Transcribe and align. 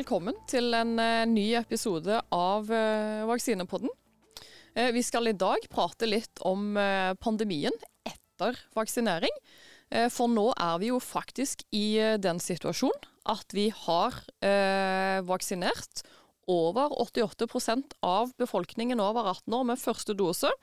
velkommen 0.00 0.36
til 0.48 0.72
en 0.72 0.94
eh, 0.96 1.26
ny 1.28 1.50
episode 1.58 2.14
av 2.32 2.70
eh, 2.72 3.20
Vaksinepodden. 3.28 3.90
Eh, 4.72 4.94
Vi 4.96 5.02
skal 5.04 5.28
i 5.28 5.34
dag 5.36 5.66
prate 5.68 6.08
litt 6.08 6.40
om 6.40 6.72
pandemien 7.20 7.74
etter 8.08 8.56
vaksinering. 8.72 9.34
For 10.14 10.30
nå 10.30 10.46
er 10.54 10.78
vi 10.80 10.88
jo 10.88 11.00
faktisk 11.02 11.66
i 11.74 11.98
den 12.22 12.38
situasjonen 12.40 13.08
at 13.28 13.52
vi 13.52 13.66
har 13.74 14.14
vaksinert 15.26 16.04
over 16.46 16.94
88% 17.02 17.98
av 18.06 18.30
befolkningen 18.38 19.02
over 19.02 19.26
18 19.34 19.58
år 19.58 19.66
med 19.72 19.82
første 19.82 20.14
dose, 20.14 20.54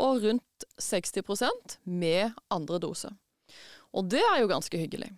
og 0.00 0.24
rundt 0.24 0.66
60% 0.80 1.76
med 1.84 2.32
andre 2.48 2.80
dose. 2.80 3.12
Og 3.92 4.08
det 4.10 4.24
er 4.24 4.40
jo 4.40 4.50
ganske 4.50 4.80
hyggelig. 4.80 5.12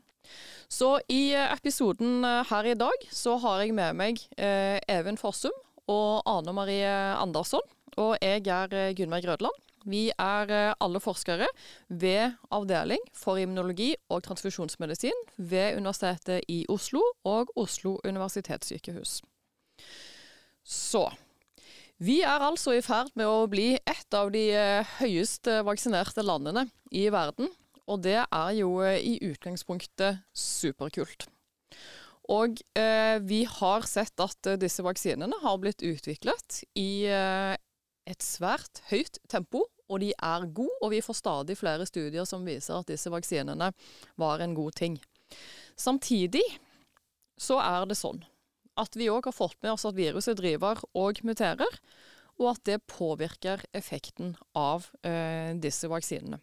Så 0.72 0.94
i 1.12 1.34
eh, 1.36 1.52
episoden 1.52 2.24
eh, 2.24 2.46
her 2.48 2.70
i 2.70 2.78
dag 2.78 3.04
så 3.12 3.36
har 3.42 3.60
jeg 3.60 3.74
med 3.76 3.98
meg 3.98 4.22
eh, 4.40 4.78
Even 4.88 5.18
Forsum 5.20 5.52
og 5.92 6.22
Ane 6.28 6.54
Marie 6.56 6.94
Andersson. 7.18 7.64
Og 8.00 8.16
jeg 8.22 8.46
er 8.48 8.72
eh, 8.72 8.94
Gunnveig 8.96 9.26
Grødland. 9.26 9.58
Vi 9.84 10.06
er 10.14 10.46
alle 10.78 11.00
forskere 11.02 11.48
ved 11.90 12.36
avdeling 12.54 13.02
for 13.18 13.40
immunologi 13.42 13.88
og 14.14 14.22
transfusjonsmedisin 14.22 15.24
ved 15.36 15.74
Universitetet 15.74 16.46
i 16.46 16.60
Oslo 16.70 17.02
og 17.26 17.50
Oslo 17.58 17.96
universitetssykehus. 18.06 19.16
Så 20.62 21.02
vi 21.98 22.20
er 22.22 22.46
altså 22.46 22.76
i 22.78 22.84
ferd 22.86 23.10
med 23.18 23.26
å 23.26 23.48
bli 23.50 23.72
et 23.74 24.14
av 24.14 24.30
de 24.30 24.44
høyest 25.00 25.50
vaksinerte 25.66 26.22
landene 26.22 26.68
i 26.94 27.08
verden. 27.10 27.50
Og 27.92 28.00
det 28.04 28.18
er 28.24 28.50
jo 28.56 28.78
eh, 28.86 29.00
i 29.00 29.18
utgangspunktet 29.28 30.22
superkult. 30.32 31.28
Og 32.32 32.60
eh, 32.78 33.18
vi 33.26 33.42
har 33.48 33.86
sett 33.88 34.22
at 34.22 34.48
eh, 34.48 34.58
disse 34.60 34.84
vaksinene 34.84 35.42
har 35.42 35.60
blitt 35.60 35.82
utviklet 35.84 36.62
i 36.78 37.04
eh, 37.10 37.54
et 38.08 38.24
svært 38.24 38.82
høyt 38.90 39.18
tempo, 39.30 39.66
og 39.92 40.00
de 40.00 40.12
er 40.14 40.46
gode, 40.54 40.74
og 40.80 40.92
vi 40.94 41.02
får 41.04 41.18
stadig 41.18 41.58
flere 41.58 41.86
studier 41.86 42.24
som 42.28 42.46
viser 42.46 42.78
at 42.78 42.88
disse 42.88 43.10
vaksinene 43.12 43.72
var 44.20 44.42
en 44.42 44.54
god 44.56 44.78
ting. 44.78 44.96
Samtidig 45.76 46.44
så 47.40 47.58
er 47.60 47.84
det 47.90 47.98
sånn 47.98 48.22
at 48.80 48.96
vi 48.96 49.10
òg 49.12 49.26
har 49.28 49.36
fått 49.36 49.58
med 49.60 49.74
oss 49.74 49.84
at 49.84 49.98
viruset 49.98 50.38
driver 50.38 50.80
og 50.96 51.20
muterer, 51.26 51.80
og 52.40 52.54
at 52.54 52.62
det 52.64 52.78
påvirker 52.88 53.60
effekten 53.76 54.32
av 54.56 54.88
eh, 55.04 55.52
disse 55.60 55.90
vaksinene. 55.92 56.40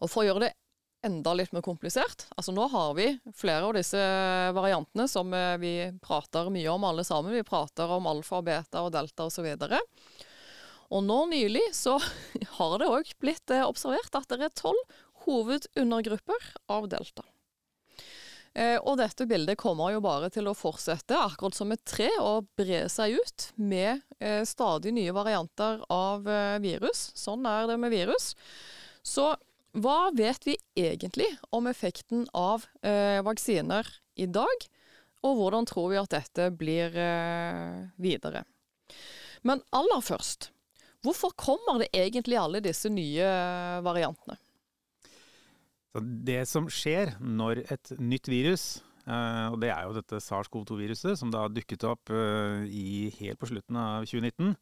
Og 0.00 0.10
for 0.12 0.22
å 0.22 0.28
gjøre 0.28 0.46
det 0.46 0.54
enda 1.06 1.34
litt 1.36 1.52
mer 1.54 1.62
komplisert, 1.62 2.26
altså 2.36 2.54
nå 2.54 2.66
har 2.72 2.94
vi 2.98 3.10
flere 3.36 3.68
av 3.68 3.76
disse 3.76 4.00
variantene 4.56 5.06
som 5.10 5.32
eh, 5.34 5.54
vi 5.62 5.72
prater 6.02 6.50
mye 6.52 6.72
om 6.72 6.86
alle 6.88 7.04
sammen. 7.06 7.34
Vi 7.34 7.46
prater 7.46 7.90
om 7.96 8.08
alfa, 8.10 8.42
beta 8.42 8.82
og 8.86 8.92
delta 8.96 9.28
osv. 9.28 9.46
Og 10.86 11.02
nå 11.06 11.20
nylig 11.30 11.68
så 11.76 11.96
har 12.58 12.76
det 12.82 12.90
òg 12.90 13.14
blitt 13.22 13.54
eh, 13.54 13.66
observert 13.66 14.18
at 14.18 14.34
det 14.34 14.50
er 14.50 14.58
tolv 14.58 15.00
hovedundergrupper 15.26 16.52
av 16.70 16.86
delta. 16.90 17.24
Eh, 18.56 18.78
Og 18.80 18.96
dette 18.98 19.26
bildet 19.28 19.58
kommer 19.60 19.92
jo 19.94 20.02
bare 20.02 20.30
til 20.32 20.48
å 20.48 20.56
fortsette, 20.56 21.18
akkurat 21.18 21.54
som 21.54 21.74
et 21.74 21.82
tre, 21.86 22.08
og 22.22 22.48
bre 22.58 22.86
seg 22.90 23.18
ut 23.20 23.50
med 23.60 24.02
stadig 24.48 24.94
nye 24.96 25.12
varianter 25.12 25.82
av 25.92 26.24
virus. 26.64 27.10
Sånn 27.18 27.44
er 27.46 27.66
det 27.68 27.76
med 27.82 27.92
virus. 27.92 28.30
Så 29.04 29.34
hva 29.76 30.10
vet 30.16 30.46
vi 30.48 30.56
egentlig 30.78 31.28
om 31.54 31.68
effekten 31.68 32.24
av 32.36 32.64
eh, 32.80 33.20
vaksiner 33.24 33.88
i 34.16 34.28
dag, 34.28 34.66
og 35.26 35.36
hvordan 35.40 35.68
tror 35.68 35.90
vi 35.92 36.00
at 36.00 36.12
dette 36.14 36.48
blir 36.56 36.96
eh, 36.96 37.84
videre? 38.00 38.46
Men 39.46 39.60
aller 39.76 40.00
først, 40.04 40.50
hvorfor 41.04 41.34
kommer 41.38 41.82
det 41.82 41.92
egentlig 41.92 42.38
alle 42.40 42.62
disse 42.64 42.90
nye 42.92 43.28
variantene? 43.84 44.38
Så 45.92 46.02
det 46.28 46.42
som 46.48 46.66
skjer 46.72 47.14
når 47.20 47.62
et 47.72 47.92
nytt 48.00 48.28
virus, 48.28 48.66
eh, 49.04 49.46
og 49.52 49.60
det 49.62 49.70
er 49.72 49.86
jo 49.86 49.94
dette 49.96 50.20
SARS-CoV-2-viruset 50.24 51.20
som 51.20 51.32
da 51.32 51.46
dukket 51.52 51.86
opp 51.88 52.12
eh, 52.12 52.64
i, 52.68 53.12
helt 53.20 53.40
på 53.40 53.48
slutten 53.52 53.80
av 53.80 54.08
2019, 54.08 54.56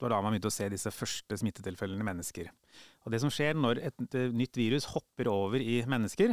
det 0.00 0.08
var 0.08 0.16
da 0.16 0.20
man 0.24 0.32
begynte 0.32 0.48
å 0.48 0.54
se 0.54 0.68
disse 0.72 0.92
første 0.94 1.36
smittetilfellene 1.36 2.00
i 2.00 2.08
mennesker. 2.08 2.48
Og 3.04 3.12
det 3.12 3.20
som 3.20 3.32
skjer 3.32 3.58
når 3.58 3.82
et 3.90 4.16
nytt 4.32 4.56
virus 4.56 4.88
hopper 4.94 5.28
over 5.28 5.60
i 5.60 5.82
mennesker, 5.88 6.32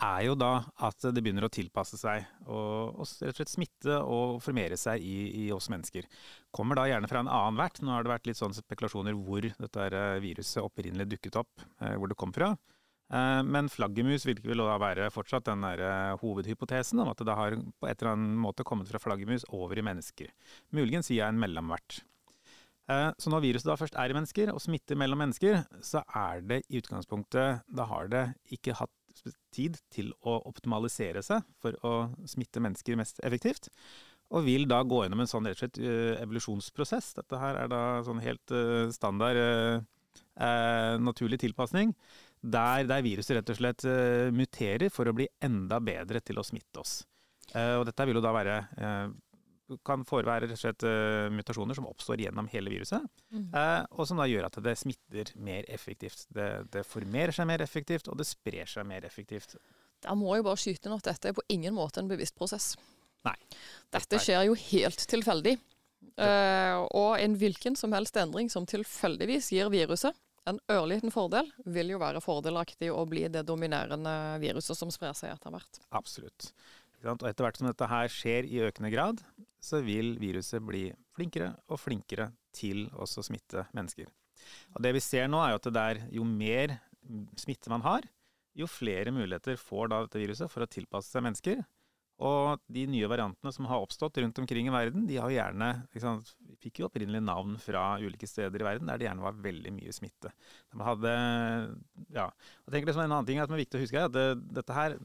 er 0.00 0.24
jo 0.24 0.34
da 0.38 0.50
at 0.86 1.04
det 1.12 1.20
begynner 1.20 1.44
å 1.46 1.52
tilpasse 1.52 1.98
seg 2.00 2.24
og, 2.46 3.00
og 3.02 3.04
rett 3.04 3.34
og 3.34 3.38
slett 3.40 3.52
smitte 3.52 3.98
og 4.00 4.40
formere 4.44 4.78
seg 4.80 5.02
i, 5.04 5.44
i 5.44 5.46
oss 5.52 5.68
mennesker. 5.72 6.08
Kommer 6.54 6.78
da 6.78 6.86
gjerne 6.88 7.10
fra 7.10 7.22
en 7.22 7.30
annen 7.30 7.60
vert. 7.60 7.80
Nå 7.84 7.92
har 7.92 8.06
det 8.06 8.14
vært 8.14 8.30
litt 8.30 8.40
sånn 8.40 8.56
spekulasjoner 8.56 9.16
hvor 9.18 9.44
dette 9.44 9.88
eh, 9.90 10.18
viruset 10.24 10.62
opprinnelig 10.64 11.10
dukket 11.14 11.40
opp, 11.42 11.64
eh, 11.82 11.96
hvor 12.00 12.10
det 12.10 12.18
kom 12.20 12.32
fra. 12.36 12.52
Eh, 13.12 13.40
Men 13.44 13.70
flaggermus 13.72 14.24
vil 14.28 14.40
ikke 14.40 14.70
være 14.80 15.10
fortsatt 15.14 15.50
den 15.50 15.66
der 15.66 16.16
hovedhypotesen 16.22 17.02
om 17.04 17.12
at 17.12 17.24
det 17.26 17.36
har 17.36 17.58
på 17.58 17.90
et 17.90 18.00
eller 18.00 18.14
annet 18.14 18.40
måte 18.46 18.66
kommet 18.66 18.88
fra 18.90 19.02
flaggermus 19.02 19.48
over 19.50 19.78
i 19.78 19.84
mennesker. 19.84 20.32
Muligens 20.76 21.10
sier 21.10 21.24
jeg 21.24 21.34
en 21.34 21.42
mellomvert. 21.42 22.02
Eh, 22.90 23.10
Så 23.18 23.30
når 23.30 23.44
viruset 23.44 23.68
da 23.70 23.78
først 23.78 23.98
er 23.98 24.10
i 24.10 24.16
mennesker 24.16 24.52
og 24.54 24.62
smitter 24.62 24.98
mellom 24.98 25.20
mennesker, 25.22 25.62
så 25.84 26.02
er 26.16 26.42
det 26.42 26.62
i 26.68 26.80
utgangspunktet 26.80 27.62
Da 27.70 27.86
har 27.90 28.08
det 28.10 28.24
ikke 28.56 28.76
hatt 28.80 28.96
tid 29.52 29.76
til 29.92 30.12
å 30.24 30.38
optimalisere 30.48 31.22
seg 31.22 31.44
for 31.60 31.76
å 31.84 31.92
smitte 32.30 32.62
mennesker 32.62 32.96
mest 32.96 33.20
effektivt. 33.26 33.68
Og 34.30 34.46
vil 34.46 34.64
da 34.70 34.80
gå 34.86 35.02
gjennom 35.02 35.20
en 35.24 35.30
sånn 35.30 35.46
rett 35.48 35.58
og 35.58 35.64
slett 35.64 35.80
eh, 35.82 36.22
evolusjonsprosess. 36.22 37.14
Dette 37.18 37.38
her 37.42 37.58
er 37.64 37.70
da 37.70 37.82
sånn 38.06 38.22
helt 38.24 38.54
eh, 38.54 38.90
standard 38.94 39.86
naturlig 41.04 41.36
tilpasning. 41.42 41.90
Der, 42.40 42.86
der 42.88 43.02
viruset 43.04 43.36
rett 43.36 43.50
og 43.52 43.58
slett 43.58 43.84
muterer 44.32 44.88
for 44.88 45.10
å 45.10 45.12
bli 45.12 45.26
enda 45.44 45.76
bedre 45.84 46.22
til 46.24 46.40
å 46.40 46.44
smitte 46.46 46.80
oss. 46.80 46.94
Og 47.52 47.84
dette 47.84 48.06
vil 48.08 48.16
jo 48.16 48.22
da 48.24 48.32
være 48.32 48.54
kan 49.86 50.04
forevære 50.08 50.46
rett 50.46 50.54
og 50.56 50.60
slett 50.60 50.86
eh, 50.88 51.28
mutasjoner 51.34 51.78
som 51.78 51.88
oppstår 51.90 52.24
gjennom 52.24 52.48
hele 52.52 52.72
viruset, 52.72 53.04
mm. 53.30 53.50
og 53.94 54.06
som 54.08 54.20
da 54.20 54.26
gjør 54.30 54.48
at 54.48 54.58
det 54.64 54.76
smitter 54.80 55.34
mer 55.40 55.68
effektivt. 55.70 56.26
Det, 56.34 56.48
det 56.74 56.86
formerer 56.88 57.34
seg 57.36 57.48
mer 57.50 57.62
effektivt, 57.64 58.10
og 58.10 58.18
det 58.20 58.28
sprer 58.28 58.70
seg 58.70 58.88
mer 58.88 59.06
effektivt. 59.06 59.56
Der 60.00 60.16
må 60.16 60.32
jeg 60.34 60.46
bare 60.46 60.60
skyte 60.60 60.88
inn 60.88 60.96
at 60.96 61.06
dette 61.10 61.30
er 61.30 61.36
på 61.36 61.44
ingen 61.52 61.76
måte 61.76 62.00
en 62.00 62.08
bevisst 62.10 62.38
prosess. 62.38 62.72
Nei. 63.26 63.36
Dette 63.92 64.20
skjer 64.22 64.46
jo 64.48 64.56
helt 64.56 65.04
tilfeldig. 65.10 65.58
Uh, 66.20 66.86
og 66.96 67.20
en 67.20 67.36
hvilken 67.38 67.76
som 67.76 67.92
helst 67.96 68.16
endring 68.20 68.48
som 68.52 68.66
tilfeldigvis 68.68 69.50
gir 69.54 69.70
viruset 69.72 70.16
en 70.48 70.58
ørliten 70.72 71.12
fordel, 71.12 71.50
vil 71.68 71.92
jo 71.92 72.00
være 72.00 72.22
fordelaktig 72.24 72.90
å 72.92 73.04
bli 73.08 73.26
det 73.32 73.44
dominerende 73.48 74.14
viruset 74.42 74.78
som 74.78 74.90
sprer 74.92 75.12
seg 75.16 75.34
etter 75.34 75.52
hvert. 75.52 75.80
Absolutt. 75.96 76.50
Og 77.04 77.24
etter 77.24 77.46
hvert 77.46 77.60
som 77.60 77.68
dette 77.70 77.88
her 77.88 78.12
skjer 78.12 78.48
i 78.48 78.62
økende 78.66 78.92
grad, 78.92 79.22
så 79.60 79.80
vil 79.84 80.14
viruset 80.20 80.62
bli 80.64 80.88
flinkere 81.16 81.54
og 81.68 81.80
flinkere 81.80 82.30
til 82.56 82.86
også 82.92 83.22
å 83.22 83.28
smitte 83.30 83.66
mennesker. 83.76 84.08
Og 84.74 84.84
det 84.84 84.94
vi 84.96 85.02
ser 85.04 85.28
nå 85.30 85.40
er 85.42 85.52
jo 85.52 85.60
at 85.60 85.68
det 85.68 85.76
der, 85.76 86.00
jo 86.16 86.24
mer 86.26 86.78
smitte 87.40 87.72
man 87.72 87.84
har, 87.84 88.06
jo 88.56 88.66
flere 88.68 89.12
muligheter 89.14 89.60
får 89.60 89.90
da 89.90 90.00
dette 90.04 90.20
viruset 90.20 90.50
for 90.50 90.64
å 90.64 90.70
tilpasse 90.70 91.12
seg 91.12 91.24
mennesker. 91.24 91.60
Og 92.20 92.60
de 92.68 92.82
nye 92.90 93.08
variantene 93.08 93.52
som 93.54 93.64
har 93.70 93.80
oppstått 93.80 94.18
rundt 94.20 94.38
omkring 94.42 94.66
i 94.68 94.72
verden, 94.74 95.06
de 95.08 95.16
har 95.16 95.30
jo 95.32 95.38
gjerne 95.38 95.70
sant, 96.02 96.34
fikk 96.60 96.82
jo 96.82 96.88
opprinnelig 96.90 97.22
navn 97.24 97.54
fra 97.62 97.94
ulike 98.02 98.28
steder 98.28 98.60
i 98.60 98.66
verden 98.66 98.90
der 98.90 99.00
det 99.00 99.06
gjerne 99.08 99.24
var 99.24 99.38
veldig 99.40 99.72
mye 99.72 99.94
smitte. 99.96 100.32
De 100.68 100.84
hadde, 100.84 101.14
ja, 102.12 102.26
og 102.66 102.74
tenker 102.74 102.92
som 102.92 103.06
En 103.06 103.14
annen 103.14 103.30
ting 103.30 103.40
som 103.40 103.56
er 103.56 103.62
viktig 103.62 103.80
å 103.80 103.84
huske, 103.86 104.02
er 104.02 104.10
at 104.10 104.16
det, 104.18 104.26
dette 104.60 104.76
her 104.76 104.98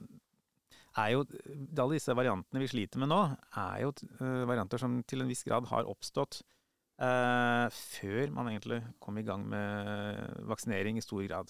er 1.01 1.13
jo 1.13 1.23
Alle 1.25 1.97
disse 1.97 2.15
variantene 2.15 2.63
vi 2.63 2.71
sliter 2.71 3.01
med 3.01 3.11
nå, 3.11 3.21
er 3.61 3.83
jo 3.83 3.93
eh, 4.19 4.43
varianter 4.47 4.81
som 4.81 5.01
til 5.07 5.23
en 5.23 5.31
viss 5.31 5.45
grad 5.47 5.71
har 5.71 5.89
oppstått 5.91 6.43
Uh, 6.95 7.67
før 7.75 8.29
man 8.31 8.47
egentlig 8.47 8.77
kom 9.03 9.17
i 9.19 9.23
gang 9.27 9.41
med 9.51 10.45
vaksinering 10.47 10.95
i 10.95 11.01
stor 11.03 11.25
grad. 11.27 11.49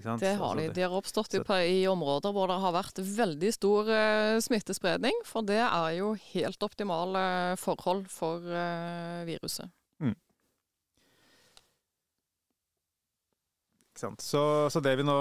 Det 0.00 0.30
har 0.40 0.56
de. 0.56 0.64
De 0.72 0.86
har 0.86 0.94
oppstått 0.96 1.36
i, 1.36 1.42
i 1.68 1.82
områder 1.86 2.32
hvor 2.32 2.48
det 2.48 2.56
har 2.62 2.72
vært 2.72 3.02
veldig 3.04 3.50
stor 3.52 3.90
uh, 3.92 4.38
smittespredning, 4.40 5.20
for 5.28 5.44
det 5.44 5.60
er 5.60 5.90
jo 5.98 6.14
helt 6.30 6.64
optimale 6.64 7.20
forhold 7.60 8.08
for 8.08 8.48
uh, 8.48 9.28
viruset. 9.28 9.68
Ikke 10.00 10.08
sant? 10.08 10.24
Så, 14.22 14.42
så 14.70 14.82
det 14.84 14.94
vi 15.00 15.06
nå 15.06 15.16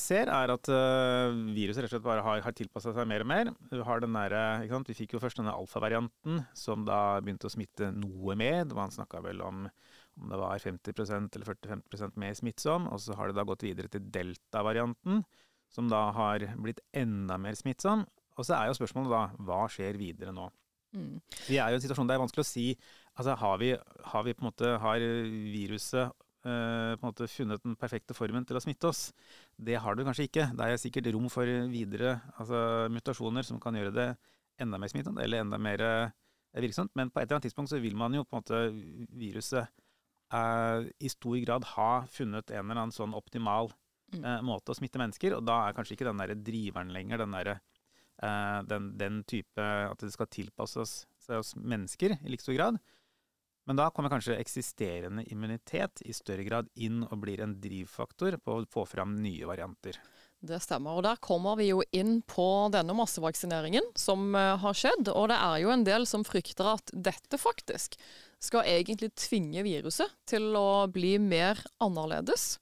ser, 0.00 0.28
er 0.28 0.52
at 0.52 0.68
uh, 0.68 1.32
viruset 1.56 1.84
rett 1.84 1.90
og 1.90 1.94
slett 1.96 2.06
bare 2.06 2.24
har, 2.26 2.42
har 2.44 2.56
tilpassa 2.56 2.92
seg 2.96 3.08
mer 3.08 3.24
og 3.24 3.30
mer. 3.30 3.52
Vi, 3.70 3.80
har 3.84 4.04
den 4.04 4.16
der? 4.18 4.36
Vi 4.88 4.96
fikk 4.98 5.16
jo 5.16 5.22
først 5.22 5.40
denne 5.40 5.54
alfavarianten, 5.56 6.42
som 6.56 6.84
da 6.88 7.18
begynte 7.24 7.48
å 7.48 7.54
smitte 7.54 7.92
noe 7.96 8.36
mer. 8.38 8.68
Man 8.76 8.92
snakka 8.94 9.24
vel 9.24 9.40
om 9.46 9.64
om 10.18 10.32
det 10.32 10.38
var 10.40 10.58
50% 10.58 11.36
eller 11.36 11.46
40-50 11.46 12.18
mer 12.18 12.34
smittsom. 12.34 12.88
Og 12.92 13.02
så 13.02 13.16
har 13.18 13.30
det 13.30 13.38
da 13.38 13.46
gått 13.48 13.64
videre 13.66 13.90
til 13.92 14.06
delta-varianten, 14.14 15.22
som 15.72 15.90
da 15.90 16.08
har 16.16 16.44
blitt 16.58 16.82
enda 16.96 17.38
mer 17.40 17.58
smittsom. 17.58 18.04
Og 18.38 18.46
så 18.46 18.56
er 18.58 18.68
jo 18.68 18.78
spørsmålet 18.78 19.12
da, 19.12 19.24
hva 19.46 19.64
skjer 19.72 19.98
videre 20.00 20.34
nå? 20.34 20.48
Mm. 20.96 21.18
Vi 21.48 21.58
er 21.60 21.70
jo 21.70 21.76
i 21.76 21.78
en 21.78 21.84
situasjon 21.84 22.08
der 22.08 22.16
det 22.16 22.16
er 22.16 22.22
vanskelig 22.22 22.46
å 22.46 22.48
si 22.48 22.70
altså 23.18 23.34
Har 23.36 23.58
vi, 23.60 23.74
har 24.08 24.22
vi 24.24 24.32
på 24.32 24.40
en 24.40 24.46
måte 24.46 24.68
har 24.80 25.02
viruset 25.52 26.14
eh, 26.44 26.94
på 26.94 27.02
en 27.02 27.08
måte 27.08 27.28
funnet 27.30 27.62
den 27.64 27.76
perfekte 27.78 28.16
formen 28.16 28.46
til 28.48 28.58
å 28.58 28.62
smitte 28.62 28.90
oss? 28.90 29.08
Det 29.56 29.78
har 29.80 29.96
du 29.96 30.04
kanskje 30.06 30.28
ikke. 30.28 30.48
Det 30.56 30.66
er 30.66 30.80
sikkert 30.80 31.10
rom 31.14 31.28
for 31.32 31.48
videre 31.72 32.18
altså, 32.36 32.88
mutasjoner 32.94 33.46
som 33.46 33.60
kan 33.62 33.78
gjøre 33.78 33.94
det 33.94 34.08
enda 34.58 34.80
mer 34.80 34.92
smittende 34.92 35.24
eller 35.24 35.44
enda 35.44 35.60
mer 35.62 35.84
eh, 35.86 36.14
virksomt. 36.60 36.94
Men 36.98 37.10
på 37.10 37.20
et 37.20 37.28
eller 37.28 37.38
annet 37.38 37.48
tidspunkt 37.50 37.72
så 37.72 37.82
vil 37.82 37.98
man 37.98 38.16
jo 38.16 38.24
på 38.26 38.36
en 38.36 38.42
måte 38.42 38.62
viruset 39.18 39.64
eh, 39.64 40.88
i 40.98 41.12
stor 41.12 41.38
grad 41.46 41.72
ha 41.76 41.92
funnet 42.12 42.50
en 42.52 42.64
eller 42.64 42.84
annen 42.84 42.94
sånn 42.94 43.16
optimal 43.18 43.72
mm. 44.14 44.22
eh, 44.22 44.40
måte 44.46 44.74
å 44.74 44.78
smitte 44.78 45.00
mennesker, 45.00 45.38
og 45.38 45.46
da 45.46 45.64
er 45.66 45.78
kanskje 45.78 45.98
ikke 45.98 46.10
den 46.10 46.22
derre 46.24 46.38
driveren 46.38 46.94
lenger 46.94 47.24
den 47.24 47.36
derre 47.38 47.60
Eh, 48.18 48.62
den, 48.66 48.90
den, 48.98 49.20
type 49.30 49.62
At 49.62 50.00
det 50.02 50.10
skal 50.10 50.26
tilpasse 50.26 50.80
oss, 50.82 50.94
oss 51.30 51.54
mennesker 51.54 52.16
i 52.16 52.32
like 52.32 52.42
stor 52.42 52.56
grad. 52.56 52.80
Men 53.68 53.76
da 53.76 53.90
kommer 53.92 54.08
kanskje 54.08 54.38
eksisterende 54.40 55.26
immunitet 55.28 56.00
i 56.08 56.14
større 56.16 56.46
grad 56.46 56.70
inn 56.80 57.02
og 57.04 57.18
blir 57.20 57.42
en 57.44 57.58
drivfaktor 57.60 58.38
på 58.40 58.54
å 58.56 58.64
få 58.72 58.86
fram 58.88 59.18
nye 59.20 59.44
varianter. 59.48 59.98
Det 60.40 60.60
stemmer. 60.62 60.96
og 60.96 61.04
Der 61.04 61.20
kommer 61.20 61.58
vi 61.58 61.66
jo 61.68 61.82
inn 61.92 62.22
på 62.22 62.46
denne 62.72 62.94
massevaksineringen 62.96 63.90
som 63.98 64.30
uh, 64.38 64.54
har 64.62 64.76
skjedd. 64.78 65.10
Og 65.12 65.28
det 65.28 65.36
er 65.36 65.60
jo 65.64 65.74
en 65.74 65.84
del 65.84 66.06
som 66.08 66.24
frykter 66.24 66.72
at 66.78 66.94
dette 66.94 67.40
faktisk 67.42 67.98
skal 68.40 68.64
egentlig 68.70 69.12
tvinge 69.18 69.66
viruset 69.66 70.14
til 70.30 70.54
å 70.56 70.86
bli 70.94 71.16
mer 71.20 71.60
annerledes. 71.82 72.54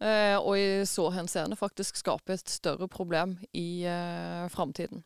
Eh, 0.00 0.36
og 0.40 0.56
i 0.56 0.86
så 0.88 1.10
henseende 1.12 1.58
faktisk 1.60 1.98
skape 2.00 2.32
et 2.32 2.48
større 2.48 2.88
problem 2.88 3.36
i 3.52 3.84
eh, 3.84 4.46
framtiden. 4.52 5.02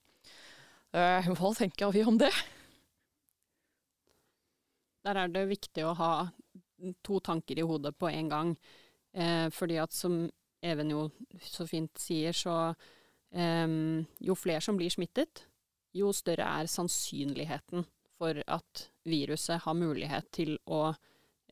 Eh, 0.94 1.30
hva 1.38 1.50
tenker 1.58 1.90
vi 1.94 2.04
om 2.06 2.20
det? 2.20 2.30
Der 5.04 5.20
er 5.20 5.28
det 5.32 5.48
viktig 5.50 5.84
å 5.84 5.96
ha 5.98 6.12
to 7.04 7.20
tanker 7.24 7.58
i 7.60 7.66
hodet 7.66 7.94
på 7.98 8.08
en 8.08 8.30
gang. 8.32 8.54
Eh, 9.12 9.50
fordi 9.52 9.78
at 9.82 9.92
som 9.92 10.24
Even 10.64 10.88
jo 10.88 11.10
så 11.44 11.66
fint 11.68 11.92
sier, 12.00 12.32
så 12.32 12.72
eh, 13.36 13.68
jo 14.24 14.36
flere 14.38 14.62
som 14.64 14.78
blir 14.78 14.88
smittet, 14.88 15.42
jo 15.92 16.08
større 16.16 16.46
er 16.60 16.70
sannsynligheten 16.72 17.84
for 18.16 18.40
at 18.48 18.86
viruset 19.04 19.60
har 19.66 19.76
mulighet 19.76 20.30
til 20.32 20.54
å 20.64 20.86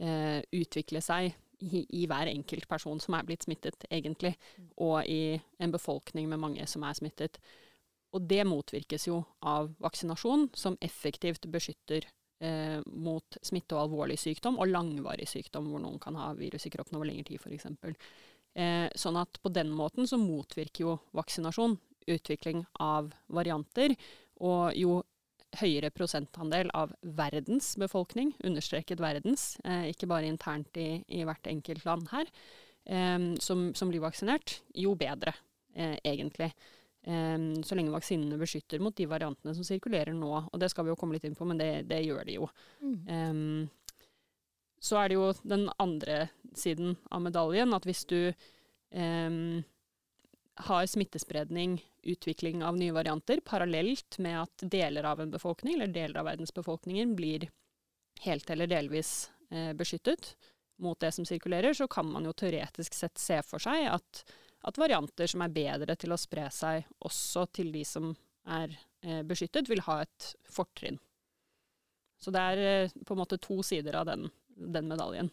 eh, 0.00 0.40
utvikle 0.56 1.02
seg 1.04 1.28
i, 1.60 1.82
i, 1.84 2.06
hver 2.08 2.30
enkelt 2.32 2.64
person 2.70 3.04
som 3.04 3.18
er 3.18 3.28
blitt 3.28 3.44
smittet, 3.44 3.84
egentlig, 3.90 4.32
og 4.80 5.04
i 5.04 5.36
en 5.60 5.76
befolkning 5.76 6.32
med 6.32 6.40
mange 6.40 6.64
som 6.70 6.88
er 6.88 6.96
smittet. 6.96 7.36
Og 8.16 8.24
det 8.32 8.46
motvirkes 8.48 9.10
jo 9.10 9.20
av 9.44 9.74
vaksinasjon, 9.82 10.48
som 10.56 10.80
effektivt 10.80 11.44
beskytter 11.52 12.08
eh, 12.42 12.80
mot 12.86 13.38
smitte 13.42 13.76
og 13.76 13.86
alvorlig 13.86 14.18
sykdom, 14.20 14.58
og 14.60 14.70
langvarig 14.70 15.28
sykdom, 15.30 15.70
hvor 15.70 15.82
noen 15.82 16.00
kan 16.02 16.18
ha 16.18 16.32
virus 16.38 16.66
i 16.68 16.74
kroppen 16.74 16.98
over 16.98 17.08
lengre 17.08 17.30
tid, 17.30 17.40
f.eks. 17.40 17.70
Eh, 18.52 18.88
sånn 18.98 19.16
at 19.16 19.40
på 19.40 19.52
den 19.54 19.70
måten 19.72 20.08
så 20.08 20.18
motvirker 20.20 20.84
jo 20.84 20.98
vaksinasjon 21.16 21.78
utvikling 22.12 22.64
av 22.82 23.12
varianter, 23.32 23.94
og 24.42 24.74
jo 24.76 25.00
høyere 25.60 25.92
prosentandel 25.92 26.70
av 26.76 26.94
verdens 27.02 27.74
befolkning, 27.80 28.32
understreket 28.44 29.02
verdens, 29.02 29.56
eh, 29.64 29.90
ikke 29.92 30.08
bare 30.10 30.28
internt 30.30 30.76
i, 30.80 31.02
i, 31.08 31.22
hvert 31.28 31.46
enkelt 31.50 31.84
land 31.88 32.08
her, 32.12 32.30
eh, 32.86 33.18
som, 33.44 33.70
som, 33.76 33.92
blir 33.92 34.04
vaksinert, 34.04 34.60
jo 34.74 34.94
bedre, 34.98 35.34
eh, 35.76 35.98
egentlig. 36.04 36.52
Så 37.02 37.74
lenge 37.74 37.90
vaksinene 37.90 38.36
beskytter 38.38 38.78
mot 38.78 38.94
de 38.94 39.08
variantene 39.10 39.56
som 39.56 39.66
sirkulerer 39.66 40.14
nå. 40.14 40.30
Og 40.52 40.60
det 40.62 40.68
skal 40.70 40.86
vi 40.86 40.92
jo 40.92 40.98
komme 41.00 41.16
litt 41.16 41.24
inn 41.26 41.34
på, 41.34 41.46
men 41.50 41.58
det, 41.58 41.70
det 41.90 41.98
gjør 42.04 42.28
de 42.28 42.36
jo. 42.36 42.46
Mm. 42.78 43.66
så 44.78 45.00
er 45.00 45.10
det 45.10 45.16
jo 45.16 45.32
den 45.42 45.64
andre 45.82 46.28
siden 46.54 46.94
av 47.10 47.24
medaljen, 47.24 47.74
at 47.74 47.88
hvis 47.88 48.04
du 48.06 48.20
har 50.54 50.86
smittespredning, 50.86 51.84
utvikling 52.02 52.64
av 52.64 52.76
nye 52.78 52.92
varianter, 52.92 53.40
parallelt 53.44 54.18
med 54.18 54.42
at 54.42 54.64
deler 54.70 55.04
av 55.04 55.20
en 55.20 55.30
befolkning, 55.30 55.74
eller 55.74 55.92
deler 55.92 56.20
av 56.20 56.28
verdensbefolkningen, 56.30 57.16
blir 57.16 57.48
helt 58.20 58.50
eller 58.50 58.66
delvis 58.66 59.30
eh, 59.50 59.72
beskyttet 59.72 60.34
mot 60.82 61.00
det 61.00 61.12
som 61.12 61.26
sirkulerer, 61.26 61.74
så 61.74 61.88
kan 61.88 62.08
man 62.10 62.26
jo 62.26 62.34
teoretisk 62.36 62.94
sett 62.94 63.18
se 63.18 63.38
for 63.46 63.62
seg 63.62 63.86
at, 63.90 64.24
at 64.62 64.78
varianter 64.78 65.30
som 65.30 65.42
er 65.44 65.54
bedre 65.54 65.96
til 65.98 66.14
å 66.14 66.20
spre 66.20 66.48
seg 66.54 66.86
også 67.06 67.46
til 67.58 67.72
de 67.74 67.84
som 67.86 68.12
er 68.48 68.74
eh, 69.02 69.22
beskyttet, 69.26 69.70
vil 69.70 69.82
ha 69.86 70.02
et 70.04 70.32
fortrinn. 70.50 70.98
Så 72.22 72.34
det 72.34 72.42
er 72.52 72.62
eh, 72.66 73.00
på 73.06 73.14
en 73.14 73.22
måte 73.22 73.40
to 73.42 73.60
sider 73.66 73.98
av 74.00 74.06
den, 74.10 74.28
den 74.54 74.90
medaljen. 74.90 75.32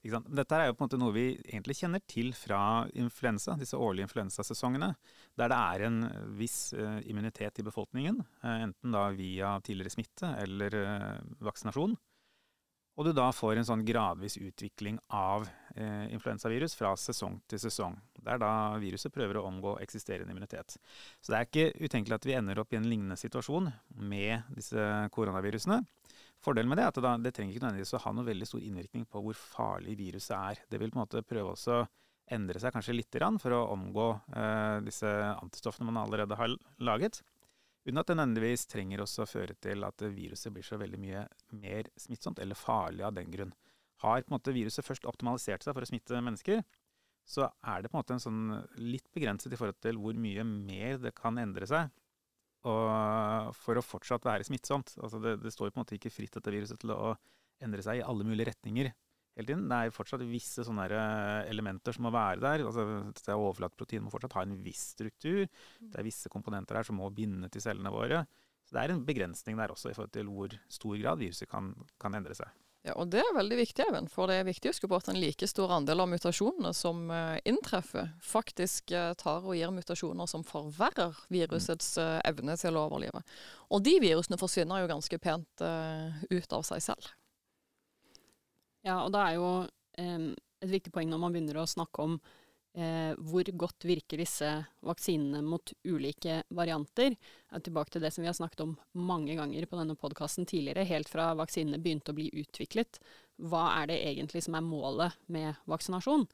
Dette 0.00 0.56
er 0.56 0.70
jo 0.70 0.76
på 0.78 0.80
en 0.80 0.86
måte 0.86 0.98
noe 1.00 1.12
vi 1.12 1.24
egentlig 1.36 1.74
kjenner 1.82 2.00
til 2.08 2.30
fra 2.32 2.86
influensa, 2.96 3.58
disse 3.60 3.76
årlige 3.76 4.08
influensasesongene, 4.08 4.94
der 5.36 5.50
det 5.52 5.58
er 5.60 5.84
en 5.90 5.98
viss 6.38 6.70
uh, 6.72 7.02
immunitet 7.04 7.60
i 7.60 7.66
befolkningen, 7.66 8.22
uh, 8.40 8.54
enten 8.64 8.96
da 8.96 9.10
via 9.12 9.58
tidligere 9.60 9.92
smitte 9.92 10.32
eller 10.40 10.78
vaksinasjon. 11.44 11.98
Og 13.00 13.06
du 13.08 13.14
da 13.16 13.30
får 13.32 13.56
en 13.56 13.64
sånn 13.64 13.82
gradvis 13.88 14.36
utvikling 14.36 14.98
av 15.08 15.46
influensavirus 16.12 16.74
fra 16.76 16.90
sesong 17.00 17.38
til 17.48 17.62
sesong. 17.62 17.94
Der 18.20 18.36
da 18.42 18.76
viruset 18.82 19.14
prøver 19.14 19.38
å 19.40 19.46
omgå 19.48 19.78
eksisterende 19.80 20.34
immunitet. 20.34 20.74
Så 21.22 21.32
det 21.32 21.38
er 21.38 21.46
ikke 21.46 21.86
utenkelig 21.86 22.18
at 22.18 22.26
vi 22.28 22.34
ender 22.36 22.60
opp 22.60 22.74
i 22.74 22.76
en 22.76 22.88
lignende 22.90 23.16
situasjon 23.16 23.70
med 24.04 24.52
disse 24.52 24.84
koronavirusene. 25.14 25.80
Fordelen 26.44 26.68
med 26.68 26.80
det 26.80 26.84
er 26.84 26.92
at 26.92 27.00
det, 27.00 27.14
det 27.24 27.34
trenger 27.36 27.56
ikke 27.56 27.64
nødvendigvis 27.64 27.96
å 27.96 28.02
ha 28.04 28.12
noe 28.16 28.28
veldig 28.28 28.48
stor 28.48 28.68
innvirkning 28.68 29.08
på 29.08 29.24
hvor 29.24 29.40
farlig 29.40 29.96
viruset 29.96 30.36
er. 30.36 30.62
Det 30.68 30.80
vil 30.80 30.92
på 30.92 31.00
en 31.00 31.04
måte 31.06 31.24
prøve 31.24 31.56
å 31.56 31.80
endre 32.30 32.62
seg 32.62 32.72
kanskje 32.74 32.94
litt 32.94 33.18
for 33.42 33.56
å 33.56 33.66
omgå 33.74 34.06
eh, 34.36 34.78
disse 34.86 35.08
antistoffene 35.34 35.90
man 35.90 36.04
allerede 36.04 36.38
har 36.38 36.54
laget. 36.78 37.20
Uten 37.86 38.00
at 38.00 38.10
det 38.10 38.16
nødvendigvis 38.18 38.66
trenger 38.68 39.00
også 39.02 39.24
å 39.24 39.30
føre 39.30 39.56
til 39.64 39.86
at 39.86 40.04
viruset 40.12 40.52
blir 40.52 40.66
så 40.66 40.76
veldig 40.80 41.00
mye 41.00 41.24
mer 41.62 41.88
smittsomt 42.00 42.42
eller 42.42 42.58
farlig 42.58 43.06
av 43.06 43.14
den 43.16 43.30
grunn. 43.32 43.54
Har 44.04 44.20
på 44.20 44.30
en 44.30 44.36
måte 44.36 44.54
viruset 44.56 44.84
først 44.84 45.06
optimalisert 45.08 45.64
seg 45.64 45.76
for 45.76 45.84
å 45.84 45.88
smitte 45.88 46.20
mennesker, 46.20 46.62
så 47.28 47.46
er 47.46 47.82
det 47.82 47.90
på 47.90 47.96
en 47.96 48.02
måte 48.02 48.16
en 48.16 48.22
sånn 48.22 48.44
litt 48.80 49.08
begrenset 49.14 49.52
i 49.52 49.58
forhold 49.60 49.80
til 49.84 50.00
hvor 50.00 50.16
mye 50.18 50.44
mer 50.44 51.00
det 51.00 51.14
kan 51.16 51.38
endre 51.40 51.68
seg 51.68 51.90
for 52.60 53.80
å 53.80 53.84
fortsatt 53.84 54.26
være 54.28 54.44
smittsomt. 54.44 54.92
Altså 55.00 55.20
det, 55.22 55.38
det, 55.44 55.52
står 55.54 55.70
på 55.70 55.78
en 55.78 55.84
måte 55.84 55.96
ikke 55.96 56.12
fritt, 56.12 56.34
dette 56.36 56.52
viruset, 56.52 56.80
til 56.82 56.92
å 56.92 57.14
endre 57.64 57.84
seg 57.84 58.00
i 58.00 58.04
alle 58.04 58.26
mulige 58.26 58.50
retninger 58.50 58.90
hele 59.38 59.48
tiden. 59.48 59.66
Det 59.70 59.78
er 59.78 59.94
fortsatt 59.94 60.24
visse 60.28 60.64
sånne 60.66 60.86
eh, 60.90 61.50
elementer 61.50 61.96
som 61.96 62.06
må 62.06 62.14
være 62.14 62.42
der. 62.44 62.64
Altså, 62.68 62.86
det 63.16 63.36
Overflateprotein 63.36 64.04
må 64.06 64.12
fortsatt 64.12 64.38
ha 64.38 64.46
en 64.46 64.56
viss 64.64 64.90
struktur. 64.96 65.44
Det 65.80 66.00
er 66.00 66.06
visse 66.06 66.32
komponenter 66.32 66.80
her 66.80 66.88
som 66.88 67.00
må 67.00 67.10
binde 67.14 67.50
til 67.52 67.64
cellene 67.64 67.92
våre. 67.94 68.24
Så 68.66 68.76
det 68.76 68.82
er 68.82 68.94
en 68.94 69.06
begrensning 69.06 69.58
der 69.58 69.72
også 69.72 69.90
i 69.90 69.94
forhold 69.96 70.12
til 70.14 70.28
hvor 70.30 70.56
stor 70.70 70.98
grad 71.00 71.22
viruset 71.22 71.50
kan, 71.50 71.72
kan 72.00 72.14
endre 72.18 72.36
seg. 72.38 72.50
Ja, 72.86 72.94
og 72.96 73.10
Det 73.12 73.20
er 73.20 73.34
veldig 73.36 73.56
viktig, 73.58 73.84
Even, 73.90 74.06
for 74.08 74.30
det 74.30 74.38
er 74.40 74.46
viktig 74.46 74.70
å 74.70 74.72
huske 74.72 74.88
på 74.88 74.96
at 74.96 75.10
en 75.12 75.18
like 75.20 75.44
stor 75.50 75.72
andel 75.76 76.00
av 76.00 76.08
mutasjonene 76.08 76.70
som 76.72 77.10
uh, 77.12 77.36
inntreffer, 77.44 78.08
faktisk 78.24 78.94
uh, 78.96 79.12
tar 79.20 79.44
og 79.44 79.52
gir 79.58 79.74
mutasjoner 79.74 80.30
som 80.30 80.46
forverrer 80.48 81.18
virusets 81.28 81.98
evne 82.00 82.56
til 82.56 82.78
å 82.80 82.86
overleve. 82.88 83.20
Og 83.68 83.84
de 83.84 83.98
virusene 84.00 84.40
forsvinner 84.40 84.80
jo 84.80 84.92
ganske 84.94 85.20
pent 85.20 85.66
ut 86.30 86.56
av 86.56 86.64
seg 86.70 86.86
selv. 86.88 87.12
Ja, 88.86 89.02
og 89.04 89.12
det 89.14 89.22
er 89.24 89.36
jo 89.36 89.48
eh, 90.00 90.30
et 90.60 90.72
viktig 90.72 90.92
poeng 90.94 91.10
når 91.10 91.20
man 91.20 91.34
begynner 91.34 91.60
å 91.60 91.68
snakke 91.68 92.04
om 92.04 92.16
eh, 92.74 93.12
hvor 93.16 93.48
godt 93.62 93.86
virker 93.88 94.20
disse 94.20 94.50
vaksinene 94.86 95.42
mot 95.44 95.72
ulike 95.84 96.42
varianter. 96.48 97.16
tilbake 97.62 97.90
til 97.90 98.02
det 98.02 98.12
som 98.14 98.22
vi 98.22 98.30
har 98.30 98.38
snakket 98.38 98.64
om 98.64 98.76
mange 98.92 99.36
ganger 99.36 99.66
på 99.66 99.80
denne 99.80 99.96
podkasten 99.96 100.46
tidligere, 100.46 100.88
helt 100.88 101.08
fra 101.08 101.32
vaksinene 101.34 101.80
begynte 101.82 102.12
å 102.12 102.18
bli 102.18 102.30
utviklet. 102.42 103.00
Hva 103.40 103.70
er 103.80 103.90
det 103.92 104.00
egentlig 104.04 104.44
som 104.44 104.54
er 104.54 104.66
målet 104.66 105.18
med 105.26 105.54
vaksinasjon? 105.66 106.26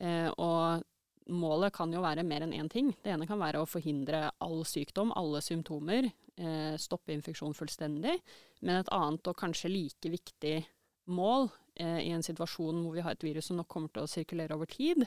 Eh, 0.00 0.30
og 0.36 0.84
målet 1.30 1.74
kan 1.74 1.92
jo 1.92 2.02
være 2.02 2.24
mer 2.26 2.44
enn 2.44 2.56
én 2.56 2.70
ting. 2.70 2.92
Det 3.02 3.12
ene 3.12 3.28
kan 3.28 3.40
være 3.40 3.60
å 3.60 3.68
forhindre 3.68 4.30
all 4.42 4.64
sykdom, 4.64 5.12
alle 5.16 5.42
symptomer, 5.44 6.10
eh, 6.36 6.74
stoppe 6.76 7.12
infeksjon 7.12 7.54
fullstendig. 7.54 8.18
Men 8.60 8.80
et 8.80 8.92
annet 8.92 9.26
og 9.26 9.36
kanskje 9.36 9.72
like 9.72 10.10
viktig 10.10 10.64
mål 11.10 11.50
eh, 11.80 12.00
i 12.06 12.12
en 12.14 12.24
situasjon 12.24 12.84
hvor 12.84 12.96
vi 12.96 13.04
har 13.04 13.16
et 13.16 13.26
virus 13.26 13.50
som 13.50 13.58
nok 13.60 13.70
kommer 13.72 13.92
til 13.94 14.04
å 14.04 14.10
sirkulere 14.10 14.56
over 14.56 14.70
tid, 14.70 15.06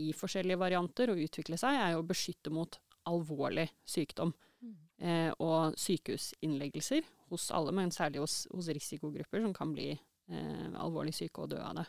i 0.00 0.12
forskjellige 0.16 0.60
varianter 0.60 1.12
og 1.12 1.20
utvikle 1.20 1.58
seg, 1.60 1.76
er 1.76 1.94
jo 1.94 2.00
å 2.00 2.08
beskytte 2.08 2.52
mot 2.54 2.78
alvorlig 3.08 3.66
sykdom. 3.88 4.32
Mm. 4.62 4.76
Eh, 5.02 5.30
og 5.42 5.76
sykehusinnleggelser 5.80 7.04
hos 7.32 7.50
alle, 7.54 7.74
men 7.76 7.92
særlig 7.92 8.22
hos, 8.22 8.44
hos 8.54 8.70
risikogrupper 8.72 9.42
som 9.44 9.52
kan 9.56 9.74
bli 9.74 9.90
eh, 9.92 10.68
alvorlig 10.80 11.14
syke 11.16 11.44
og 11.44 11.52
dø 11.52 11.60
av 11.60 11.82
det. 11.82 11.88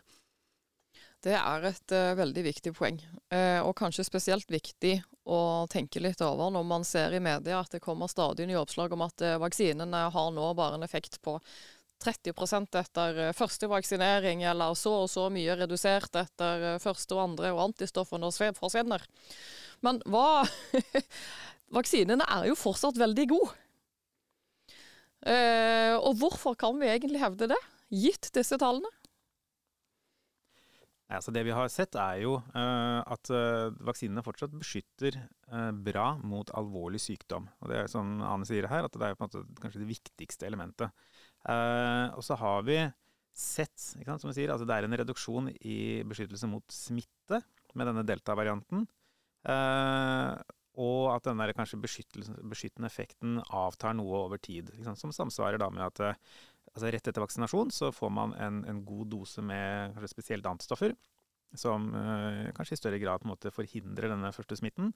Det 1.24 1.36
er 1.40 1.66
et 1.70 1.94
uh, 1.96 2.14
veldig 2.20 2.42
viktig 2.50 2.74
poeng, 2.76 2.98
uh, 3.32 3.62
og 3.64 3.78
kanskje 3.80 4.04
spesielt 4.04 4.50
viktig 4.52 4.98
å 5.24 5.64
tenke 5.72 6.02
litt 6.04 6.20
over 6.26 6.52
når 6.52 6.66
man 6.68 6.84
ser 6.84 7.16
i 7.16 7.22
media 7.24 7.62
at 7.62 7.72
det 7.72 7.80
kommer 7.84 8.12
stadig 8.12 8.50
nye 8.50 8.60
oppslag 8.60 8.92
om 8.92 9.06
at 9.06 9.24
uh, 9.24 9.38
vaksinene 9.40 10.02
har 10.12 10.34
nå 10.36 10.50
bare 10.60 10.76
en 10.76 10.84
effekt 10.84 11.22
på 11.24 11.38
30% 12.04 12.78
etter 12.80 13.22
første 13.38 13.70
vaksinering, 13.72 14.44
eller 14.50 14.76
så 14.78 14.98
og 15.06 15.10
så 15.12 15.30
mye 15.34 15.58
redusert 15.64 16.16
etter 16.20 16.78
første 16.84 17.16
og 17.16 17.24
andre, 17.30 17.54
og 17.56 17.70
antistoffene 17.70 18.32
forsvinner. 18.60 19.08
Men 19.84 20.04
hva 20.08 20.44
Vaksinene 21.74 22.26
er 22.30 22.50
jo 22.52 22.58
fortsatt 22.58 23.00
veldig 23.02 23.24
gode. 23.32 23.54
og 26.04 26.18
hvorfor 26.20 26.58
kan 26.60 26.76
vi 26.78 26.90
egentlig 26.92 27.22
hevde 27.22 27.48
det, 27.50 27.58
gitt 27.90 28.30
disse 28.36 28.60
tallene? 28.62 28.92
Altså 31.14 31.34
det 31.34 31.44
vi 31.46 31.54
har 31.54 31.70
sett, 31.70 31.96
er 32.00 32.24
jo 32.24 32.36
uh, 32.42 33.00
at 33.02 33.30
vaksinene 33.86 34.24
fortsatt 34.26 34.54
beskytter 34.58 35.18
bra 35.86 36.08
mot 36.26 36.50
alvorlig 36.58 37.02
sykdom. 37.02 37.46
Og 37.62 37.70
det 37.70 37.80
er 37.80 37.92
som 37.92 38.18
Ane 38.26 38.48
sier 38.50 38.68
her, 38.70 38.88
at 38.88 38.98
det 38.98 39.10
er 39.10 39.18
kanskje 39.18 39.84
det 39.84 39.92
viktigste 39.92 40.50
elementet. 40.50 40.94
Og 41.44 42.24
så 42.24 42.38
har 42.40 42.66
vi 42.68 42.78
sett, 43.34 43.74
sant, 43.76 44.22
som 44.22 44.30
vi 44.30 44.36
sier, 44.38 44.52
altså 44.54 44.68
det 44.70 44.76
er 44.78 44.88
en 44.88 44.98
reduksjon 45.02 45.50
i 45.66 45.78
beskyttelse 46.08 46.48
mot 46.48 46.66
smitte 46.72 47.42
med 47.74 47.90
denne 47.90 48.06
delta-varianten. 48.08 48.86
og 50.74 51.02
at 51.14 51.26
den 51.28 51.42
der 51.42 51.54
kanskje 51.58 51.82
beskyttende 51.82 52.88
effekten 52.88 53.42
avtar 53.50 53.98
noe 53.98 54.26
over 54.28 54.38
tid. 54.38 54.70
Sant, 54.86 55.02
som 55.02 55.12
samsvarer 55.12 55.60
da 55.60 55.70
med 55.74 55.84
at 55.88 56.24
altså 56.74 56.90
rett 56.94 57.10
etter 57.10 57.24
vaksinasjon 57.24 57.74
så 57.74 57.92
får 57.94 58.14
man 58.14 58.34
en, 58.42 58.62
en 58.70 58.82
god 58.86 59.12
dose 59.14 59.44
med 59.46 59.94
kanskje 59.94 60.14
spesielt 60.14 60.48
antistoffer, 60.50 60.96
som 61.58 61.92
uh, 61.94 62.50
kanskje 62.58 62.78
i 62.78 62.82
større 62.82 63.02
grad 63.02 63.22
på 63.22 63.28
en 63.28 63.34
måte 63.36 63.54
forhindrer 63.54 64.10
denne 64.14 64.32
første 64.34 64.58
smitten. 64.58 64.94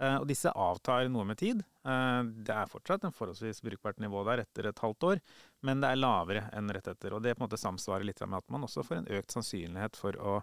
Uh, 0.00 0.16
og 0.22 0.26
disse 0.30 0.48
avtar 0.56 1.10
noe 1.12 1.26
med 1.28 1.38
tid. 1.40 1.62
Uh, 1.84 2.24
det 2.46 2.54
er 2.56 2.70
fortsatt 2.70 3.04
en 3.04 3.16
forholdsvis 3.16 3.60
brukbart 3.66 4.00
nivå 4.00 4.22
der 4.28 4.44
etter 4.46 4.70
et 4.70 4.82
halvt 4.84 5.08
år, 5.10 5.22
men 5.68 5.82
det 5.82 5.90
er 5.90 6.00
lavere 6.00 6.46
enn 6.56 6.72
rett 6.72 6.88
etter. 6.88 7.16
Og 7.16 7.24
det 7.24 7.34
på 7.36 7.42
en 7.42 7.48
måte 7.48 7.60
samsvarer 7.60 8.08
litt 8.08 8.22
med 8.24 8.40
at 8.40 8.52
man 8.52 8.64
også 8.68 8.86
får 8.86 9.02
en 9.02 9.10
økt 9.18 9.36
sannsynlighet 9.36 10.00
for 10.00 10.16
å 10.16 10.38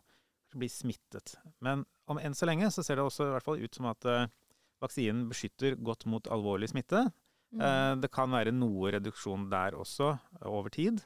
bli 0.58 0.70
smittet. 0.72 1.36
Men 1.66 1.84
om 2.08 2.22
enn 2.22 2.38
så 2.38 2.48
lenge 2.48 2.70
så 2.72 2.86
ser 2.86 3.00
det 3.00 3.08
også 3.08 3.26
i 3.26 3.34
hvert 3.36 3.48
fall 3.50 3.64
ut 3.64 3.80
som 3.80 3.90
at 3.90 4.06
uh, 4.08 4.28
vaksinen 4.84 5.26
beskytter 5.32 5.78
godt 5.82 6.06
mot 6.10 6.30
alvorlig 6.32 6.72
smitte. 6.72 7.08
Mm. 7.56 7.62
Eh, 7.64 7.94
det 8.04 8.12
kan 8.14 8.32
være 8.34 8.56
noe 8.56 8.92
reduksjon 8.98 9.48
der 9.52 9.78
også, 9.78 10.16
over 10.46 10.74
tid. 10.74 11.02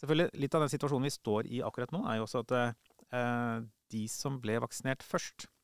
Selvfølgelig, 0.00 0.30
Litt 0.44 0.54
av 0.54 0.64
den 0.64 0.72
situasjonen 0.72 1.08
vi 1.08 1.14
står 1.14 1.48
i 1.50 1.62
akkurat 1.66 1.94
nå, 1.94 2.04
er 2.06 2.20
jo 2.20 2.26
også 2.26 2.44
at 2.44 2.56
eh, 2.58 3.56
de 3.94 4.02
som 4.12 4.38
ble 4.42 4.58
vaksinert 4.62 5.02
først, 5.06 5.48
eh, 5.48 5.57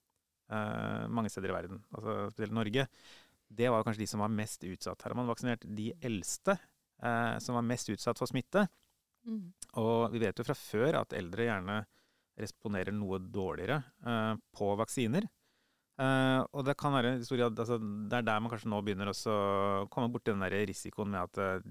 mange 0.48 1.30
steder 1.32 1.50
i 1.50 1.54
verden, 1.54 1.78
altså 1.96 2.14
spesielt 2.28 2.52
Norge, 2.54 2.84
det 3.54 3.70
var 3.70 3.84
kanskje 3.86 4.04
de 4.04 4.08
som 4.10 4.22
var 4.22 4.32
mest 4.32 4.64
utsatt. 4.66 5.02
Her 5.02 5.14
har 5.14 5.20
man 5.20 5.30
vaksinert 5.30 5.64
de 5.76 5.90
eldste 6.04 6.56
eh, 7.02 7.36
som 7.42 7.58
var 7.58 7.66
mest 7.66 7.90
utsatt 7.92 8.20
for 8.20 8.30
smitte. 8.30 8.66
Mm. 9.24 9.46
Og 9.80 10.12
vi 10.12 10.22
vet 10.22 10.38
jo 10.38 10.46
fra 10.46 10.56
før 10.58 11.00
at 11.00 11.16
eldre 11.16 11.48
gjerne 11.48 11.78
responderer 12.40 12.94
noe 12.94 13.20
dårligere 13.22 13.80
eh, 13.80 14.34
på 14.56 14.74
vaksiner. 14.80 15.28
Uh, 15.94 16.42
og 16.50 16.64
det 16.66 16.72
kan 16.74 16.90
være 16.90 17.20
historie, 17.20 17.46
altså, 17.46 17.76
det 17.78 18.16
er 18.18 18.24
der 18.26 18.40
man 18.42 18.50
kanskje 18.50 18.66
nå 18.66 18.80
begynner 18.82 19.12
å 19.12 19.34
komme 19.94 20.08
borti 20.10 20.32
den 20.32 20.40
der 20.42 20.56
risikoen 20.66 21.12
med 21.12 21.20
at 21.20 21.38
uh, 21.38 21.68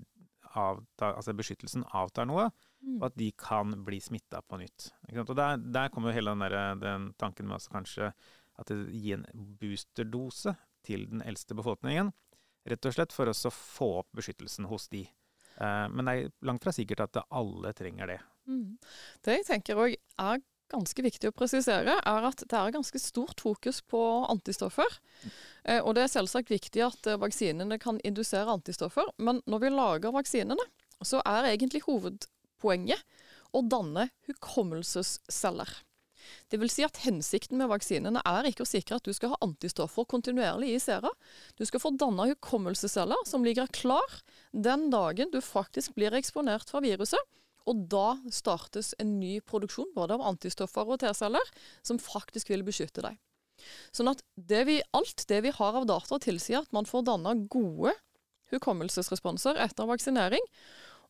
avta, 0.62 1.10
altså 1.10 1.34
beskyttelsen 1.36 1.84
avtar 1.92 2.30
noe, 2.30 2.46
mm. 2.80 3.02
og 3.02 3.10
at 3.10 3.18
de 3.20 3.28
kan 3.36 3.74
bli 3.84 4.00
smitta 4.00 4.40
på 4.48 4.62
nytt. 4.62 4.94
Og 5.26 5.34
der, 5.36 5.60
der, 5.60 5.92
kommer 5.92 6.14
jo 6.14 6.16
hele 6.16 6.38
den, 6.38 6.46
der, 6.46 6.80
den 6.80 7.10
tanken 7.20 7.50
med 7.50 7.58
altså 7.58 7.76
kanskje 7.76 8.14
at 8.60 8.70
det 8.70 8.94
gir 8.94 9.20
en 9.20 9.50
boosterdose 9.60 10.56
til 10.86 11.08
den 11.10 11.24
eldste 11.26 11.58
befolkningen. 11.58 12.12
Rett 12.70 12.88
og 12.88 12.96
slett 12.96 13.16
for 13.16 13.30
å 13.30 13.54
få 13.54 13.90
opp 14.04 14.10
beskyttelsen 14.16 14.70
hos 14.72 14.88
de. 14.94 15.04
Uh, 15.60 15.90
men 15.92 16.08
det 16.08 16.14
er 16.14 16.32
langt 16.48 16.64
fra 16.66 16.74
sikkert 16.76 17.06
at 17.06 17.24
alle 17.28 17.74
trenger 17.78 18.16
det. 18.16 18.20
Mm. 18.50 18.78
Det 19.24 19.38
jeg 19.38 19.48
tenker 19.48 19.80
òg 19.80 19.96
er 19.96 20.42
ganske 20.74 21.06
viktig 21.06 21.30
å 21.30 21.36
presisere, 21.36 21.98
er 22.00 22.28
at 22.28 22.44
det 22.50 22.58
er 22.58 22.74
ganske 22.74 23.00
stort 23.02 23.44
fokus 23.44 23.82
på 23.86 24.02
antistoffer. 24.32 24.98
Eh, 25.64 25.80
og 25.82 25.94
det 25.96 26.06
er 26.06 26.14
selvsagt 26.16 26.52
viktig 26.54 26.84
at 26.86 27.10
eh, 27.10 27.20
vaksinene 27.22 27.78
kan 27.82 28.00
indusere 28.08 28.54
antistoffer, 28.54 29.12
men 29.22 29.44
når 29.50 29.66
vi 29.66 29.74
lager 29.74 30.16
vaksinene, 30.16 30.66
så 31.04 31.22
er 31.28 31.52
egentlig 31.52 31.84
hovedpoenget 31.86 33.04
å 33.54 33.62
danne 33.70 34.08
hukommelsesceller. 34.30 35.70
Det 36.52 36.60
vil 36.62 36.72
si 36.72 36.86
at 36.86 37.00
Hensikten 37.04 37.60
med 37.60 37.72
vaksinene 37.72 38.22
er 38.28 38.50
ikke 38.50 38.66
å 38.66 38.70
sikre 38.70 39.00
at 39.00 39.08
du 39.08 39.14
skal 39.16 39.34
ha 39.34 39.40
antistoffer 39.46 40.08
kontinuerlig 40.10 40.74
i 40.74 40.82
sera. 40.82 41.12
Du 41.60 41.66
skal 41.68 41.84
få 41.84 41.94
danna 42.00 42.28
hukommelsesceller 42.32 43.26
som 43.30 43.46
ligger 43.46 43.72
klar 43.74 44.20
den 44.52 44.90
dagen 44.94 45.34
du 45.34 45.40
faktisk 45.44 45.96
blir 45.98 46.16
eksponert 46.18 46.70
for 46.70 46.86
viruset, 46.86 47.22
og 47.70 47.86
da 47.92 48.18
startes 48.34 48.92
en 49.00 49.18
ny 49.22 49.38
produksjon 49.48 49.94
både 49.96 50.18
av 50.18 50.26
antistoffer 50.34 50.90
og 50.90 51.00
T-celler 51.04 51.54
som 51.86 52.02
faktisk 52.02 52.52
vil 52.52 52.66
beskytte 52.68 53.04
deg. 53.06 53.20
Sånn 53.96 54.12
at 54.12 54.24
det 54.36 54.64
vi, 54.68 54.80
alt 54.98 55.24
det 55.30 55.40
vi 55.46 55.54
har 55.56 55.78
av 55.80 55.88
data, 55.88 56.20
tilsier 56.20 56.64
at 56.64 56.74
man 56.76 56.88
får 56.90 57.06
danna 57.08 57.36
gode 57.52 57.94
hukommelsesresponser 58.54 59.60
etter 59.64 59.88
vaksinering. 59.90 60.44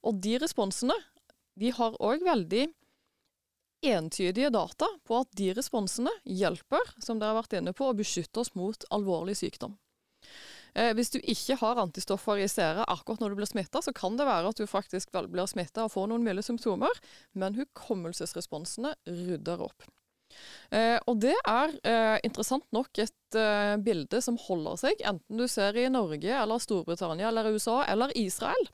Og 0.04 0.20
de 0.24 0.38
responsene 0.44 0.96
de 1.60 1.72
har 1.74 1.98
òg 2.04 2.24
veldig 2.26 2.68
entydige 3.84 4.52
data 4.54 4.88
på 5.08 5.22
at 5.24 5.32
de 5.38 5.52
responsene 5.58 6.12
hjelper, 6.24 6.94
som 7.04 7.20
dere 7.20 7.34
har 7.34 7.42
vært 7.42 7.58
inne 7.60 7.74
på, 7.76 7.88
å 7.90 7.98
beskytte 7.98 8.44
oss 8.44 8.54
mot 8.58 8.86
alvorlig 8.94 9.36
sykdom. 9.40 9.76
Eh, 10.74 10.92
hvis 10.98 11.12
du 11.14 11.20
ikke 11.20 11.60
har 11.62 11.82
antistoffer 11.84 12.42
i 12.42 12.50
seeret 12.50 12.90
akkurat 12.90 13.22
når 13.22 13.34
du 13.34 13.42
blir 13.42 13.50
smitta, 13.50 13.82
så 13.86 13.94
kan 13.96 14.18
det 14.18 14.26
være 14.30 14.50
at 14.50 14.62
du 14.62 14.70
faktisk 14.70 15.14
blir 15.14 15.50
smitta 15.50 15.86
og 15.86 15.94
får 15.94 16.10
noen 16.10 16.26
milde 16.26 16.46
symptomer, 16.46 17.04
men 17.38 17.60
hukommelsesresponsene 17.60 18.96
rydder 19.06 19.62
opp. 19.68 19.86
Eh, 20.74 20.98
og 21.06 21.20
det 21.22 21.36
er 21.38 21.76
eh, 21.86 22.18
interessant 22.26 22.66
nok 22.74 23.04
et 23.04 23.38
eh, 23.38 23.76
bilde 23.86 24.22
som 24.26 24.40
holder 24.48 24.80
seg, 24.82 25.04
enten 25.06 25.42
du 25.42 25.46
ser 25.52 25.78
i 25.78 25.90
Norge 25.94 26.34
eller 26.40 26.64
Storbritannia 26.64 27.30
eller 27.30 27.54
USA 27.54 27.84
eller 27.86 28.16
Israel. 28.18 28.72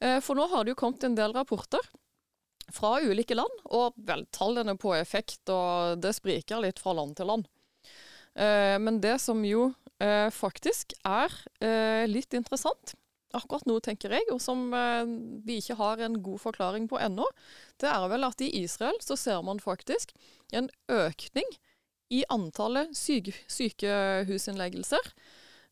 Eh, 0.00 0.18
for 0.24 0.34
nå 0.34 0.48
har 0.50 0.64
det 0.64 0.74
jo 0.74 0.80
kommet 0.82 1.06
en 1.06 1.14
del 1.18 1.34
rapporter 1.36 1.92
fra 2.72 2.96
ulike 3.02 3.36
land, 3.36 3.62
og 3.64 3.96
vel, 3.96 4.24
tallene 4.34 4.76
på 4.80 4.94
effekt 4.96 5.50
og 5.52 6.00
det 6.02 6.14
spriker 6.16 6.62
litt 6.64 6.80
fra 6.82 6.94
land 6.96 7.16
til 7.18 7.30
land. 7.30 7.48
Eh, 8.34 8.76
men 8.82 9.00
det 9.04 9.18
som 9.22 9.42
jo 9.46 9.70
eh, 10.02 10.28
faktisk 10.34 10.96
er 11.04 11.34
eh, 11.60 12.04
litt 12.10 12.34
interessant 12.34 12.96
akkurat 13.34 13.66
nå, 13.66 13.78
tenker 13.82 14.14
jeg, 14.14 14.26
og 14.32 14.40
som 14.42 14.68
eh, 14.76 15.04
vi 15.46 15.58
ikke 15.60 15.78
har 15.80 16.02
en 16.04 16.18
god 16.22 16.40
forklaring 16.42 16.88
på 16.90 17.00
ennå, 17.02 17.26
det 17.82 17.90
er 17.90 18.08
vel 18.12 18.26
at 18.28 18.42
i 18.44 18.50
Israel 18.62 18.98
så 19.02 19.18
ser 19.18 19.42
man 19.46 19.62
faktisk 19.62 20.14
en 20.54 20.70
økning 20.92 21.56
i 22.14 22.22
antallet 22.30 22.92
syke, 22.96 23.34
sykehusinnleggelser 23.50 25.12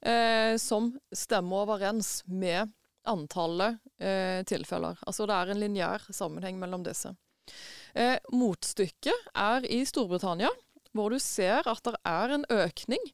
eh, 0.08 0.54
som 0.60 0.94
stemmer 1.14 1.66
overens 1.66 2.22
med 2.26 2.72
antallet 3.08 3.78
eh, 3.98 4.40
tilfeller. 4.48 4.98
Altså 5.06 5.26
det 5.28 5.36
er 5.36 5.52
en 5.52 5.62
lineær 5.62 6.06
sammenheng 6.14 6.58
mellom 6.60 6.84
disse. 6.86 7.14
Eh, 7.94 8.18
motstykket 8.32 9.32
er 9.34 9.66
i 9.68 9.82
Storbritannia, 9.88 10.50
hvor 10.92 11.12
du 11.12 11.20
ser 11.22 11.66
at 11.68 11.84
det 11.86 11.98
er 12.08 12.36
en 12.36 12.46
økning 12.52 13.12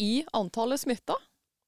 i 0.00 0.24
antallet 0.32 0.82
smitta. 0.82 1.16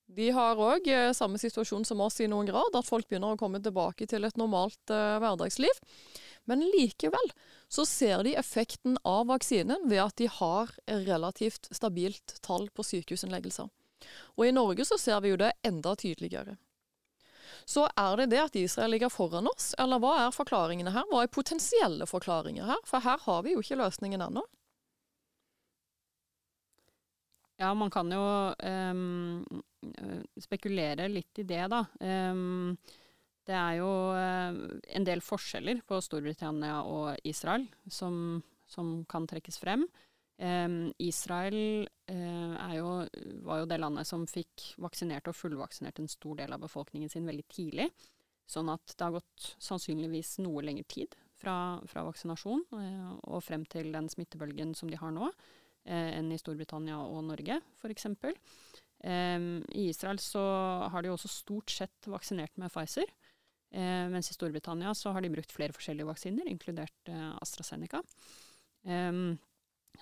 De 0.06 0.28
har 0.30 0.60
òg 0.62 0.86
eh, 0.86 1.12
samme 1.16 1.38
situasjon 1.40 1.84
som 1.84 2.00
oss 2.04 2.20
i 2.22 2.28
noen 2.30 2.46
grad, 2.48 2.76
at 2.78 2.86
folk 2.86 3.08
begynner 3.08 3.34
å 3.34 3.40
komme 3.40 3.60
tilbake 3.62 4.06
til 4.08 4.26
et 4.26 4.38
normalt 4.38 4.94
eh, 4.94 5.18
hverdagsliv. 5.22 5.82
Men 6.46 6.62
likevel 6.62 7.32
så 7.68 7.82
ser 7.88 8.22
de 8.22 8.36
effekten 8.38 8.94
av 9.02 9.26
vaksinen 9.32 9.88
ved 9.90 10.04
at 10.04 10.14
de 10.20 10.28
har 10.30 10.70
relativt 10.86 11.66
stabilt 11.74 12.38
tall 12.46 12.68
på 12.70 12.86
sykehusinnleggelser. 12.86 13.66
Og 14.38 14.46
i 14.46 14.54
Norge 14.54 14.86
så 14.86 14.98
ser 15.00 15.18
vi 15.24 15.32
jo 15.32 15.40
det 15.40 15.56
enda 15.66 15.96
tydeligere. 15.98 16.54
Så 17.66 17.88
er 17.98 18.20
det 18.20 18.28
det 18.30 18.42
at 18.44 18.56
Israel 18.58 18.92
ligger 18.94 19.10
foran 19.10 19.48
oss, 19.50 19.72
eller 19.82 19.98
hva 20.02 20.12
er 20.22 20.34
forklaringene 20.34 20.92
her? 20.94 21.06
Hva 21.10 21.24
er 21.24 21.32
potensielle 21.34 22.06
forklaringer 22.06 22.68
her? 22.68 22.84
For 22.86 23.02
her 23.02 23.18
har 23.24 23.42
vi 23.42 23.56
jo 23.56 23.64
ikke 23.64 23.80
løsningen 23.80 24.22
ennå. 24.28 24.44
Ja, 27.58 27.72
man 27.74 27.90
kan 27.90 28.12
jo 28.12 28.22
um, 28.52 29.42
spekulere 30.38 31.08
litt 31.08 31.40
i 31.40 31.46
det, 31.48 31.64
da. 31.72 31.82
Um, 31.98 32.76
det 33.46 33.54
er 33.56 33.78
jo 33.80 33.90
uh, 34.12 34.58
en 34.98 35.06
del 35.08 35.22
forskjeller 35.24 35.80
på 35.88 35.98
Storbritannia 36.04 36.82
og 36.84 37.16
Israel 37.26 37.64
som, 37.88 38.42
som 38.68 39.00
kan 39.10 39.26
trekkes 39.30 39.58
frem. 39.62 39.86
Israel 40.36 41.86
uh, 42.12 42.72
jo, 42.76 42.88
var 43.46 43.62
jo 43.62 43.68
det 43.70 43.78
landet 43.80 44.04
som 44.04 44.26
fikk 44.28 44.66
vaksinert 44.84 45.30
og 45.30 45.36
fullvaksinert 45.38 46.02
en 46.02 46.10
stor 46.12 46.36
del 46.42 46.52
av 46.52 46.60
befolkningen 46.60 47.08
sin 47.08 47.24
veldig 47.24 47.46
tidlig. 47.48 47.86
Sånn 48.46 48.70
at 48.70 48.94
det 48.94 49.02
har 49.02 49.14
gått 49.16 49.52
sannsynligvis 49.62 50.36
noe 50.44 50.62
lengre 50.62 50.86
tid 50.86 51.16
fra, 51.36 51.78
fra 51.90 52.04
vaksinasjon 52.06 52.62
eh, 52.78 53.14
og 53.26 53.42
frem 53.44 53.66
til 53.70 53.90
den 53.94 54.08
smittebølgen 54.12 54.74
som 54.78 54.90
de 54.90 54.98
har 55.00 55.12
nå, 55.14 55.30
eh, 55.88 56.12
enn 56.14 56.30
i 56.32 56.38
Storbritannia 56.40 57.00
og 57.02 57.24
Norge 57.26 57.58
f.eks. 57.80 58.06
Eh, 59.02 59.48
I 59.82 59.88
Israel 59.90 60.22
så 60.22 60.44
har 60.92 61.02
de 61.02 61.12
også 61.12 61.32
stort 61.32 61.74
sett 61.74 62.10
vaksinert 62.10 62.54
med 62.62 62.70
Pfizer. 62.70 63.10
Eh, 63.74 64.06
mens 64.12 64.30
i 64.30 64.36
Storbritannia 64.36 64.94
så 64.94 65.10
har 65.12 65.26
de 65.26 65.32
brukt 65.34 65.52
flere 65.52 65.74
forskjellige 65.74 66.06
vaksiner, 66.08 66.46
inkludert 66.48 67.10
eh, 67.10 67.28
AstraZeneca. 67.42 68.04
Um, 68.86 69.34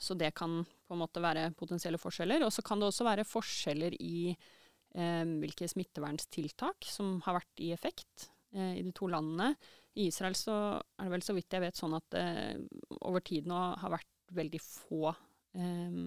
så 0.00 0.16
det 0.18 0.32
kan 0.36 0.62
på 0.64 0.96
en 0.96 1.00
måte 1.00 1.22
være 1.22 1.50
potensielle 1.58 2.00
forskjeller. 2.00 2.44
Og 2.46 2.52
så 2.54 2.64
kan 2.66 2.80
det 2.80 2.90
også 2.90 3.06
være 3.06 3.26
forskjeller 3.28 3.96
i 4.00 4.30
eh, 4.30 5.24
hvilke 5.42 5.68
smittevernstiltak 5.70 6.88
som 6.88 7.18
har 7.26 7.38
vært 7.40 7.64
i 7.64 7.72
effekt 7.76 8.28
eh, 8.54 8.78
i 8.80 8.84
de 8.86 8.94
to 8.96 9.08
landene. 9.12 9.54
I 9.94 10.08
Israel 10.10 10.34
så 10.38 10.56
er 10.74 11.06
det 11.06 11.12
vel 11.14 11.26
så 11.26 11.36
vidt 11.36 11.54
jeg 11.54 11.62
vet 11.62 11.78
sånn 11.78 11.94
at 11.98 12.18
eh, 12.18 12.56
over 13.00 13.22
tid 13.24 13.46
nå 13.50 13.60
har 13.80 13.94
vært 13.94 14.10
veldig 14.34 14.60
få 14.64 15.12
eh, 15.12 16.00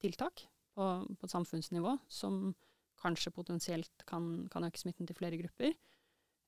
tiltak 0.00 0.46
på, 0.78 0.88
på, 1.18 1.28
samfunnsnivå 1.28 1.96
som 2.08 2.54
kanskje 3.02 3.34
potensielt 3.34 4.06
kan, 4.06 4.48
kan, 4.50 4.66
øke 4.66 4.80
smitten 4.80 5.06
til 5.06 5.18
flere 5.18 5.38
grupper. 5.40 5.74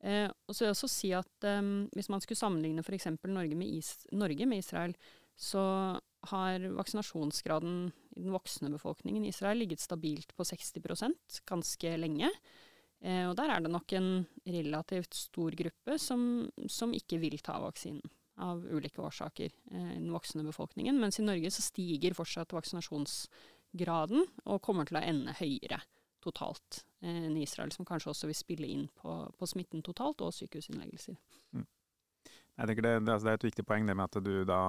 Eh, 0.01 0.29
og 0.49 0.55
så 0.55 0.65
vil 0.65 0.71
jeg 0.71 0.77
også 0.77 0.91
si 0.91 1.11
at 1.17 1.47
eh, 1.47 1.63
hvis 1.97 2.11
man 2.13 2.23
skulle 2.25 2.41
sammenligne 2.41 2.85
f.eks. 2.85 3.11
Norge, 3.29 3.59
Norge 4.17 4.49
med 4.49 4.65
Israel, 4.65 4.97
så 5.37 5.63
har 6.29 6.65
vaksinasjonsgraden 6.77 7.93
i 8.17 8.23
den 8.23 8.35
voksne 8.35 8.71
befolkningen 8.75 9.25
i 9.25 9.31
Israel 9.33 9.63
ligget 9.63 9.81
stabilt 9.81 10.35
på 10.37 10.45
60 10.45 10.75
ganske 11.49 11.95
lenge. 11.97 12.31
Eh, 13.01 13.25
og 13.29 13.37
der 13.39 13.55
er 13.55 13.61
det 13.65 13.73
nok 13.73 13.93
en 13.97 14.27
relativt 14.45 15.15
stor 15.17 15.57
gruppe 15.57 15.97
som, 15.99 16.51
som 16.69 16.93
ikke 16.93 17.21
vil 17.23 17.39
ta 17.41 17.57
vaksinen, 17.63 18.03
av 18.41 18.65
ulike 18.65 19.01
årsaker, 19.05 19.53
eh, 19.71 19.93
i 19.97 20.01
den 20.01 20.13
voksne 20.13 20.45
befolkningen. 20.45 21.01
Mens 21.01 21.21
i 21.21 21.25
Norge 21.25 21.51
så 21.53 21.65
stiger 21.65 22.17
fortsatt 22.17 22.53
vaksinasjonsgraden, 22.57 24.27
og 24.45 24.63
kommer 24.65 24.89
til 24.89 25.01
å 25.01 25.05
ende 25.05 25.37
høyere 25.41 25.81
totalt 26.21 26.85
eh, 27.01 27.27
enn 27.27 27.37
Israel, 27.41 27.73
som 27.73 27.89
kanskje 27.89 28.13
også 28.13 28.31
vil 28.31 28.39
spille 28.39 28.69
inn 28.69 28.89
på, 29.01 29.23
på 29.37 29.49
smitten 29.49 29.85
totalt, 29.85 30.21
og 30.25 30.37
sykehusinnleggelser. 30.37 31.17
Mm. 31.57 31.69
Jeg 32.61 32.69
tenker 32.69 32.85
det, 32.85 32.95
det, 33.07 33.15
altså 33.15 33.27
det, 33.27 33.33
er 33.33 33.41
et 33.41 33.49
viktig 33.49 33.65
poeng 33.65 33.87
det 33.89 33.97
med 33.97 34.11
at 34.11 34.21
du 34.25 34.35
da 34.45 34.61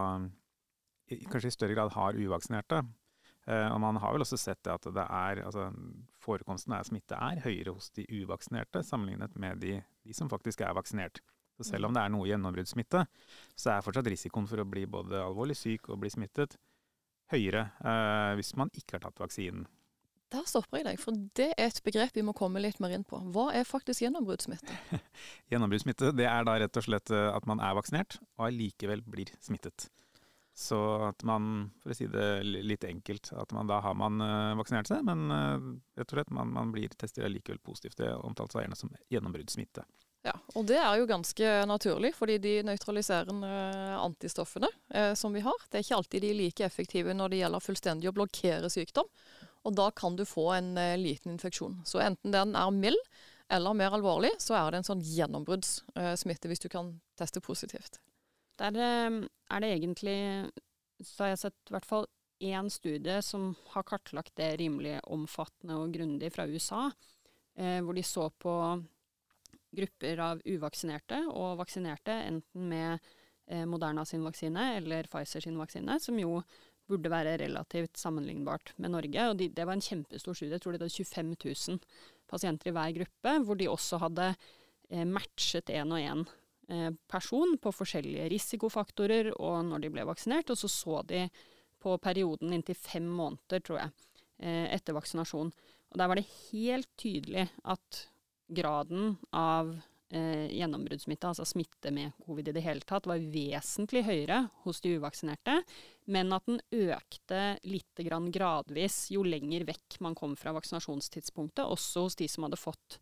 kanskje 1.32 1.51
i 1.51 1.56
større 1.56 1.77
grad 1.77 1.94
har 1.96 2.18
uvaksinerte. 2.18 2.82
Uh, 3.50 3.68
og 3.74 3.80
man 3.82 3.98
har 3.98 4.13
vel 4.13 4.22
også 4.22 4.38
sett 4.38 4.68
at 4.70 4.86
det 4.86 5.03
er, 5.03 5.41
altså, 5.48 5.72
forekomsten 6.22 6.75
av 6.77 6.86
smitte 6.86 7.18
er 7.18 7.41
høyere 7.41 7.74
hos 7.74 7.89
de 7.98 8.06
uvaksinerte 8.22 8.84
sammenlignet 8.86 9.34
med 9.41 9.63
de, 9.63 9.80
de, 10.06 10.13
som 10.13 10.30
faktisk 10.30 10.62
er 10.62 10.75
vaksinert. 10.77 11.24
Så 11.58 11.65
selv 11.72 11.89
om 11.89 11.96
det 11.96 12.03
er 12.03 12.13
noe 12.13 12.30
gjennombruddssmitte, 12.30 13.03
så 13.58 13.74
er 13.74 13.86
fortsatt 13.86 14.10
risikoen 14.13 14.48
for 14.50 14.62
å 14.62 14.68
bli 14.70 14.86
både 14.89 15.20
alvorlig 15.24 15.58
syk 15.58 15.89
og 15.89 16.00
bli 16.03 16.13
smittet 16.13 16.58
høyere 17.32 17.68
uh, 17.82 18.34
hvis 18.38 18.53
man 18.60 18.72
ikke 18.77 18.98
har 18.98 19.08
tatt 19.08 19.22
vaksinen. 19.22 19.65
Der 20.32 20.46
stopper 20.48 20.80
jeg 20.80 20.88
deg, 20.88 21.00
for 21.01 21.15
det 21.36 21.50
er 21.60 21.68
et 21.68 21.82
begrep 21.84 22.15
vi 22.15 22.24
må 22.24 22.32
komme 22.38 22.62
litt 22.63 22.80
mer 22.80 22.94
inn 22.96 23.03
på. 23.08 23.20
Hva 23.36 23.50
er 23.58 23.68
faktisk 23.68 24.06
gjennombruddssmitte? 24.06 24.77
gjennombruddssmitte 25.51 26.13
det 26.15 26.27
er 26.30 26.46
da 26.48 26.56
rett 26.62 26.80
og 26.80 26.86
slett 26.86 27.12
eh, 27.12 27.27
at 27.34 27.48
man 27.50 27.60
er 27.60 27.75
vaksinert 27.75 28.15
og 28.38 28.46
allikevel 28.48 29.03
blir 29.03 29.34
smittet. 29.44 29.89
Så 30.62 30.77
at 31.08 31.24
man, 31.25 31.72
for 31.82 31.94
å 31.94 31.98
si 31.98 32.06
det 32.12 32.27
litt 32.46 32.86
enkelt, 32.86 33.32
at 33.34 33.53
man 33.56 33.70
da 33.70 33.80
har 33.82 33.96
man 33.98 34.22
uh, 34.22 34.53
vaksinert 34.60 34.91
seg, 34.91 35.01
men 35.08 35.25
uh, 35.34 35.72
rett 35.98 36.13
og 36.13 36.20
slett 36.20 36.34
man, 36.38 36.53
man 36.53 36.74
blir 36.75 36.94
testet 36.94 37.25
likevel 37.32 37.62
positivt. 37.65 37.98
Det 37.98 38.13
omtales 38.22 38.60
gjerne 38.60 38.77
som 38.77 38.94
gjennombruddssmitte. 39.10 39.88
Ja, 40.22 40.36
og 40.53 40.68
det 40.70 40.77
er 40.77 41.00
jo 41.00 41.08
ganske 41.10 41.51
naturlig, 41.65 42.12
fordi 42.13 42.36
de 42.41 42.51
nøytraliserende 42.65 43.50
antistoffene 43.98 44.70
eh, 44.94 45.16
som 45.18 45.33
vi 45.33 45.42
har, 45.42 45.64
det 45.70 45.79
er 45.79 45.86
ikke 45.86 45.98
alltid 45.98 46.22
de 46.22 46.29
er 46.29 46.38
like 46.38 46.66
effektive 46.68 47.16
når 47.18 47.33
det 47.33 47.40
gjelder 47.40 47.66
fullstendig 47.66 48.12
å 48.12 48.14
blokkere 48.20 48.70
sykdom. 48.70 49.09
Og 49.66 49.74
da 49.77 49.90
kan 49.98 50.18
du 50.18 50.22
få 50.29 50.51
en 50.59 50.75
eh, 50.77 50.98
liten 51.01 51.33
infeksjon. 51.33 51.79
Så 51.90 52.03
enten 52.05 52.38
den 52.38 52.53
er 52.57 52.75
mild 52.75 53.01
eller 53.51 53.74
mer 53.75 53.98
alvorlig, 53.98 54.36
så 54.40 54.59
er 54.59 54.70
det 54.70 54.81
en 54.83 54.90
sånn 54.92 55.01
gjennombruddssmitte 55.05 56.48
eh, 56.48 56.53
hvis 56.53 56.64
du 56.68 56.70
kan 56.70 56.94
teste 57.18 57.42
positivt. 57.42 57.98
Der 58.62 58.78
er 58.78 59.64
det 59.64 59.70
egentlig, 59.74 60.18
så 61.02 61.24
har 61.24 61.32
jeg 61.32 61.42
sett 61.48 61.72
i 61.72 61.74
hvert 61.74 61.88
fall 61.88 62.06
én 62.42 62.70
studie 62.70 63.22
som 63.26 63.52
har 63.74 63.86
kartlagt 63.88 64.34
det 64.38 64.56
rimelig 64.62 65.00
omfattende 65.10 65.78
og 65.82 65.94
grundig 65.94 66.32
fra 66.34 66.48
USA, 66.50 66.90
eh, 67.58 67.80
hvor 67.82 67.98
de 67.98 68.04
så 68.06 68.28
på 68.30 68.54
grupper 69.72 70.22
av 70.22 70.42
uvaksinerte 70.46 71.24
og 71.32 71.60
vaksinerte, 71.62 72.18
enten 72.28 72.68
med 72.70 73.00
eh, 73.48 73.66
Moderna 73.70 74.06
sin 74.06 74.26
vaksine 74.26 74.76
eller 74.80 75.10
Pfizer 75.12 75.46
sin 75.46 75.60
vaksine, 75.60 76.00
som 76.02 76.20
jo 76.20 76.42
burde 76.92 77.12
være 77.14 77.38
relativt 77.40 77.98
sammenlignbart 77.98 78.74
med 78.78 78.92
Norge. 78.92 79.30
Og 79.30 79.38
de, 79.40 79.48
det 79.54 79.68
var 79.68 79.78
en 79.78 79.86
kjempestor 79.86 80.36
studie, 80.36 80.58
jeg 80.58 80.64
tror 80.66 80.76
det 80.76 80.84
hadde 80.84 80.98
25 80.98 81.36
000 81.46 81.80
pasienter 82.32 82.72
i 82.72 82.76
hver 82.76 82.98
gruppe, 83.00 83.38
hvor 83.46 83.60
de 83.60 83.70
også 83.72 84.02
hadde 84.02 84.34
eh, 84.34 85.08
matchet 85.08 85.72
én 85.72 85.94
og 85.94 86.02
én 86.02 86.26
person 87.12 87.57
på 87.60 87.72
forskjellige 87.75 88.29
risikofaktorer 88.31 89.31
og 89.34 89.57
når 89.68 89.84
de 89.84 89.90
ble 89.92 90.05
vaksinert, 90.07 90.53
og 90.53 90.60
så 90.62 90.70
så 90.72 91.01
de 91.10 91.25
på 91.81 91.98
perioden 91.98 92.53
inntil 92.53 92.77
fem 92.77 93.07
måneder, 93.10 93.62
tror 93.66 93.81
jeg, 93.81 93.94
eh, 94.40 94.68
etter 94.75 94.96
vaksinasjon. 94.96 95.51
Og 95.92 96.00
der 96.00 96.10
var 96.10 96.20
det 96.20 96.29
helt 96.51 96.90
tydelig 97.00 97.48
at 97.68 98.03
graden 98.51 99.16
av 99.36 99.74
eh, 100.12 100.48
gjennombruddssmitte, 100.53 101.31
altså 101.31 101.48
smitte 101.48 101.92
med 101.96 102.14
covid 102.25 102.51
i 102.51 102.55
det 102.55 102.64
hele 102.66 102.86
tatt, 102.88 103.10
var 103.10 103.24
vesentlig 103.34 104.05
høyere 104.07 104.44
hos 104.66 104.81
de 104.84 104.96
uvaksinerte, 105.00 105.62
men 106.12 106.31
at 106.36 106.48
den 106.48 106.62
økte 106.92 107.42
litt 107.68 108.05
gradvis 108.05 109.05
jo 109.14 109.25
lenger 109.25 109.66
vekk 109.72 110.00
man 110.05 110.16
kom 110.16 110.38
fra 110.40 110.53
vaksinasjonstidspunktet, 110.57 111.66
også 111.66 112.07
hos 112.07 112.20
de 112.20 112.29
som 112.31 112.48
hadde 112.48 112.62
fått 112.62 113.01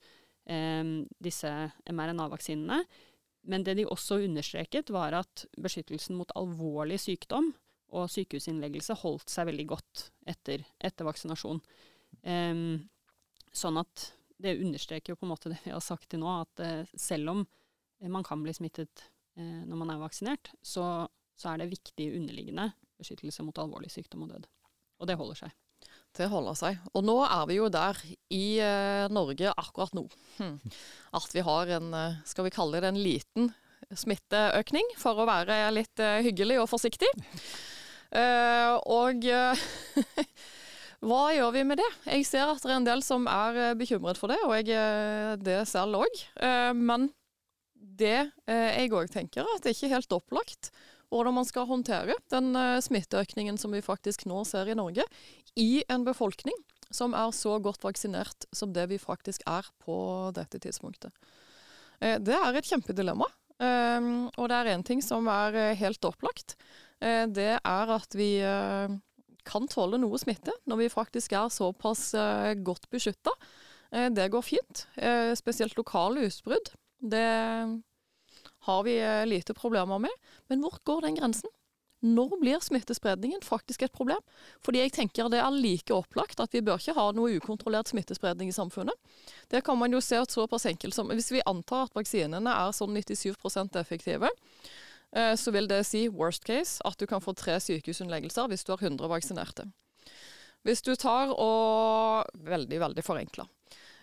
eh, 0.50 1.06
disse 1.20 1.54
mRNA-vaksinene. 1.90 2.84
Men 3.48 3.64
det 3.64 3.78
de 3.80 3.88
også 3.88 4.20
understreket, 4.26 4.92
var 4.94 5.16
at 5.22 5.46
beskyttelsen 5.62 6.18
mot 6.20 6.32
alvorlig 6.38 7.00
sykdom 7.02 7.54
og 7.96 8.10
sykehusinnleggelse 8.12 8.98
holdt 9.02 9.32
seg 9.32 9.48
veldig 9.50 9.66
godt 9.72 10.10
etter, 10.30 10.66
etter 10.78 11.08
vaksinasjon. 11.08 11.62
Um, 12.22 12.90
sånn 13.56 13.80
at 13.82 14.10
det 14.40 14.60
understreker 14.60 15.14
jo 15.14 15.20
på 15.20 15.28
en 15.28 15.34
måte 15.34 15.52
det 15.52 15.60
vi 15.64 15.74
har 15.74 15.84
sagt 15.84 16.12
til 16.12 16.22
nå, 16.22 16.30
at 16.44 16.64
uh, 16.64 16.92
selv 16.94 17.34
om 17.34 17.46
man 18.12 18.26
kan 18.28 18.44
bli 18.44 18.54
smittet 18.56 19.08
uh, 19.40 19.64
når 19.66 19.82
man 19.82 19.96
er 19.96 20.04
vaksinert, 20.04 20.52
så, 20.62 21.08
så 21.40 21.54
er 21.54 21.64
det 21.64 21.72
viktig 21.74 22.12
underliggende 22.20 22.70
beskyttelse 23.00 23.44
mot 23.48 23.58
alvorlig 23.62 23.92
sykdom 23.94 24.28
og 24.28 24.36
død. 24.36 24.48
Og 25.00 25.10
det 25.10 25.18
holder 25.20 25.44
seg. 25.46 25.58
Det 26.16 26.28
holder 26.32 26.58
seg. 26.60 26.80
Og 26.94 27.06
nå 27.08 27.22
er 27.24 27.46
vi 27.50 27.60
jo 27.60 27.70
der 27.72 27.98
i 28.30 28.60
eh, 28.62 29.10
Norge 29.12 29.54
akkurat 29.58 29.94
nå. 29.98 30.06
Hm. 30.38 30.60
At 31.18 31.34
vi 31.34 31.44
har 31.46 31.74
en, 31.80 31.94
eh, 31.94 32.22
skal 32.26 32.46
vi 32.48 32.54
kalle 32.54 32.82
det 32.82 32.92
en 32.92 33.02
liten 33.02 33.52
smitteøkning, 33.96 34.94
for 35.02 35.18
å 35.18 35.28
være 35.30 35.58
litt 35.74 36.02
eh, 36.04 36.22
hyggelig 36.26 36.60
og 36.62 36.70
forsiktig. 36.70 37.10
Og 38.90 39.26
hva 41.06 41.24
gjør 41.30 41.52
vi 41.54 41.64
med 41.70 41.78
det? 41.78 41.90
Jeg 42.10 42.26
ser 42.26 42.50
at 42.50 42.64
det 42.64 42.72
er 42.72 42.80
en 42.80 42.88
del 42.88 43.04
som 43.06 43.28
er 43.30 43.76
bekymret 43.78 44.18
for 44.18 44.34
det, 44.34 44.40
og 44.48 44.56
jeg 44.58 45.38
det 45.46 45.60
selv 45.70 46.02
òg. 46.02 46.24
men 46.74 47.12
det 47.78 48.32
jeg 48.50 48.90
òg 48.98 49.14
tenker, 49.14 49.46
at 49.46 49.62
det 49.62 49.76
ikke 49.76 49.92
er 49.92 49.96
helt 50.00 50.18
opplagt 50.18 50.72
hvordan 51.14 51.38
man 51.38 51.46
skal 51.46 51.70
håndtere 51.70 52.18
den 52.34 52.58
smitteøkningen 52.82 53.62
som 53.62 53.78
vi 53.78 53.86
faktisk 53.86 54.26
nå 54.30 54.42
ser 54.50 54.74
i 54.74 54.78
Norge, 54.78 55.06
i 55.54 55.84
en 55.86 56.02
befolkning 56.06 56.58
som 56.94 57.14
er 57.18 57.32
så 57.36 57.58
godt 57.62 57.84
vaksinert 57.86 58.48
som 58.56 58.74
det 58.74 58.88
vi 58.92 59.00
faktisk 59.02 59.46
er 59.50 59.68
på 59.84 59.98
dette 60.36 60.62
tidspunktet. 60.62 61.14
Eh, 62.02 62.18
det 62.22 62.36
er 62.36 62.58
et 62.58 62.70
kjempedilemma. 62.70 63.28
Eh, 63.60 64.10
og 64.36 64.50
det 64.50 64.58
er 64.58 64.72
én 64.76 64.86
ting 64.86 65.04
som 65.06 65.28
er 65.32 65.58
eh, 65.58 65.78
helt 65.80 66.06
opplagt. 66.08 66.58
Det 67.00 67.54
er 67.56 67.92
at 67.96 68.16
vi 68.20 68.42
kan 69.48 69.68
tåle 69.72 69.96
noe 70.02 70.18
smitte 70.20 70.52
når 70.68 70.82
vi 70.82 70.88
faktisk 70.92 71.32
er 71.32 71.46
såpass 71.48 72.10
godt 72.60 72.90
beskytta. 72.92 73.32
Det 74.12 74.26
går 74.34 74.44
fint. 74.44 74.82
Spesielt 75.40 75.80
lokale 75.80 76.26
utbrudd. 76.28 76.74
Det 77.00 77.24
har 78.68 78.84
vi 78.84 78.98
lite 79.32 79.56
problemer 79.56 80.04
med. 80.04 80.12
Men 80.52 80.60
hvor 80.60 80.76
går 80.84 81.08
den 81.08 81.16
grensen? 81.22 81.56
Når 82.00 82.38
blir 82.40 82.62
smittespredningen 82.64 83.42
faktisk 83.44 83.82
et 83.84 83.92
problem? 83.92 84.22
Fordi 84.64 84.80
jeg 84.80 84.94
tenker 84.96 85.28
det 85.32 85.42
er 85.44 85.52
like 85.52 85.92
opplagt 85.92 86.40
at 86.40 86.54
vi 86.56 86.62
bør 86.64 86.80
ikke 86.80 86.96
ha 86.96 87.10
noe 87.16 87.34
ukontrollert 87.36 87.92
smittespredning 87.92 88.52
i 88.52 88.56
samfunnet. 88.56 88.96
Det 89.52 89.60
kan 89.68 89.78
man 89.78 89.92
jo 89.92 90.00
se 90.04 90.16
at 90.16 90.32
såpass 90.32 90.66
enkelt 90.70 90.96
som 90.96 91.12
Hvis 91.12 91.32
vi 91.32 91.44
antar 91.46 91.90
at 91.90 91.98
vaksinene 91.98 92.54
er 92.56 92.72
sånn 92.72 92.96
97% 92.96 93.76
effektive, 93.82 94.30
eh, 95.12 95.36
så 95.36 95.52
vil 95.52 95.68
det 95.68 95.84
si 95.88 96.08
worst 96.08 96.46
case 96.48 96.80
at 96.88 96.96
du 96.98 97.06
kan 97.06 97.20
få 97.22 97.34
tre 97.36 97.58
sykehusinnleggelser 97.60 98.48
hvis 98.48 98.64
du 98.64 98.72
har 98.72 98.80
100 98.80 99.12
vaksinerte. 99.12 99.68
Hvis 100.64 100.82
du 100.82 100.96
tar 100.96 101.36
og 101.36 102.28
Veldig, 102.36 102.80
veldig 102.80 103.04
forenkla. 103.04 103.46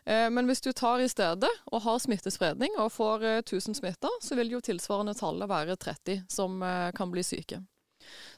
Eh, 0.05 0.29
men 0.31 0.47
hvis 0.47 0.61
du 0.61 0.73
tar 0.73 1.01
i 1.01 1.09
stedet 1.09 1.51
og 1.73 1.81
har 1.83 1.99
smittespredning 1.99 2.77
og 2.77 2.93
får 2.93 3.25
1000 3.41 3.73
eh, 3.73 3.79
smitta, 3.81 4.13
så 4.21 4.37
vil 4.37 4.53
jo 4.53 4.61
tilsvarende 4.61 5.17
tallet 5.17 5.49
være 5.49 5.77
30 5.81 6.27
som 6.29 6.61
kan 6.93 7.11
bli 7.11 7.25
syke. 7.25 7.63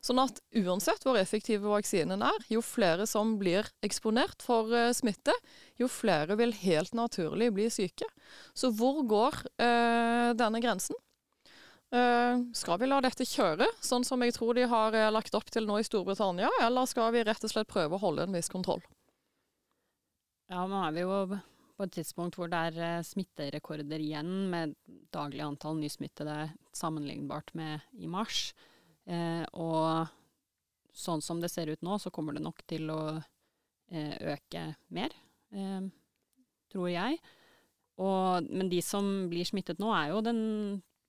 Sånn 0.05 0.21
at 0.23 0.41
uansett 0.61 1.05
hvor 1.07 1.19
effektive 1.21 1.71
vaksinen 1.71 2.23
er, 2.25 2.47
jo 2.53 2.63
flere 2.65 3.07
som 3.09 3.37
blir 3.41 3.69
eksponert 3.85 4.45
for 4.45 4.71
smitte, 4.97 5.35
jo 5.79 5.91
flere 5.91 6.39
vil 6.39 6.55
helt 6.63 6.95
naturlig 6.97 7.51
bli 7.57 7.69
syke. 7.73 8.09
Så 8.55 8.73
hvor 8.75 9.03
går 9.09 9.43
eh, 9.63 10.31
denne 10.39 10.63
grensen? 10.65 10.99
Eh, 11.95 12.41
skal 12.53 12.81
vi 12.83 12.89
la 12.89 13.01
dette 13.05 13.25
kjøre, 13.25 13.69
sånn 13.81 14.05
som 14.05 14.23
jeg 14.25 14.37
tror 14.37 14.59
de 14.59 14.67
har 14.69 14.97
lagt 15.15 15.35
opp 15.39 15.49
til 15.53 15.69
nå 15.69 15.79
i 15.81 15.87
Storbritannia, 15.87 16.51
eller 16.65 16.89
skal 16.91 17.13
vi 17.15 17.25
rett 17.25 17.45
og 17.45 17.53
slett 17.53 17.71
prøve 17.71 17.97
å 17.97 18.03
holde 18.03 18.27
en 18.29 18.37
viss 18.37 18.53
kontroll? 18.53 18.83
Ja, 20.49 20.65
nå 20.69 20.81
er 20.87 20.93
vi 20.97 21.05
jo 21.05 21.23
på 21.79 21.87
et 21.87 21.95
tidspunkt 21.95 22.39
hvor 22.39 22.51
det 22.51 22.61
er 22.71 22.81
eh, 22.83 23.07
smitterekorder 23.07 24.03
igjen, 24.03 24.49
med 24.51 24.75
daglig 25.15 25.45
antall 25.45 25.79
nysmittede 25.79 26.51
sammenlignbart 26.75 27.55
med 27.59 27.85
i 28.01 28.11
mars. 28.11 28.51
Eh, 29.09 29.45
og 29.57 30.11
sånn 30.93 31.23
som 31.25 31.41
det 31.41 31.51
ser 31.53 31.71
ut 31.73 31.83
nå, 31.87 31.99
så 32.03 32.13
kommer 32.15 32.37
det 32.37 32.45
nok 32.45 32.61
til 32.69 32.91
å 32.93 33.01
eh, 33.17 34.15
øke 34.35 34.65
mer, 34.95 35.15
eh, 35.55 35.89
tror 36.73 36.89
jeg. 36.93 37.19
Og, 37.99 38.49
men 38.51 38.71
de 38.71 38.83
som 38.85 39.29
blir 39.31 39.49
smittet 39.49 39.81
nå, 39.83 39.91
er 39.95 40.13
jo 40.13 40.23
den, 40.23 40.41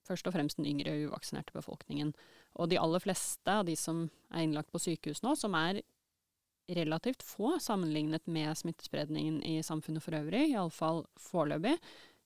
først 0.07 0.29
og 0.29 0.35
fremst 0.35 0.59
den 0.59 0.69
yngre 0.71 0.95
uvaksinerte 1.05 1.53
befolkningen. 1.57 2.13
Og 2.57 2.71
de 2.71 2.79
aller 2.81 3.03
fleste 3.03 3.59
av 3.61 3.67
de 3.67 3.75
som 3.77 4.07
er 4.33 4.45
innlagt 4.45 4.71
på 4.73 4.81
sykehus 4.81 5.21
nå, 5.25 5.35
som 5.37 5.57
er 5.59 5.83
relativt 6.69 7.23
få 7.25 7.55
sammenlignet 7.61 8.27
med 8.29 8.57
smittespredningen 8.57 9.41
i 9.45 9.57
samfunnet 9.65 10.03
for 10.05 10.17
øvrig, 10.17 10.51
iallfall 10.51 11.03
foreløpig. 11.17 11.75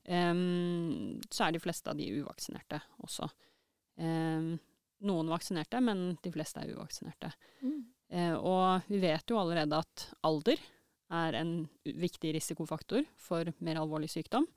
Um, 0.03 1.21
så 1.31 1.45
er 1.45 1.55
de 1.55 1.61
fleste 1.63 1.87
av 1.91 1.99
de 1.99 2.09
uvaksinerte 2.19 2.81
også. 3.05 3.29
Um, 3.95 4.57
noen 5.07 5.31
vaksinerte, 5.31 5.81
men 5.83 6.13
de 6.23 6.31
fleste 6.33 6.61
er 6.61 6.73
uvaksinerte. 6.75 7.31
Mm. 7.63 7.79
Eh, 8.13 8.35
og 8.37 8.87
vi 8.91 9.01
vet 9.03 9.29
jo 9.29 9.39
allerede 9.41 9.79
at 9.83 10.07
alder 10.25 10.61
er 11.13 11.37
en 11.37 11.55
viktig 11.83 12.33
risikofaktor 12.35 13.05
for 13.19 13.49
mer 13.65 13.81
alvorlig 13.81 14.11
sykdom. 14.13 14.47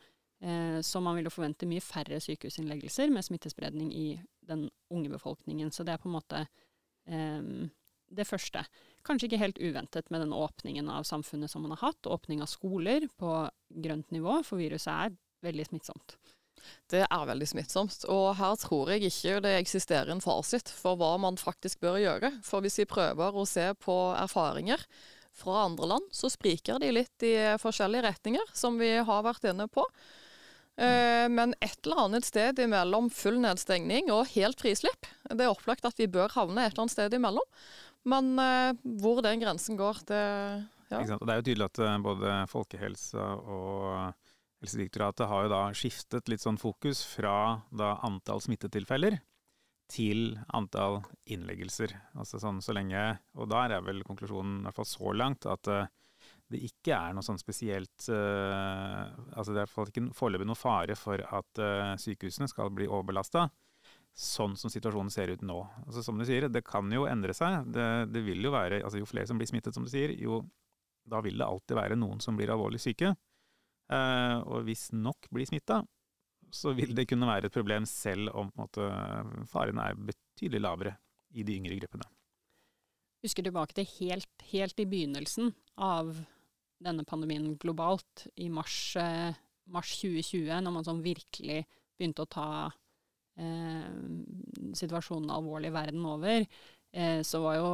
Eh, 0.41 0.81
så 0.85 1.01
man 1.01 1.17
vil 1.17 1.29
jo 1.29 1.35
forvente 1.35 1.69
mye 1.69 1.85
færre 1.85 2.21
sykehusinnleggelser 2.23 3.13
med 3.13 3.25
smittespredning 3.25 3.91
i 3.97 4.07
den 4.47 4.69
unge 4.93 5.13
befolkningen. 5.13 5.73
Så 5.73 5.85
det 5.85 5.97
er 5.97 6.03
på 6.03 6.11
en 6.11 6.17
måte 6.19 6.45
eh, 7.09 7.69
det 8.07 8.29
første. 8.29 8.63
Kanskje 9.07 9.31
ikke 9.31 9.43
helt 9.43 9.61
uventet 9.63 10.11
med 10.11 10.23
den 10.23 10.35
åpningen 10.37 10.91
av 10.93 11.07
samfunnet 11.09 11.51
som 11.51 11.65
man 11.65 11.75
har 11.77 11.89
hatt, 11.89 12.07
åpning 12.07 12.43
av 12.43 12.51
skoler 12.51 13.09
på 13.19 13.33
grønt 13.83 14.13
nivå, 14.15 14.41
for 14.47 14.61
viruset 14.63 14.93
er 14.93 15.17
veldig 15.47 15.67
smittsomt. 15.69 16.17
Det 16.91 17.03
er 17.05 17.29
veldig 17.29 17.49
smittsomt, 17.51 18.05
og 18.13 18.37
her 18.39 18.55
tror 18.61 18.93
jeg 18.93 19.09
ikke 19.09 19.41
det 19.45 19.57
eksisterer 19.59 20.13
en 20.15 20.23
fasit 20.25 20.71
for 20.71 20.99
hva 21.01 21.15
man 21.23 21.39
faktisk 21.41 21.83
bør 21.85 22.01
gjøre. 22.03 22.33
For 22.47 22.65
hvis 22.65 22.81
vi 22.83 22.89
prøver 22.91 23.37
å 23.37 23.47
se 23.49 23.69
på 23.83 23.97
erfaringer 24.17 24.83
fra 25.37 25.65
andre 25.67 25.91
land, 25.95 26.07
så 26.15 26.31
spriker 26.33 26.81
de 26.81 26.93
litt 26.95 27.27
i 27.27 27.35
forskjellige 27.61 28.07
retninger, 28.09 28.55
som 28.57 28.79
vi 28.81 28.95
har 28.97 29.27
vært 29.27 29.51
inne 29.51 29.69
på. 29.69 29.85
Eh, 30.77 31.27
men 31.33 31.55
et 31.65 31.79
eller 31.87 32.03
annet 32.05 32.27
sted 32.29 32.59
imellom 32.61 33.09
full 33.13 33.39
nedstengning 33.41 34.11
og 34.13 34.29
helt 34.35 34.61
frislipp. 34.61 35.09
Det 35.29 35.41
er 35.41 35.53
opplagt 35.53 35.89
at 35.89 35.97
vi 36.01 36.09
bør 36.09 36.35
havne 36.37 36.67
et 36.67 36.75
eller 36.75 36.87
annet 36.87 36.97
sted 36.97 37.17
imellom. 37.17 37.47
Men 38.07 38.37
uh, 38.39 38.71
hvor 39.03 39.19
den 39.25 39.41
grensen 39.43 39.75
går, 39.79 40.05
det 40.07 40.23
ja. 40.93 41.01
Det 41.03 41.27
er 41.27 41.41
jo 41.41 41.47
tydelig 41.49 41.67
at 41.67 41.81
uh, 41.83 41.97
både 41.99 42.35
Folkehelsa 42.53 43.25
og 43.43 44.26
Helsedirektoratet 44.63 45.29
har 45.29 45.47
jo 45.47 45.53
da 45.53 45.63
skiftet 45.77 46.31
litt 46.33 46.43
sånn 46.43 46.59
fokus 46.61 47.03
fra 47.05 47.63
da 47.69 47.97
antall 48.07 48.41
smittetilfeller 48.45 49.19
til 49.93 50.33
antall 50.57 51.03
innleggelser. 51.31 51.93
Altså 52.19 52.41
sånn 52.43 52.59
så 52.65 52.75
lenge 52.75 52.99
Og 53.39 53.47
der 53.53 53.77
er 53.77 53.85
vel 53.87 54.03
konklusjonen 54.07 54.61
i 54.61 54.67
hvert 54.67 54.81
fall 54.81 54.89
så 54.91 55.13
langt 55.15 55.47
at 55.47 55.71
uh, 55.71 55.87
det 56.51 56.63
ikke 56.67 56.97
er 56.97 57.15
noe 57.15 57.27
sånn 57.27 57.39
spesielt 57.39 58.09
uh, 58.11 59.07
Altså 59.37 59.55
det 59.55 59.63
er 59.63 59.71
ikke 59.71 60.09
foreløpig 60.17 60.49
noe 60.49 60.59
fare 60.59 60.97
for 60.99 61.23
at 61.23 61.63
uh, 61.63 61.95
sykehusene 62.03 62.51
skal 62.51 62.73
bli 62.75 62.89
overbelasta 62.91 63.47
sånn 64.17 64.57
som 64.57 64.73
situasjonen 64.73 65.13
ser 65.13 65.29
ut 65.35 65.43
nå. 65.45 65.59
Altså, 65.85 66.03
som 66.03 66.17
du 66.17 66.25
sier, 66.25 66.49
det 66.49 66.63
kan 66.65 66.89
jo 66.93 67.05
endre 67.05 67.35
seg. 67.37 67.67
Det, 67.69 67.87
det 68.09 68.23
vil 68.25 68.47
jo 68.49 68.53
være, 68.55 68.81
altså 68.81 69.03
Jo 69.03 69.09
flere 69.09 69.29
som 69.29 69.37
blir 69.37 69.51
smittet, 69.51 69.77
som 69.77 69.85
du 69.85 69.93
sier, 69.93 70.15
jo 70.17 70.41
da 71.07 71.21
vil 71.23 71.37
det 71.39 71.47
alltid 71.47 71.77
være 71.77 71.99
noen 72.01 72.23
som 72.25 72.39
blir 72.39 72.51
alvorlig 72.51 72.81
syke. 72.83 73.13
Eh, 73.93 74.39
og 74.43 74.67
hvis 74.67 74.89
nok 74.97 75.29
blir 75.35 75.49
smitta, 75.49 75.83
så 76.51 76.73
vil 76.77 76.95
det 76.97 77.09
kunne 77.11 77.29
være 77.29 77.51
et 77.51 77.55
problem 77.55 77.87
selv 77.89 78.31
om 78.35 78.51
måte, 78.59 78.87
faren 79.51 79.81
er 79.83 79.99
betydelig 79.99 80.63
lavere 80.63 80.95
i 81.37 81.45
de 81.47 81.59
yngre 81.59 81.79
gruppene. 81.81 82.07
Husker 83.25 83.47
tilbake 83.47 83.77
til 83.77 83.89
helt, 83.99 84.47
helt 84.53 84.81
i 84.81 84.87
begynnelsen 84.89 85.53
av 85.83 86.15
denne 86.83 87.07
pandemien 87.09 87.55
globalt, 87.61 88.27
i 88.37 88.49
mars, 88.53 88.97
eh, 89.01 89.37
mars 89.73 89.95
2020, 90.01 90.61
når 90.63 90.75
man 90.75 90.87
sånn 90.87 91.05
virkelig 91.05 91.63
begynte 91.97 92.27
å 92.27 92.31
ta 92.31 92.49
eh, 93.41 93.89
situasjonen 94.77 95.33
alvorlig 95.33 95.73
verden 95.75 96.05
over, 96.07 96.45
eh, 96.97 97.21
så 97.23 97.41
var 97.45 97.59
jo 97.59 97.71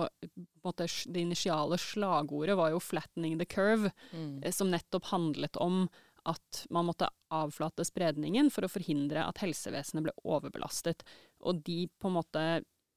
måte, 0.66 0.88
det 1.06 1.22
initiale 1.22 1.78
slagordet 1.78 2.56
var 2.58 2.72
jo 2.74 2.80
'flattening 2.80 3.38
the 3.38 3.46
curve', 3.46 3.92
mm. 4.12 4.42
eh, 4.42 4.52
som 4.52 4.70
nettopp 4.70 5.12
handlet 5.14 5.56
om 5.56 5.86
at 6.24 6.66
man 6.70 6.86
måtte 6.86 7.10
avflate 7.34 7.84
spredningen 7.84 8.50
for 8.50 8.66
å 8.66 8.70
forhindre 8.70 9.24
at 9.26 9.42
helsevesenet 9.42 10.06
ble 10.06 10.12
overbelastet. 10.22 11.02
Og 11.42 11.64
de 11.66 11.88
på 11.98 12.10
en 12.10 12.18
måte 12.18 12.42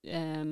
eh, 0.06 0.46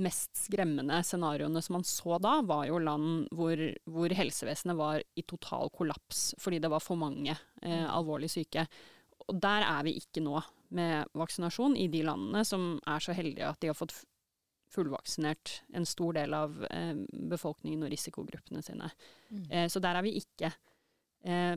mest 0.00 0.36
skremmende 0.36 1.00
scenarioene 1.02 1.62
som 1.62 1.78
man 1.78 1.84
så 1.84 2.18
da, 2.22 2.38
var 2.46 2.66
jo 2.68 2.78
land 2.78 3.28
hvor, 3.34 3.58
hvor 3.90 4.12
helsevesenet 4.14 4.78
var 4.78 5.02
i 5.18 5.24
total 5.26 5.70
kollaps 5.74 6.30
fordi 6.38 6.60
det 6.62 6.70
var 6.70 6.84
for 6.84 7.00
mange 7.00 7.32
eh, 7.32 7.82
mm. 7.82 7.90
alvorlig 7.90 8.30
syke. 8.30 8.66
Og 9.28 9.40
der 9.40 9.66
er 9.66 9.84
vi 9.86 9.98
ikke 10.00 10.22
nå 10.24 10.38
med 10.76 11.10
vaksinasjon 11.18 11.76
i 11.76 11.88
de 11.92 12.04
landene 12.06 12.44
som 12.46 12.72
er 12.88 13.02
så 13.02 13.14
heldige 13.16 13.48
at 13.50 13.60
de 13.62 13.70
har 13.72 13.78
fått 13.78 13.96
fullvaksinert 14.70 15.60
en 15.74 15.86
stor 15.88 16.14
del 16.14 16.34
av 16.36 16.60
eh, 16.70 16.94
befolkningen 17.10 17.82
og 17.82 17.90
risikogruppene 17.90 18.62
sine. 18.62 18.90
Mm. 19.30 19.44
Eh, 19.50 19.66
så 19.72 19.82
der 19.82 19.98
er 19.98 20.06
vi 20.06 20.14
ikke. 20.20 20.52
Eh, 21.26 21.56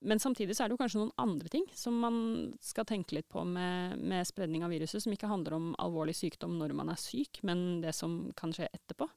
men 0.00 0.20
samtidig 0.20 0.56
så 0.56 0.64
er 0.64 0.70
det 0.70 0.78
jo 0.78 0.80
kanskje 0.80 1.02
noen 1.02 1.16
andre 1.20 1.50
ting 1.52 1.66
som 1.76 1.98
man 2.00 2.20
skal 2.64 2.86
tenke 2.88 3.18
litt 3.18 3.28
på 3.28 3.44
med, 3.44 4.00
med, 4.00 4.26
spredning 4.28 4.64
av 4.64 4.72
viruset, 4.72 5.02
som 5.04 5.12
ikke 5.12 5.28
handler 5.28 5.58
om 5.58 5.72
alvorlig 5.82 6.16
sykdom 6.16 6.56
når 6.58 6.72
man 6.78 6.92
er 6.92 7.00
syk, 7.00 7.42
men 7.46 7.82
det 7.84 7.92
som 7.96 8.22
kan 8.38 8.54
skje 8.56 8.70
etterpå. 8.72 9.10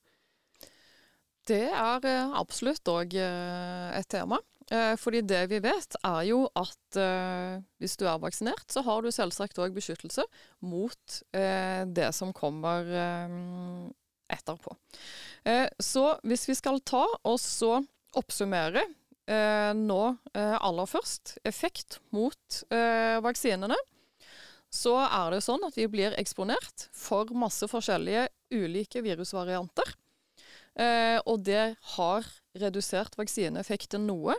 Det 1.48 1.66
er 1.68 2.08
eh, 2.08 2.36
absolutt 2.40 2.88
òg 2.92 3.16
eh, 3.20 3.90
et 3.98 4.10
tema. 4.12 4.40
Eh, 4.72 4.94
fordi 5.00 5.24
det 5.28 5.42
vi 5.52 5.60
vet, 5.64 5.98
er 6.06 6.22
jo 6.30 6.46
at 6.60 7.00
hvis 7.82 7.98
du 7.98 8.06
er 8.06 8.22
vaksinert, 8.22 8.68
så 8.70 8.84
har 8.86 9.02
du 9.02 9.10
selvsagt 9.12 9.58
òg 9.60 9.74
beskyttelse 9.76 10.26
mot 10.62 11.16
det 11.34 12.10
som 12.14 12.30
kommer 12.38 12.86
etterpå. 14.30 14.76
Så 15.82 16.04
hvis 16.22 16.46
vi 16.46 16.56
skal 16.60 16.78
ta 16.86 17.02
og 17.02 17.40
så 17.42 17.80
oppsummere 18.14 18.86
nå 19.74 20.04
aller 20.38 20.92
først 20.94 21.40
effekt 21.50 21.98
mot 22.14 22.62
vaksinene, 22.70 23.80
så 24.74 24.96
er 25.06 25.34
det 25.34 25.44
sånn 25.46 25.66
at 25.68 25.76
vi 25.78 25.90
blir 25.92 26.16
eksponert 26.18 26.88
for 26.98 27.30
masse 27.38 27.68
forskjellige 27.70 28.28
ulike 28.54 29.04
virusvarianter. 29.06 29.94
Eh, 30.74 31.20
og 31.30 31.44
det 31.46 31.76
har 31.96 32.30
redusert 32.58 33.18
vaksineeffekten 33.20 34.08
noe. 34.10 34.36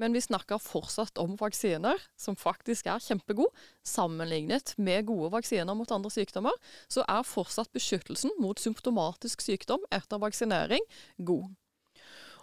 Men 0.00 0.14
vi 0.16 0.22
snakker 0.24 0.60
fortsatt 0.62 1.18
om 1.20 1.34
vaksiner 1.36 2.00
som 2.16 2.36
faktisk 2.38 2.88
er 2.88 3.02
kjempegode. 3.04 3.52
Sammenlignet 3.84 4.72
med 4.80 5.04
gode 5.10 5.28
vaksiner 5.34 5.76
mot 5.76 5.90
andre 5.92 6.12
sykdommer, 6.12 6.56
så 6.88 7.04
er 7.04 7.26
fortsatt 7.28 7.72
beskyttelsen 7.76 8.32
mot 8.40 8.60
symptomatisk 8.60 9.44
sykdom 9.44 9.84
etter 9.92 10.22
vaksinering 10.22 10.86
god. 11.18 11.50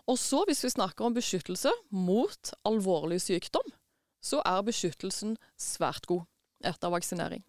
Og 0.07 0.19
så, 0.21 0.43
hvis 0.47 0.63
vi 0.63 0.71
snakker 0.71 1.07
om 1.07 1.17
beskyttelse 1.17 1.73
mot 1.91 2.53
alvorlig 2.67 3.19
sykdom, 3.25 3.65
så 4.23 4.39
er 4.45 4.63
beskyttelsen 4.67 5.35
svært 5.59 6.07
god 6.07 6.23
etter 6.65 6.93
vaksinering. 6.93 7.43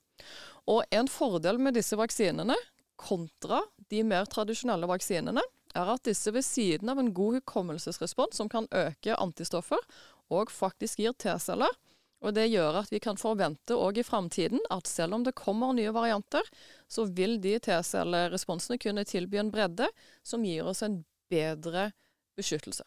Og 0.68 0.82
en 0.92 1.08
fordel 1.08 1.60
med 1.60 1.76
disse 1.78 1.96
vaksinene 1.96 2.56
kontra 2.98 3.60
de 3.92 4.02
mer 4.02 4.26
tradisjonelle 4.26 4.88
vaksinene, 4.90 5.44
er 5.76 5.90
at 5.92 6.04
disse 6.08 6.32
ved 6.34 6.44
siden 6.46 6.88
av 6.88 7.00
en 7.00 7.12
god 7.14 7.40
hukommelsesrespons 7.40 8.38
som 8.40 8.48
kan 8.48 8.68
øke 8.74 9.16
antistoffer, 9.16 9.82
og 10.30 10.52
faktisk 10.52 11.00
gir 11.02 11.16
T-celler. 11.16 11.72
Og 12.20 12.34
Det 12.34 12.48
gjør 12.50 12.80
at 12.80 12.90
vi 12.90 12.98
kan 12.98 13.16
forvente 13.16 13.76
òg 13.78 14.00
i 14.00 14.06
framtiden 14.06 14.58
at 14.74 14.88
selv 14.90 15.14
om 15.14 15.24
det 15.24 15.36
kommer 15.38 15.72
nye 15.72 15.92
varianter, 15.94 16.42
så 16.90 17.06
vil 17.06 17.38
de 17.40 17.58
T-celleresponsene 17.62 18.78
kunne 18.82 19.06
tilby 19.06 19.38
en 19.38 19.52
bredde 19.54 19.86
som 20.26 20.44
gir 20.44 20.66
oss 20.66 20.82
en 20.82 21.04
bedre 21.30 21.92
beskyttelse. 22.36 22.82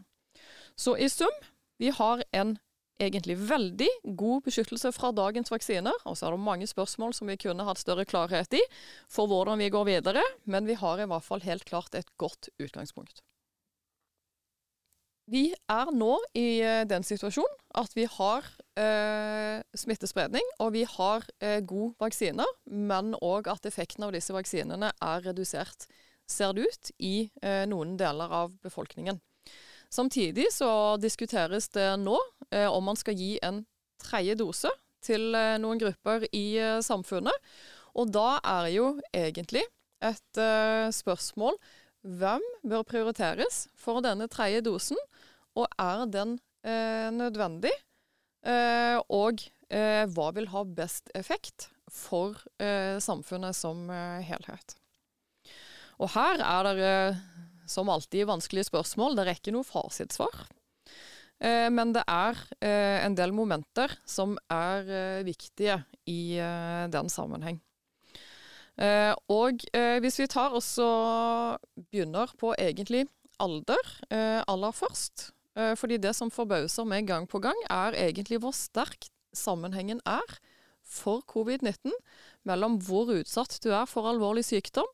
Så 0.75 0.97
i 0.97 1.09
sum 1.09 1.31
Vi 1.79 1.89
har 1.89 2.23
en 2.31 2.57
egentlig 3.01 3.37
veldig 3.49 3.89
god 4.17 4.45
beskyttelse 4.47 4.91
fra 4.95 5.11
dagens 5.15 5.51
vaksiner. 5.51 5.95
Og 6.05 6.17
så 6.17 6.27
er 6.27 6.35
det 6.35 6.45
mange 6.45 6.69
spørsmål 6.69 7.15
som 7.17 7.31
vi 7.31 7.39
kunne 7.41 7.65
hatt 7.67 7.81
større 7.81 8.05
klarhet 8.05 8.53
i 8.57 8.61
for 9.11 9.29
hvordan 9.31 9.61
vi 9.61 9.71
går 9.73 9.89
videre, 9.89 10.23
men 10.45 10.69
vi 10.69 10.77
har 10.79 11.01
i 11.01 11.09
hvert 11.09 11.25
fall 11.25 11.43
helt 11.45 11.65
klart 11.67 11.97
et 11.97 12.09
godt 12.21 12.51
utgangspunkt. 12.61 13.23
Vi 15.31 15.51
er 15.69 15.91
nå 15.95 16.15
i 16.35 16.59
eh, 16.59 16.83
den 16.89 17.05
situasjonen 17.07 17.59
at 17.79 17.93
vi 17.95 18.03
har 18.09 18.47
eh, 18.75 19.61
smittespredning 19.77 20.43
og 20.59 20.73
vi 20.75 20.81
har 20.83 21.23
eh, 21.39 21.61
gode 21.63 21.93
vaksiner, 22.01 22.49
men 22.67 23.13
òg 23.21 23.47
at 23.53 23.69
effekten 23.69 24.03
av 24.07 24.11
disse 24.15 24.35
vaksinene 24.35 24.91
er 24.91 25.23
redusert, 25.29 25.87
ser 26.27 26.55
det 26.57 26.67
ut, 26.67 26.91
i 26.99 27.15
eh, 27.43 27.63
noen 27.69 27.95
deler 27.99 28.33
av 28.41 28.57
befolkningen. 28.65 29.21
Samtidig 29.91 30.47
så 30.55 30.95
diskuteres 31.01 31.67
det 31.75 31.89
nå 31.99 32.15
eh, 32.51 32.69
om 32.69 32.85
man 32.87 32.99
skal 32.99 33.17
gi 33.19 33.35
en 33.43 33.65
tredje 34.01 34.37
dose 34.39 34.71
til 35.03 35.35
eh, 35.35 35.57
noen 35.59 35.81
grupper 35.81 36.25
i 36.31 36.45
samfunnet. 36.85 37.35
Og 37.99 38.11
da 38.15 38.39
er 38.47 38.71
jo 38.71 38.87
egentlig 39.11 39.65
et 40.01 40.39
spørsmål 40.95 41.57
hvem 42.01 42.41
bør 42.65 42.85
prioriteres 42.87 43.67
for 43.77 44.01
denne 44.01 44.25
tredje 44.31 44.63
dosen, 44.65 44.97
og 45.53 45.67
er 45.79 46.05
den 46.09 46.37
eh, 46.65 47.09
nødvendig? 47.13 47.73
Eh, 48.41 48.97
og 49.13 49.43
eh, 49.69 50.07
hva 50.09 50.31
vil 50.33 50.49
ha 50.53 50.63
best 50.65 51.11
effekt 51.17 51.69
for 51.91 52.39
eh, 52.57 52.97
samfunnet 53.03 53.57
som 53.57 53.89
eh, 53.93 54.23
helhet? 54.25 54.77
Og 56.01 56.09
her 56.15 56.41
er 56.41 56.71
det 56.79 56.95
som 57.71 57.89
alltid 57.91 58.27
vanskelige 58.29 58.69
spørsmål. 58.69 59.15
Det 59.17 59.25
er 59.25 59.39
ikke 59.39 59.55
noe 59.55 59.67
fasitsvar. 59.67 60.43
Men 61.41 61.89
det 61.95 62.03
er 62.05 62.37
en 63.01 63.15
del 63.17 63.31
momenter 63.33 63.95
som 64.05 64.35
er 64.53 65.23
viktige 65.25 65.79
i 66.05 66.37
den 66.93 67.09
sammenheng. 67.09 67.57
Og 69.33 69.65
hvis 70.05 70.19
vi 70.21 70.27
tar 70.29 70.53
og 70.53 70.61
begynner 71.89 72.29
på 72.37 72.53
egentlig 72.61 73.07
alder 73.41 73.89
aller 74.45 74.77
først, 74.77 75.31
Eh, 75.57 75.73
fordi 75.75 75.99
det 75.99 76.13
som 76.15 76.31
forbauser 76.31 76.87
meg 76.87 77.09
gang 77.09 77.27
på 77.29 77.41
gang, 77.43 77.57
er 77.69 77.97
egentlig 77.99 78.39
hvor 78.43 78.55
sterk 78.55 79.09
sammenhengen 79.35 79.99
er 80.07 80.37
for 80.81 81.23
covid-19 81.27 81.91
mellom 82.47 82.79
hvor 82.83 83.11
utsatt 83.13 83.59
du 83.63 83.71
er 83.71 83.87
for 83.89 84.07
alvorlig 84.09 84.45
sykdom, 84.47 84.87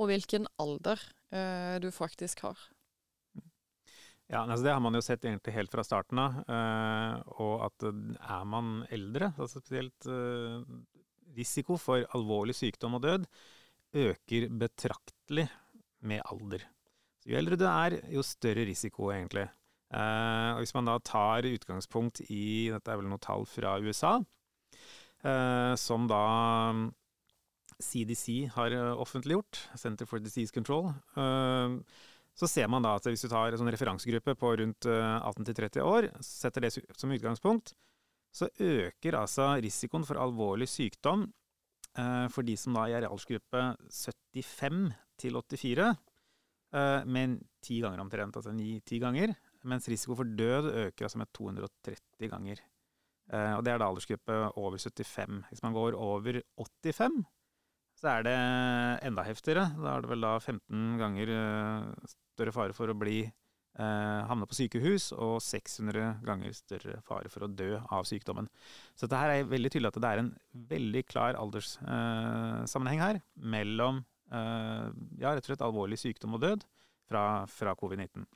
og 0.00 0.08
hvilken 0.08 0.46
alder 0.60 1.00
eh, 1.32 1.76
du 1.82 1.90
faktisk 1.94 2.44
har. 2.46 2.58
Ja, 4.32 4.46
altså 4.46 4.64
Det 4.64 4.72
har 4.72 4.80
man 4.80 4.96
jo 4.96 5.02
sett 5.04 5.24
egentlig 5.26 5.54
helt 5.56 5.72
fra 5.72 5.84
starten 5.84 6.20
av. 6.22 6.38
Eh, 6.48 7.16
og 7.44 7.66
at 7.68 7.88
er 7.88 8.44
man 8.48 8.84
eldre, 8.92 9.32
altså 9.36 9.60
spesielt 9.60 10.08
eh, 10.08 10.62
risiko 11.36 11.76
for 11.80 12.06
alvorlig 12.16 12.56
sykdom 12.56 12.96
og 12.98 13.04
død, 13.04 13.26
øker 14.02 14.46
betraktelig 14.60 15.48
med 16.08 16.24
alder. 16.32 16.64
Så 17.22 17.32
jo 17.32 17.38
eldre 17.38 17.58
du 17.60 17.66
er, 17.68 17.98
jo 18.10 18.24
større 18.26 18.64
risiko 18.66 19.12
egentlig. 19.12 19.46
Og 19.92 20.62
hvis 20.62 20.72
man 20.72 20.86
da 20.88 20.94
tar 21.04 21.44
utgangspunkt 21.44 22.22
i 22.32 22.70
Dette 22.72 22.88
er 22.88 22.96
vel 22.96 23.10
noe 23.10 23.20
tall 23.20 23.44
fra 23.44 23.74
USA, 23.84 24.14
som 25.76 26.06
da 26.08 26.22
CDC 27.82 28.48
har 28.54 28.74
eh, 28.76 29.02
offentliggjort, 29.02 29.60
Center 29.80 30.08
for 30.08 30.22
Disease 30.22 30.54
Control, 30.54 30.90
uh, 31.18 31.76
så 32.32 32.48
ser 32.48 32.70
man 32.72 32.84
da 32.84 32.94
at 32.96 33.06
hvis 33.10 33.26
du 33.26 33.28
tar 33.28 33.52
en 33.52 33.60
sånn 33.60 33.70
referansegruppe 33.74 34.32
på 34.40 34.54
rundt 34.56 34.86
18-30 34.88 35.82
år, 35.84 36.06
setter 36.24 36.64
det 36.64 36.70
som 36.72 37.12
utgangspunkt, 37.12 37.74
så 38.32 38.48
øker 38.56 39.18
altså 39.18 39.50
risikoen 39.60 40.06
for 40.08 40.16
alvorlig 40.16 40.64
sykdom 40.72 41.26
for 42.32 42.48
de 42.48 42.54
som 42.56 42.72
da 42.72 42.86
er 42.88 43.04
i 43.04 43.10
aldersgruppe 43.10 43.66
75 43.92 44.86
til 45.20 45.36
84, 45.36 45.90
med 47.04 47.36
ti 47.60 47.82
ganger 47.84 48.00
omtrent, 48.00 48.40
altså 48.40 48.56
ni-ti 48.56 48.96
ganger 49.02 49.34
mens 49.68 49.88
risiko 49.90 50.16
for 50.18 50.28
død 50.38 50.70
øker 50.86 51.06
altså 51.06 51.20
med 51.20 51.30
230 51.34 52.30
ganger. 52.30 52.62
Eh, 53.32 53.54
og 53.56 53.64
det 53.64 53.72
er 53.72 53.78
da 53.80 53.88
aldersgruppe 53.88 54.38
over 54.58 54.78
75. 54.78 55.44
Hvis 55.50 55.62
man 55.62 55.76
går 55.76 55.96
over 55.98 56.40
85, 56.58 57.22
så 58.02 58.16
er 58.16 58.26
det 58.26 58.34
enda 59.06 59.22
heftigere. 59.22 59.68
Da 59.78 59.94
er 59.94 60.02
det 60.02 60.10
vel 60.10 60.26
da 60.26 60.34
15 60.40 60.98
ganger 60.98 61.30
eh, 61.36 62.10
større 62.34 62.54
fare 62.54 62.74
for 62.74 62.90
å 62.90 62.98
bli 62.98 63.20
eh, 63.22 64.20
havne 64.28 64.48
på 64.50 64.58
sykehus, 64.58 65.12
og 65.14 65.36
600 65.44 66.24
ganger 66.26 66.56
større 66.56 66.98
fare 67.06 67.30
for 67.30 67.46
å 67.46 67.50
dø 67.50 67.76
av 67.78 68.08
sykdommen. 68.08 68.50
Så 68.98 69.06
dette 69.06 69.22
her 69.22 69.36
er 69.36 69.50
veldig 69.52 69.70
tydelig 69.70 69.92
at 69.92 70.00
det 70.02 70.10
er 70.10 70.22
en 70.24 70.32
veldig 70.74 71.04
klar 71.06 71.38
alderssammenheng 71.38 73.02
eh, 73.04 73.06
her 73.06 73.22
mellom 73.54 74.02
eh, 74.34 74.88
ja, 75.22 75.30
rett 75.30 75.46
og 75.46 75.52
slett 75.52 75.66
alvorlig 75.68 76.00
sykdom 76.02 76.34
og 76.38 76.42
død 76.42 76.66
fra, 77.06 77.26
fra 77.50 77.78
covid-19. 77.78 78.26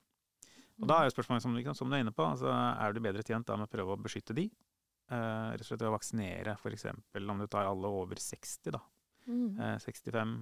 Og 0.76 0.90
da 0.90 1.00
er 1.00 1.08
jo 1.08 1.16
spørsmålet, 1.16 1.42
som, 1.42 1.58
som, 1.74 1.90
du 1.90 1.96
er 1.96 2.04
inne 2.04 2.14
på, 2.14 2.22
altså, 2.22 2.52
er 2.52 2.92
du 2.92 3.02
bedre 3.02 3.24
tjent 3.24 3.48
da 3.48 3.56
med 3.56 3.66
å 3.66 3.72
prøve 3.72 3.94
å 3.96 4.02
beskytte 4.02 4.36
de? 4.36 4.50
Uh, 5.06 5.54
rett 5.54 5.62
og 5.62 5.68
slett 5.70 5.80
ved 5.80 5.88
å 5.88 5.94
vaksinere, 5.94 6.56
f.eks. 6.58 6.84
om 7.16 7.40
du 7.40 7.46
tar 7.48 7.68
alle 7.70 7.88
over 7.88 8.20
60, 8.20 8.74
da. 8.74 8.82
Mm. 9.26 9.56
Uh, 9.58 9.74
eh, 9.74 9.78
65. 9.82 10.36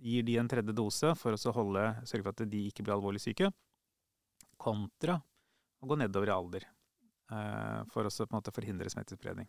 Gir 0.00 0.24
de 0.24 0.36
en 0.40 0.48
tredje 0.48 0.74
dose 0.76 1.14
for 1.20 1.36
å 1.36 1.56
holde, 1.56 1.86
sørge 2.08 2.24
for 2.24 2.32
at 2.32 2.44
de 2.48 2.66
ikke 2.70 2.84
blir 2.86 2.96
alvorlig 2.96 3.20
syke, 3.20 3.50
kontra 4.60 5.18
å 5.80 5.88
gå 5.88 5.98
nedover 6.00 6.30
i 6.30 6.36
alder. 6.36 6.68
Uh, 7.30 7.82
for 7.92 8.08
å 8.08 8.10
på 8.10 8.26
en 8.26 8.38
måte 8.40 8.54
forhindre 8.54 8.90
smittespredning. 8.90 9.48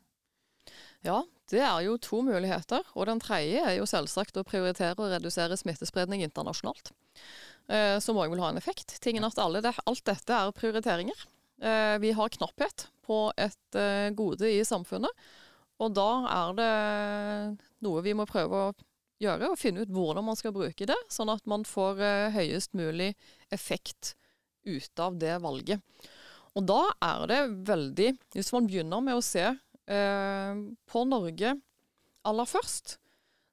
Ja, 1.01 1.23
det 1.49 1.61
er 1.65 1.79
jo 1.85 1.97
to 2.01 2.21
muligheter. 2.25 2.85
Og 2.93 3.07
den 3.09 3.21
tredje 3.23 3.63
er 3.65 3.77
jo 3.79 3.87
selvsagt 3.89 4.37
å 4.37 4.45
prioritere 4.45 4.99
å 5.01 5.09
redusere 5.09 5.57
smittespredning 5.57 6.21
internasjonalt. 6.25 6.93
Eh, 7.71 7.97
som 8.03 8.19
òg 8.19 8.33
vil 8.33 8.41
ha 8.43 8.51
en 8.51 8.59
effekt. 8.61 8.97
Tingen 9.03 9.25
at 9.27 9.39
alle, 9.41 9.63
det, 9.63 9.73
Alt 9.85 10.03
dette 10.07 10.37
er 10.37 10.53
prioriteringer. 10.55 11.25
Eh, 11.61 11.97
vi 12.03 12.13
har 12.17 12.33
knapphet 12.33 12.87
på 13.05 13.23
et 13.37 13.77
eh, 13.77 14.09
gode 14.17 14.49
i 14.49 14.61
samfunnet. 14.65 15.29
Og 15.81 15.93
da 15.97 16.09
er 16.29 16.55
det 16.57 16.71
noe 17.81 18.05
vi 18.05 18.13
må 18.17 18.27
prøve 18.29 18.63
å 18.67 18.71
gjøre, 19.21 19.51
og 19.51 19.59
finne 19.59 19.83
ut 19.83 19.93
hvordan 19.93 20.25
man 20.25 20.37
skal 20.37 20.53
bruke 20.53 20.87
det, 20.89 20.97
sånn 21.09 21.29
at 21.33 21.45
man 21.49 21.65
får 21.67 22.01
høyest 22.35 22.75
mulig 22.77 23.11
effekt 23.53 24.15
ut 24.65 25.01
av 25.01 25.17
det 25.21 25.37
valget. 25.41 25.81
Og 26.57 26.65
da 26.67 26.81
er 26.99 27.27
det 27.31 27.41
veldig 27.69 28.09
Hvis 28.35 28.51
man 28.55 28.67
begynner 28.67 29.03
med 29.03 29.17
å 29.17 29.23
se 29.23 29.45
eh, 29.47 30.63
på 30.91 31.03
Norge 31.07 31.53
aller 32.27 32.49
først, 32.49 32.97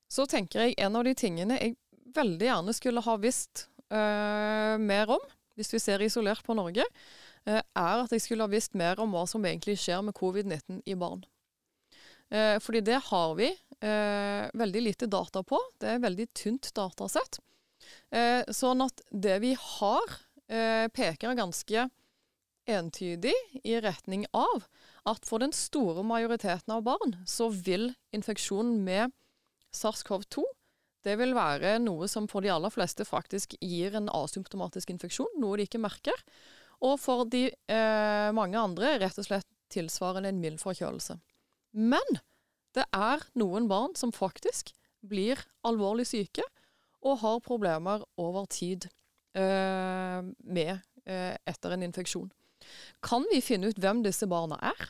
så 0.09 0.27
tenker 0.29 0.67
jeg 0.67 0.79
en 0.83 0.97
av 0.99 1.07
de 1.07 1.15
tingene 1.17 1.59
jeg 1.61 1.77
veldig 2.17 2.49
gjerne 2.49 2.75
skulle 2.77 3.05
ha 3.05 3.15
visst 3.21 3.69
eh, 3.93 4.75
mer 4.81 5.15
om, 5.15 5.25
hvis 5.59 5.73
vi 5.75 5.81
ser 5.83 6.03
isolert 6.05 6.45
på 6.45 6.57
Norge, 6.57 6.85
eh, 7.47 7.61
er 7.63 8.05
at 8.05 8.13
jeg 8.13 8.25
skulle 8.25 8.47
ha 8.47 8.53
visst 8.53 8.77
mer 8.79 9.01
om 9.03 9.15
hva 9.15 9.25
som 9.31 9.45
egentlig 9.45 9.79
skjer 9.81 10.03
med 10.05 10.17
covid-19 10.19 10.83
i 10.89 10.97
barn. 10.99 11.25
Eh, 12.31 12.57
fordi 12.61 12.83
det 12.85 13.01
har 13.09 13.35
vi 13.39 13.49
eh, 13.51 14.49
veldig 14.55 14.83
lite 14.85 15.09
data 15.11 15.43
på. 15.43 15.61
Det 15.81 15.95
er 15.95 16.03
veldig 16.05 16.29
tynt 16.37 16.71
datasett. 16.77 17.41
Eh, 18.11 18.43
sånn 18.53 18.85
at 18.85 19.05
det 19.11 19.39
vi 19.45 19.55
har, 19.59 20.25
peker 20.49 21.35
ganske 21.37 21.83
entydig 22.73 23.35
i 23.69 23.75
retning 23.85 24.23
av 24.33 24.63
at 25.05 25.27
for 25.29 25.45
den 25.45 25.53
store 25.53 26.01
majoriteten 26.01 26.73
av 26.73 26.87
barn 26.87 27.19
så 27.29 27.51
vil 27.53 27.91
infeksjonen 28.17 28.79
med 28.87 29.13
SARS-CoV-2 29.77 30.47
det 31.07 31.15
vil 31.21 31.35
være 31.37 31.77
noe 31.83 32.09
som 32.11 32.27
for 32.31 32.45
de 32.45 32.51
aller 32.53 32.73
fleste 32.75 33.07
faktisk 33.07 33.55
gir 33.63 33.95
en 33.97 34.11
asymptomatisk 34.13 34.91
infeksjon, 34.95 35.31
noe 35.41 35.59
de 35.59 35.69
ikke 35.69 35.81
merker. 35.83 36.17
Og 36.85 36.99
for 37.03 37.25
de 37.31 37.49
eh, 37.51 38.29
mange 38.35 38.59
andre 38.59 38.97
rett 39.03 39.19
og 39.19 39.27
slett 39.27 39.47
tilsvarende 39.73 40.33
en 40.33 40.43
mild 40.43 40.61
forkjølelse. 40.63 41.19
Men 41.73 42.21
det 42.77 42.87
er 42.95 43.25
noen 43.39 43.69
barn 43.71 43.95
som 43.99 44.15
faktisk 44.15 44.73
blir 45.05 45.41
alvorlig 45.67 46.07
syke 46.09 46.45
og 47.07 47.21
har 47.23 47.45
problemer 47.45 48.03
over 48.19 48.49
tid 48.51 48.89
eh, 49.39 50.21
med 50.25 50.75
eh, 51.07 51.35
etter 51.47 51.75
en 51.75 51.87
infeksjon. 51.87 52.31
Kan 53.05 53.27
vi 53.33 53.41
finne 53.45 53.71
ut 53.71 53.79
hvem 53.81 54.03
disse 54.05 54.27
barna 54.31 54.59
er? 54.73 54.89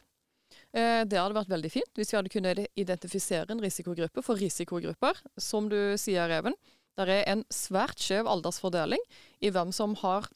Eh, 0.72 1.02
det 1.08 1.20
hadde 1.20 1.36
vært 1.36 1.52
veldig 1.52 1.70
fint 1.72 2.00
hvis 2.00 2.12
vi 2.12 2.18
hadde 2.18 2.32
kunnet 2.32 2.64
identifisere 2.78 3.52
en 3.52 3.62
risikogruppe 3.62 4.24
for 4.24 4.40
risikogrupper. 4.40 5.20
Som 5.36 5.68
du 5.72 5.96
sier, 6.00 6.32
Even, 6.38 6.56
det 6.98 7.08
er 7.08 7.28
en 7.30 7.44
svært 7.52 8.00
skjev 8.02 8.28
aldersfordeling 8.28 9.02
i 9.44 9.52
hvem 9.54 9.72
som 9.72 9.94
har 10.02 10.28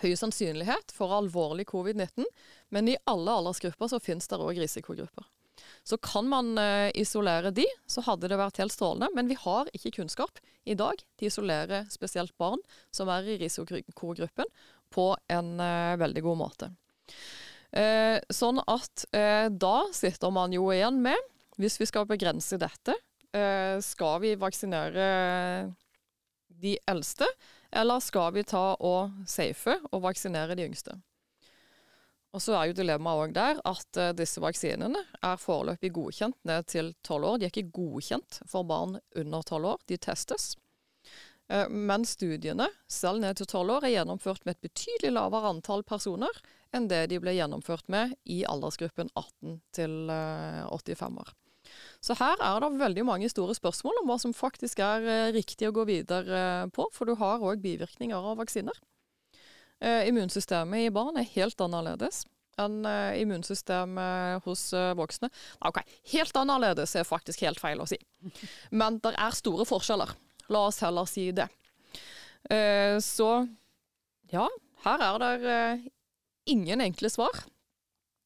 høy 0.00 0.12
sannsynlighet 0.16 0.92
for 0.94 1.12
alvorlig 1.16 1.66
covid-19, 1.72 2.28
men 2.70 2.88
i 2.88 2.96
alle 3.10 3.32
aldersgrupper 3.40 3.90
så 3.90 3.98
finnes 4.02 4.28
det 4.30 4.38
òg 4.38 4.60
risikogrupper. 4.62 5.26
Så 5.86 5.98
kan 6.02 6.28
man 6.30 6.52
uh, 6.58 6.88
isolere 6.98 7.52
de, 7.54 7.66
så 7.90 8.04
hadde 8.06 8.30
det 8.30 8.38
vært 8.40 8.62
helt 8.62 8.74
strålende. 8.74 9.10
Men 9.16 9.30
vi 9.30 9.38
har 9.40 9.70
ikke 9.76 9.94
kunnskap 10.00 10.40
i 10.68 10.76
dag 10.78 11.00
til 11.18 11.28
å 11.28 11.32
isolere 11.32 11.84
spesielt 11.92 12.36
barn 12.40 12.60
som 12.94 13.10
er 13.12 13.28
i 13.28 13.38
risikogruppen, 13.40 14.50
på 14.90 15.12
en 15.30 15.54
uh, 15.62 15.98
veldig 16.00 16.24
god 16.26 16.40
måte. 16.40 16.72
Eh, 17.70 18.18
sånn 18.34 18.58
at 18.66 19.04
eh, 19.14 19.46
da 19.46 19.76
sitter 19.94 20.32
man 20.34 20.54
jo 20.54 20.66
igjen 20.74 20.98
med, 21.04 21.18
hvis 21.60 21.78
vi 21.78 21.86
skal 21.86 22.08
begrense 22.08 22.58
dette, 22.58 22.96
eh, 23.36 23.78
skal 23.84 24.18
vi 24.24 24.34
vaksinere 24.38 25.06
de 26.60 26.74
eldste, 26.90 27.28
eller 27.70 28.02
skal 28.02 28.34
vi 28.34 28.44
ta 28.48 28.74
og 28.74 29.22
safe 29.30 29.78
og 29.92 30.02
vaksinere 30.08 30.58
de 30.58 30.66
yngste? 30.66 30.98
Og 32.30 32.42
så 32.42 32.54
er 32.54 32.70
jo 32.70 32.76
dilemmaet 32.78 33.24
òg 33.24 33.32
der 33.34 33.60
at 33.66 33.98
uh, 33.98 34.12
disse 34.14 34.42
vaksinene 34.42 35.02
er 35.26 35.40
foreløpig 35.40 35.90
godkjent 35.96 36.38
ned 36.46 36.68
til 36.70 36.92
tolv 37.06 37.32
år. 37.32 37.40
De 37.40 37.48
er 37.48 37.52
ikke 37.52 37.74
godkjent 37.74 38.42
for 38.50 38.66
barn 38.66 39.00
under 39.18 39.46
tolv 39.46 39.72
år, 39.72 39.80
de 39.90 39.98
testes. 39.98 40.52
Uh, 41.50 41.66
men 41.66 42.06
studiene, 42.06 42.68
selv 42.86 43.24
ned 43.24 43.40
til 43.40 43.50
tolv 43.50 43.74
år, 43.78 43.88
er 43.88 43.96
gjennomført 43.96 44.46
med 44.46 44.56
et 44.56 44.70
betydelig 44.70 45.14
lavere 45.16 45.50
antall 45.50 45.82
personer 45.86 46.42
enn 46.70 46.86
det 46.86 47.08
de 47.10 47.18
ble 47.18 47.34
gjennomført 47.34 47.88
med 47.90 48.14
i 48.30 48.44
aldersgruppen 48.46 49.10
18 49.18 49.58
til 49.74 49.96
uh, 50.06 50.70
85 50.70 51.18
år. 51.24 51.34
Så 52.02 52.14
her 52.18 52.38
er 52.38 52.62
det 52.62 52.70
veldig 52.78 53.02
mange 53.06 53.28
store 53.30 53.54
spørsmål 53.58 54.00
om 54.00 54.06
hva 54.10 54.16
som 54.22 54.32
faktisk 54.34 54.80
er 54.82 55.34
riktig 55.34 55.68
å 55.68 55.74
gå 55.74 55.84
videre 55.90 56.70
på, 56.74 56.86
for 56.94 57.06
du 57.10 57.18
har 57.20 57.42
òg 57.42 57.60
bivirkninger 57.62 58.16
av 58.16 58.38
vaksiner. 58.40 58.78
Eh, 59.80 60.08
immunsystemet 60.08 60.86
i 60.86 60.92
barn 60.92 61.16
er 61.16 61.28
helt 61.32 61.60
annerledes 61.64 62.26
enn 62.60 62.82
eh, 62.84 63.20
immunsystemet 63.22 64.44
hos 64.44 64.66
eh, 64.76 64.90
voksne. 64.98 65.30
Ok, 65.64 65.80
helt 66.12 66.36
annerledes 66.36 66.92
er 67.00 67.08
faktisk 67.08 67.46
helt 67.46 67.60
feil 67.62 67.80
å 67.80 67.86
si. 67.88 67.96
Men 68.76 68.98
det 69.00 69.14
er 69.16 69.36
store 69.36 69.64
forskjeller. 69.68 70.12
La 70.52 70.66
oss 70.68 70.82
heller 70.84 71.08
si 71.08 71.30
det. 71.32 71.46
Så 73.04 73.26
ja, 74.32 74.46
her 74.82 75.02
er 75.04 75.18
det 75.20 75.58
ingen 76.50 76.80
enkle 76.82 77.10
svar. 77.12 77.42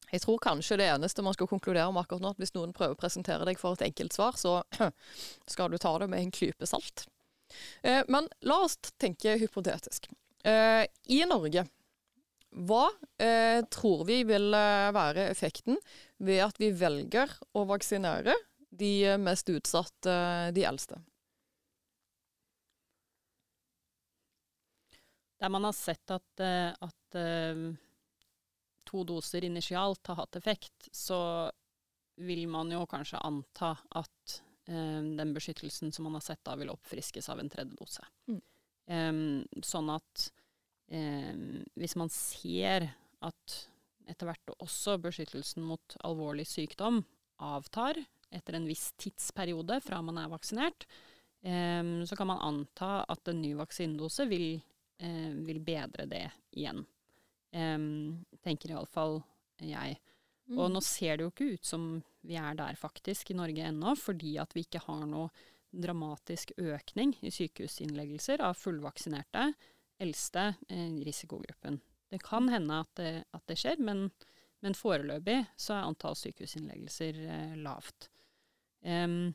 Jeg 0.09 0.23
tror 0.23 0.39
kanskje 0.41 0.79
det 0.79 0.87
eneste 0.89 1.21
man 1.21 1.35
skal 1.35 1.49
konkludere 1.51 1.91
med 1.93 2.01
akkurat 2.01 2.23
nå, 2.23 2.31
at 2.33 2.41
hvis 2.41 2.55
noen 2.55 2.73
prøver 2.73 2.95
å 2.95 2.99
presentere 2.99 3.45
deg 3.45 3.59
for 3.61 3.77
et 3.77 3.85
enkelt 3.85 4.15
svar, 4.15 4.39
så 4.39 4.57
skal 5.53 5.69
du 5.69 5.77
ta 5.77 5.93
det 6.01 6.09
med 6.09 6.23
en 6.23 6.33
klype 6.33 6.65
salt. 6.65 7.05
Men 7.83 8.31
la 8.47 8.61
oss 8.65 8.79
tenke 8.97 9.35
hypotetisk. 9.43 10.09
Eh, 10.45 10.85
I 11.03 11.23
Norge, 11.25 11.63
hva 12.69 12.83
eh, 13.17 13.63
tror 13.73 14.03
vi 14.05 14.19
vil 14.29 14.53
eh, 14.53 14.91
være 14.93 15.25
effekten 15.31 15.79
ved 16.21 16.43
at 16.45 16.61
vi 16.61 16.69
velger 16.69 17.33
å 17.57 17.63
vaksinere 17.65 18.35
de 18.69 19.15
mest 19.17 19.49
utsatte, 19.49 20.13
de 20.53 20.67
eldste? 20.69 20.99
Der 25.41 25.49
man 25.49 25.65
har 25.65 25.73
sett 25.75 26.13
at, 26.13 26.41
at 26.41 27.17
to 28.87 29.03
doser 29.07 29.45
initialt 29.45 30.07
har 30.07 30.21
hatt 30.21 30.37
effekt, 30.39 30.89
så 30.91 31.19
vil 32.23 32.45
man 32.51 32.71
jo 32.71 32.85
kanskje 32.89 33.19
anta 33.19 33.75
at 33.99 34.39
den 34.65 35.33
beskyttelsen 35.35 35.91
som 35.93 36.07
man 36.07 36.17
har 36.17 36.25
sett 36.25 36.43
da, 36.47 36.55
vil 36.59 36.71
oppfriskes 36.73 37.29
av 37.29 37.43
en 37.43 37.51
tredje 37.51 37.77
dose. 37.77 38.07
Mm. 38.31 38.41
Um, 38.85 39.45
sånn 39.65 39.89
at 39.89 40.27
um, 40.93 41.63
hvis 41.73 41.95
man 41.97 42.11
ser 42.13 42.91
at 43.25 43.55
etter 44.05 44.29
hvert 44.29 44.53
også 44.59 44.99
beskyttelsen 45.01 45.65
mot 45.65 45.95
alvorlig 46.05 46.45
sykdom 46.45 46.99
avtar 47.41 47.97
etter 48.35 48.57
en 48.57 48.67
viss 48.69 48.91
tidsperiode 49.01 49.79
fra 49.81 50.01
man 50.05 50.19
er 50.21 50.29
vaksinert, 50.29 50.85
um, 51.41 52.03
så 52.05 52.17
kan 52.17 52.29
man 52.29 52.43
anta 52.45 52.99
at 53.09 53.31
en 53.31 53.41
ny 53.41 53.55
vaksinedose 53.57 54.27
vil, 54.29 54.59
uh, 55.01 55.31
vil 55.47 55.61
bedre 55.65 56.05
det 56.11 56.27
igjen. 56.53 56.83
Um, 57.55 58.25
tenker 58.43 58.75
iallfall 58.75 59.21
jeg. 59.63 59.97
Mm. 60.45 60.59
Og 60.59 60.69
nå 60.73 60.81
ser 60.85 61.17
det 61.17 61.25
jo 61.25 61.33
ikke 61.33 61.53
ut 61.55 61.65
som 61.65 61.85
vi 62.25 62.37
er 62.37 62.57
der 62.57 62.77
faktisk 62.77 63.31
i 63.31 63.37
Norge 63.37 63.65
ennå, 63.69 63.95
fordi 63.97 64.35
at 64.41 64.53
vi 64.53 64.65
ikke 64.65 64.83
har 64.85 65.05
noe 65.09 65.29
dramatisk 65.81 66.53
økning 66.57 67.15
i 67.25 67.31
sykehusinnleggelser 67.33 68.43
av 68.45 68.57
fullvaksinerte 68.59 69.49
eldste 70.01 70.53
eh, 70.69 70.95
risikogruppen. 71.05 71.79
Det 72.11 72.21
kan 72.23 72.49
hende 72.51 72.81
at 72.83 72.91
det, 72.99 73.13
at 73.35 73.45
det 73.49 73.57
skjer, 73.59 73.81
men, 73.83 74.09
men, 74.63 74.77
foreløpig 74.77 75.41
så 75.59 75.77
er 75.77 75.87
antall 75.89 76.17
sykehusinnleggelser 76.19 77.21
eh, 77.25 77.55
lavt. 77.59 78.09
Um, 78.85 79.33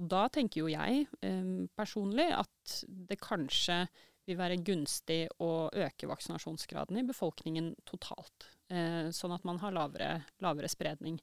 og 0.00 0.06
da 0.08 0.24
tenker 0.32 0.62
jo 0.62 0.70
jeg 0.70 1.04
um, 1.26 1.66
personlig 1.76 2.30
at 2.32 2.78
det 2.88 3.18
kanskje 3.20 3.82
vil 4.28 4.38
være 4.38 4.60
gunstig 4.64 5.24
å 5.42 5.68
øke 5.68 6.08
vaksinasjonsgraden 6.08 7.00
i 7.00 7.06
befolkningen 7.08 7.72
totalt. 7.88 8.48
Eh, 8.70 9.10
sånn 9.14 9.34
at 9.34 9.44
man 9.48 9.60
har 9.62 9.74
lavere, 9.74 10.10
lavere 10.44 10.70
spredning 10.70 11.18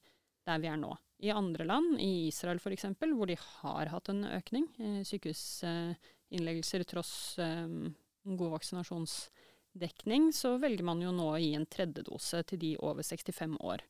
der 0.47 0.61
vi 0.63 0.69
er 0.69 0.79
nå. 0.79 0.91
I 1.25 1.31
andre 1.33 1.65
land, 1.65 1.95
i 2.01 2.27
Israel 2.27 2.59
f.eks., 2.61 2.85
hvor 2.99 3.29
de 3.29 3.37
har 3.41 3.89
hatt 3.89 4.11
en 4.13 4.21
økning 4.29 4.67
i 4.77 4.91
sykehusinnleggelser 5.07 6.85
tross 6.85 7.13
um, 7.41 7.95
god 8.37 8.53
vaksinasjonsdekning, 8.57 10.29
så 10.33 10.57
velger 10.61 10.85
man 10.85 11.01
jo 11.01 11.13
nå 11.15 11.31
å 11.31 11.39
gi 11.41 11.55
en 11.57 11.65
tredjedose 11.65 12.43
til 12.51 12.61
de 12.61 12.75
over 12.85 13.05
65 13.07 13.57
år. 13.65 13.85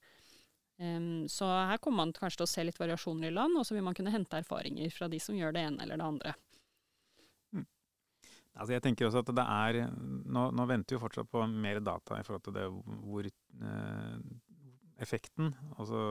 Så 1.28 1.46
her 1.46 1.80
kommer 1.82 2.06
man 2.06 2.14
kanskje 2.14 2.44
til 2.44 2.46
å 2.46 2.50
se 2.52 2.64
litt 2.68 2.78
variasjoner 2.78 3.32
i 3.32 3.34
land, 3.34 3.58
og 3.58 3.66
så 3.66 3.74
vil 3.74 3.86
man 3.86 3.96
kunne 3.98 4.14
hente 4.14 4.38
erfaringer 4.38 4.92
fra 4.94 5.08
de 5.10 5.20
som 5.22 5.38
gjør 5.38 5.56
det 5.56 5.64
ene 5.66 5.82
eller 5.84 5.98
det 5.98 6.06
andre. 6.06 6.34
Mm. 7.58 7.64
Altså 8.54 8.76
jeg 8.76 8.84
tenker 8.86 9.08
også 9.08 9.24
at 9.24 9.32
det 9.40 9.46
er, 9.56 9.80
nå, 9.98 10.44
nå, 10.54 10.68
venter 10.70 10.96
vi 10.96 11.02
fortsatt 11.02 11.32
på 11.34 11.48
mer 11.50 11.82
data 11.82 12.20
i 12.20 12.28
forhold 12.28 12.46
til 12.46 12.58
det 12.60 12.68
hvor 12.70 13.26
eh, 13.26 14.20
effekten 15.02 15.50
altså 15.80 16.04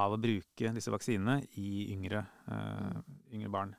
av 0.00 0.14
å 0.14 0.20
bruke 0.20 0.72
disse 0.74 0.92
vaksinene 0.92 1.40
i 1.60 1.90
yngre, 1.94 2.24
uh, 2.50 3.00
yngre 3.34 3.52
barn. 3.52 3.74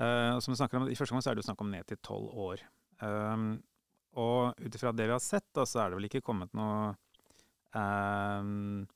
Uh, 0.00 0.38
som 0.40 0.54
vi 0.54 0.60
snakker 0.60 0.80
om, 0.80 0.88
I 0.88 0.96
første 0.96 1.12
gang 1.12 1.24
er 1.24 1.36
det 1.36 1.44
jo 1.44 1.48
snakk 1.50 1.64
om 1.64 1.72
ned 1.72 1.88
til 1.88 2.00
tolv 2.04 2.30
år. 2.48 2.62
Um, 3.04 3.50
og 4.20 4.56
ut 4.58 4.74
ifra 4.74 4.92
det 4.96 5.06
vi 5.06 5.14
har 5.14 5.22
sett, 5.22 5.46
da, 5.56 5.66
så 5.68 5.82
er 5.82 5.90
det 5.90 6.00
vel 6.00 6.08
ikke 6.08 6.24
kommet 6.24 6.54
noe 6.56 6.94
um, 7.76 8.86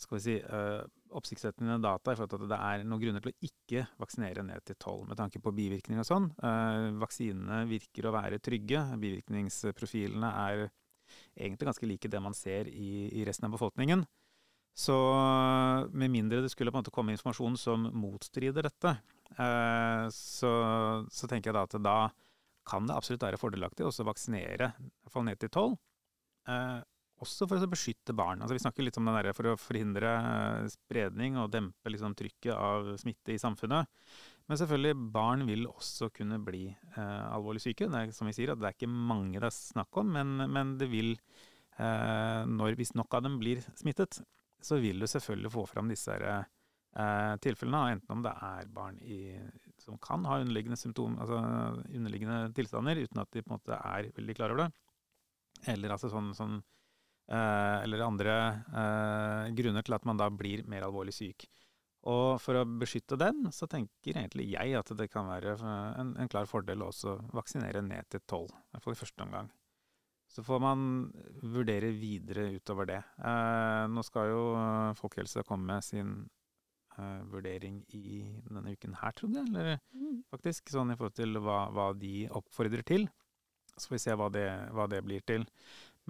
skal 0.00 0.16
vi 0.16 0.22
si, 0.24 0.36
uh, 0.40 0.80
oppsiktsvekkende 1.18 1.76
data 1.82 2.12
i 2.12 2.18
forhold 2.18 2.32
til 2.32 2.44
at 2.46 2.52
det 2.52 2.60
er 2.70 2.84
noen 2.88 3.02
grunner 3.02 3.24
til 3.24 3.32
å 3.32 3.48
ikke 3.50 3.84
vaksinere 4.00 4.44
ned 4.46 4.64
til 4.66 4.78
tolv, 4.80 5.04
med 5.10 5.18
tanke 5.20 5.42
på 5.42 5.52
bivirkninger 5.54 6.02
og 6.02 6.08
sånn. 6.08 6.30
Uh, 6.40 6.96
vaksinene 7.02 7.64
virker 7.70 8.08
å 8.08 8.14
være 8.16 8.40
trygge. 8.42 8.84
Bivirkningsprofilene 9.02 10.32
er 10.46 10.64
egentlig 11.36 11.68
ganske 11.68 11.90
like 11.90 12.10
det 12.10 12.22
man 12.22 12.36
ser 12.36 12.70
i, 12.70 13.10
i 13.20 13.26
resten 13.28 13.48
av 13.48 13.56
befolkningen. 13.56 14.06
Så 14.80 14.96
med 15.92 16.12
mindre 16.12 16.40
det 16.40 16.52
skulle 16.52 16.72
på 16.72 16.78
en 16.78 16.84
måte 16.84 16.94
komme 16.94 17.12
informasjon 17.12 17.58
som 17.60 17.82
motstrider 18.00 18.64
dette, 18.64 18.94
eh, 19.36 20.06
så, 20.14 20.52
så, 21.12 21.28
tenker 21.28 21.50
jeg 21.50 21.58
da 21.58 21.64
at 21.66 21.76
da 21.84 21.98
kan 22.70 22.88
det 22.88 22.96
absolutt 22.96 23.26
være 23.26 23.40
fordelaktig 23.40 23.84
å 23.84 23.92
vaksinere, 24.08 24.70
iallfall 24.78 25.26
ned 25.26 25.42
til 25.42 25.52
tolv. 25.52 25.76
Eh, 26.48 26.78
også 27.20 27.44
for 27.44 27.60
å 27.60 27.68
beskytte 27.68 28.16
barn. 28.16 28.40
Altså, 28.40 28.56
vi 28.56 28.62
snakker 28.64 28.86
litt 28.86 28.96
om 28.96 29.10
det 29.10 29.18
der 29.18 29.36
for 29.36 29.50
å 29.50 29.58
forhindre 29.60 30.14
eh, 30.16 30.70
spredning 30.72 31.36
og 31.42 31.52
dempe 31.52 31.92
liksom, 31.92 32.16
trykket 32.16 32.54
av 32.56 32.94
smitte 33.02 33.36
i 33.36 33.40
samfunnet. 33.42 33.90
Men 34.48 34.64
selvfølgelig, 34.64 34.96
barn 35.12 35.44
vil 35.50 35.68
også 35.68 36.08
kunne 36.16 36.40
bli 36.42 36.64
alvorlig 36.96 37.60
syke. 37.62 37.86
Det 37.86 38.00
er 38.00 38.16
som 38.16 38.26
vi 38.26 38.34
sier, 38.34 38.56
det 38.56 38.66
er 38.66 38.74
ikke 38.74 38.88
mange 38.88 39.36
det 39.36 39.46
er 39.46 39.54
snakk 39.54 40.00
om, 40.00 40.08
men, 40.16 40.48
men 40.50 40.72
det 40.80 40.88
vil, 40.90 41.12
når, 41.78 42.74
hvis 42.80 42.96
nok 42.98 43.14
av 43.14 43.28
dem 43.28 43.36
blir 43.38 43.62
smittet, 43.78 44.18
så 44.64 44.78
vil 44.82 45.00
du 45.00 45.08
selvfølgelig 45.10 45.52
få 45.54 45.66
fram 45.68 45.90
disse 45.90 46.12
her, 46.12 46.26
eh, 46.96 47.34
tilfellene, 47.44 47.96
enten 47.96 48.16
om 48.16 48.24
det 48.24 48.32
er 48.50 48.72
barn 48.74 48.98
i, 49.02 49.20
som 49.80 49.98
kan 50.02 50.26
ha 50.28 50.40
underliggende 50.42 50.78
symptom, 50.80 51.18
altså 51.20 51.40
underliggende 51.88 52.52
tilstander, 52.56 53.02
uten 53.04 53.22
at 53.22 53.30
de 53.32 53.44
på 53.44 53.50
en 53.52 53.58
måte 53.58 53.78
er 53.78 54.10
veldig 54.16 54.36
klar 54.38 54.54
over 54.54 54.66
det, 54.66 54.70
eller 55.74 55.96
altså 55.96 56.10
sånn, 56.12 56.32
sånn 56.36 56.58
eh, 57.30 57.78
eller 57.84 58.06
andre 58.06 58.36
eh, 58.82 59.48
grunner 59.56 59.86
til 59.86 59.96
at 59.96 60.06
man 60.08 60.20
da 60.20 60.30
blir 60.32 60.66
mer 60.68 60.88
alvorlig 60.88 61.16
syk. 61.16 61.48
Og 62.08 62.38
for 62.40 62.56
å 62.56 62.64
beskytte 62.64 63.18
den, 63.20 63.50
så 63.52 63.68
tenker 63.68 64.16
egentlig 64.16 64.46
jeg 64.48 64.72
at 64.78 64.92
det 64.96 65.10
kan 65.12 65.28
være 65.28 65.58
en, 66.00 66.14
en 66.16 66.30
klar 66.32 66.48
fordel 66.48 66.80
å 66.80 66.88
også 66.88 67.18
vaksinere 67.36 67.82
ned 67.84 68.08
til 68.08 68.24
tolv, 68.24 68.54
i 68.54 68.72
hvert 68.72 68.86
fall 68.86 68.96
i 68.96 69.00
første 69.02 69.26
omgang. 69.26 69.50
Så 70.30 70.44
får 70.46 70.60
man 70.62 70.82
vurdere 71.42 71.90
videre 71.90 72.52
utover 72.54 72.86
det. 72.86 73.00
Eh, 73.18 73.86
nå 73.90 74.04
skal 74.06 74.30
jo 74.30 74.42
Folkehelse 75.00 75.42
komme 75.46 75.72
med 75.72 75.86
sin 75.86 76.12
eh, 76.94 77.22
vurdering 77.32 77.80
i 77.98 78.22
denne 78.46 78.76
uken 78.76 78.94
her, 79.00 79.16
trodde 79.18 79.42
jeg. 79.42 79.50
Eller 79.50 79.80
mm. 79.90 80.20
faktisk, 80.30 80.70
sånn 80.70 80.94
i 80.94 80.98
forhold 80.98 81.16
til 81.18 81.40
hva, 81.42 81.64
hva, 81.74 81.90
de 81.98 82.28
oppfordrer 82.30 82.86
til. 82.86 83.08
Så 83.74 83.88
får 83.88 83.96
vi 83.96 84.02
se 84.04 84.16
hva 84.20 84.28
det, 84.30 84.46
hva 84.76 84.86
det 84.92 85.02
blir 85.06 85.24
til. 85.26 85.46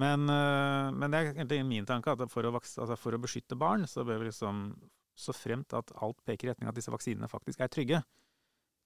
Men, 0.01 0.29
eh, 0.29 0.91
men, 0.93 1.09
det 1.09 1.19
er 1.19 1.33
egentlig 1.33 1.63
min 1.69 1.89
tanke 1.89 2.13
at 2.13 2.25
for 2.33 2.45
å, 2.45 2.53
altså 2.61 2.97
for 3.01 3.17
å 3.17 3.23
beskytte 3.23 3.59
barn, 3.59 3.89
så 3.89 4.05
bør 4.05 4.21
vi 4.21 4.31
liksom 4.31 4.67
så 5.21 5.35
fremt 5.37 5.73
at 5.77 5.93
alt 6.01 6.21
peker 6.25 6.49
i 6.49 6.53
retning 6.53 6.69
at 6.71 6.77
disse 6.77 6.93
vaksinene 6.93 7.29
faktisk 7.29 7.61
er 7.61 7.73
trygge, 7.73 8.03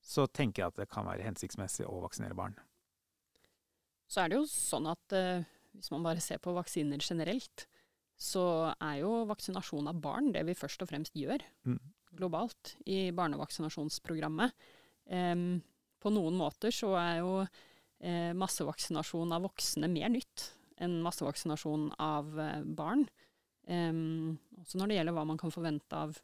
så 0.04 0.26
tenker 0.26 0.62
jeg 0.62 0.72
at 0.72 0.80
det 0.82 0.88
kan 0.92 1.06
være 1.06 1.26
hensiktsmessig 1.26 1.86
å 1.88 2.00
vaksinere 2.02 2.36
barn. 2.38 2.56
Så 4.10 4.22
er 4.22 4.30
det 4.30 4.38
jo 4.38 4.46
sånn 4.50 4.86
at 4.90 5.16
uh, 5.16 5.44
hvis 5.74 5.90
man 5.94 6.04
bare 6.06 6.22
ser 6.22 6.40
på 6.42 6.54
vaksiner 6.54 7.02
generelt, 7.02 7.66
så 8.20 8.72
er 8.78 9.00
jo 9.02 9.24
vaksinasjon 9.26 9.88
av 9.90 9.98
barn 10.02 10.30
det 10.34 10.44
vi 10.46 10.54
først 10.56 10.82
og 10.84 10.90
fremst 10.92 11.16
gjør 11.18 11.42
Mm. 11.66 11.80
globalt 12.14 12.76
i 12.86 13.10
barnevaksinasjonsprogrammet. 13.10 14.52
Em, 15.10 15.62
på 15.98 16.12
noen 16.14 16.36
måter 16.38 16.70
så 16.70 16.92
er 16.94 17.16
jo 17.18 17.32
eh, 17.42 18.30
massevaksinasjon 18.38 19.32
av 19.34 19.42
voksne 19.48 19.90
mer 19.90 20.12
nytt 20.14 20.52
enn 20.78 21.00
massevaksinasjon 21.02 21.88
av 21.98 22.38
eh, 22.38 22.62
barn. 22.62 23.06
Også 23.64 24.78
når 24.78 24.90
det 24.90 24.96
gjelder 24.98 25.16
hva 25.16 25.24
man 25.26 25.40
kan 25.40 25.50
forvente 25.50 25.96
av, 25.96 26.14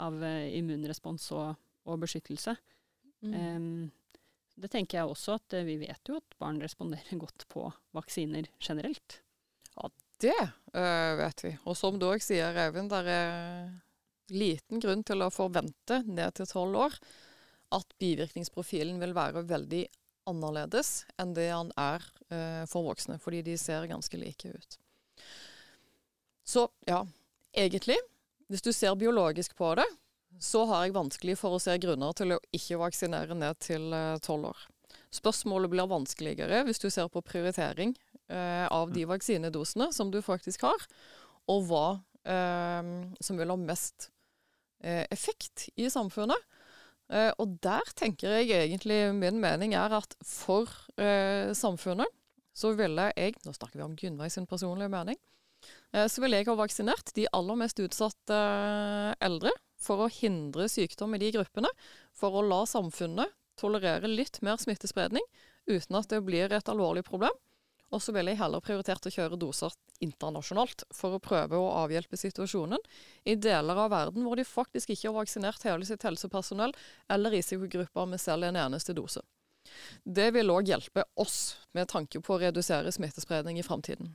av 0.00 0.18
eh, 0.24 0.50
immunrespons 0.58 1.30
og, 1.36 1.54
og 1.86 2.02
beskyttelse. 2.02 2.56
Mm. 3.22 3.90
Det 4.60 4.70
tenker 4.72 5.00
jeg 5.00 5.10
også 5.10 5.38
at 5.38 5.56
eh, 5.56 5.66
vi 5.66 5.78
vet 5.80 6.10
jo 6.10 6.18
at 6.20 6.38
barn 6.40 6.60
responderer 6.62 7.20
godt 7.24 7.46
på 7.52 7.66
vaksiner 7.96 8.48
generelt. 8.60 9.20
Ja, 9.76 9.90
Det 10.20 10.36
øh, 10.36 11.14
vet 11.22 11.44
vi. 11.44 11.54
Og 11.64 11.76
som 11.78 11.98
du 11.98 12.10
òg 12.10 12.22
sier, 12.24 12.56
Eivind, 12.66 12.92
det 12.92 13.04
er 13.08 13.70
liten 14.30 14.82
grunn 14.82 15.02
til 15.06 15.24
å 15.24 15.32
forvente 15.32 16.02
ned 16.06 16.36
til 16.36 16.48
tolv 16.50 16.76
år 16.86 17.00
at 17.74 17.96
bivirkningsprofilen 18.02 19.00
vil 19.02 19.14
være 19.14 19.46
veldig 19.48 19.84
annerledes 20.30 21.04
enn 21.20 21.34
det 21.34 21.48
han 21.50 21.70
er 21.78 22.04
øh, 22.30 22.64
for 22.70 22.86
voksne, 22.90 23.18
fordi 23.22 23.42
de 23.46 23.56
ser 23.58 23.88
ganske 23.90 24.20
like 24.20 24.50
ut. 24.52 24.78
Så 26.46 26.66
ja, 26.88 27.04
egentlig, 27.54 27.98
hvis 28.50 28.64
du 28.66 28.72
ser 28.74 28.96
biologisk 28.98 29.54
på 29.58 29.72
det, 29.78 29.86
så 30.40 30.64
har 30.70 30.86
jeg 30.86 30.96
vanskelig 30.96 31.36
for 31.38 31.56
å 31.56 31.62
se 31.62 31.76
grunner 31.82 32.14
til 32.16 32.34
å 32.34 32.42
ikke 32.56 32.80
vaksinere 32.80 33.36
ned 33.36 33.58
til 33.60 33.92
tolv 34.24 34.50
år. 34.50 34.68
Spørsmålet 35.14 35.72
blir 35.72 35.90
vanskeligere 35.90 36.62
hvis 36.66 36.80
du 36.82 36.88
ser 36.92 37.08
på 37.10 37.22
prioritering 37.26 37.96
eh, 38.30 38.66
av 38.70 38.92
de 38.94 39.04
vaksinedosene 39.10 39.90
som 39.94 40.12
du 40.12 40.20
faktisk 40.22 40.62
har, 40.68 40.86
og 41.50 41.66
hva 41.66 41.86
eh, 42.22 42.90
som 43.18 43.40
vil 43.40 43.50
ha 43.50 43.58
mest 43.58 44.10
eh, 44.84 45.04
effekt 45.10 45.68
i 45.76 45.88
samfunnet. 45.90 46.38
Eh, 47.10 47.32
og 47.42 47.56
der 47.62 47.90
tenker 47.98 48.38
jeg 48.38 48.54
egentlig 48.54 49.00
min 49.18 49.40
mening 49.42 49.74
er 49.74 49.98
at 49.98 50.14
for 50.22 50.70
eh, 50.94 51.50
samfunnet 51.58 52.06
så 52.54 52.72
ville 52.76 53.08
jeg 53.16 53.36
Nå 53.46 53.52
snakker 53.54 53.78
vi 53.78 53.84
om 53.86 53.96
Gunnveig 53.98 54.30
sin 54.34 54.46
personlige 54.46 54.90
mening. 54.92 55.18
eh, 55.92 56.06
så 56.06 56.22
ville 56.22 56.38
jeg 56.38 56.46
ha 56.46 56.54
vaksinert 56.58 57.10
de 57.16 57.26
aller 57.34 57.58
mest 57.58 57.82
utsatte 57.82 58.38
eh, 58.38 59.18
eldre 59.26 59.50
for 59.80 60.04
å 60.04 60.10
hindre 60.12 60.68
sykdom 60.70 61.16
i 61.16 61.22
de 61.22 61.32
gruppene. 61.36 61.70
For 62.16 62.36
å 62.36 62.44
la 62.46 62.62
samfunnet 62.68 63.32
tolerere 63.60 64.08
litt 64.08 64.40
mer 64.44 64.60
smittespredning 64.60 65.24
uten 65.68 65.98
at 65.98 66.10
det 66.12 66.22
blir 66.24 66.52
et 66.52 66.68
alvorlig 66.72 67.04
problem. 67.06 67.34
Og 67.90 68.02
så 68.02 68.14
ville 68.14 68.30
jeg 68.30 68.38
heller 68.38 68.62
prioritert 68.62 69.06
å 69.08 69.10
kjøre 69.10 69.38
doser 69.40 69.74
internasjonalt 70.04 70.84
for 70.94 71.16
å 71.16 71.22
prøve 71.22 71.58
å 71.58 71.72
avhjelpe 71.82 72.16
situasjonen 72.16 72.80
i 73.28 73.34
deler 73.34 73.82
av 73.82 73.90
verden 73.92 74.24
hvor 74.24 74.38
de 74.38 74.46
faktisk 74.46 74.92
ikke 74.94 75.10
har 75.10 75.18
vaksinert 75.18 75.66
hele 75.66 75.88
sitt 75.88 76.06
helsepersonell 76.06 76.72
eller 77.10 77.34
risikogrupper 77.34 78.08
med 78.08 78.22
selv 78.22 78.46
en 78.48 78.60
eneste 78.62 78.94
dose. 78.96 79.24
Det 80.04 80.30
vil 80.34 80.54
òg 80.54 80.70
hjelpe 80.70 81.04
oss 81.20 81.58
med 81.76 81.90
tanke 81.90 82.22
på 82.22 82.36
å 82.36 82.40
redusere 82.46 82.94
smittespredning 82.94 83.58
i 83.60 83.66
framtiden. 83.66 84.14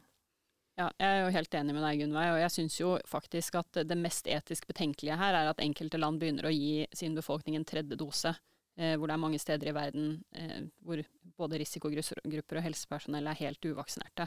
Ja, 0.76 0.90
jeg 1.00 1.08
er 1.08 1.22
jo 1.24 1.32
helt 1.32 1.56
enig 1.56 1.72
med 1.72 1.86
deg, 1.86 2.02
Gunnveig, 2.02 2.34
og 2.34 2.42
jeg 2.42 2.52
syns 2.52 2.76
jo 2.82 2.90
faktisk 3.08 3.56
at 3.62 3.78
det 3.88 3.96
mest 3.96 4.28
etisk 4.28 4.66
betenkelige 4.68 5.16
her 5.16 5.38
er 5.38 5.48
at 5.48 5.62
enkelte 5.64 6.02
land 6.02 6.20
begynner 6.20 6.50
å 6.50 6.52
gi 6.52 6.84
sin 6.92 7.16
befolkning 7.16 7.56
en 7.56 7.68
tredje 7.68 7.96
dose. 8.00 8.34
Eh, 8.76 8.98
hvor 9.00 9.08
det 9.08 9.16
er 9.16 9.22
mange 9.24 9.40
steder 9.40 9.70
i 9.72 9.76
verden 9.76 10.18
eh, 10.36 10.66
hvor 10.84 11.00
både 11.40 11.62
risikogrupper 11.62 12.60
og 12.60 12.66
helsepersonell 12.66 13.30
er 13.32 13.40
helt 13.40 13.64
uvaksinerte 13.64 14.26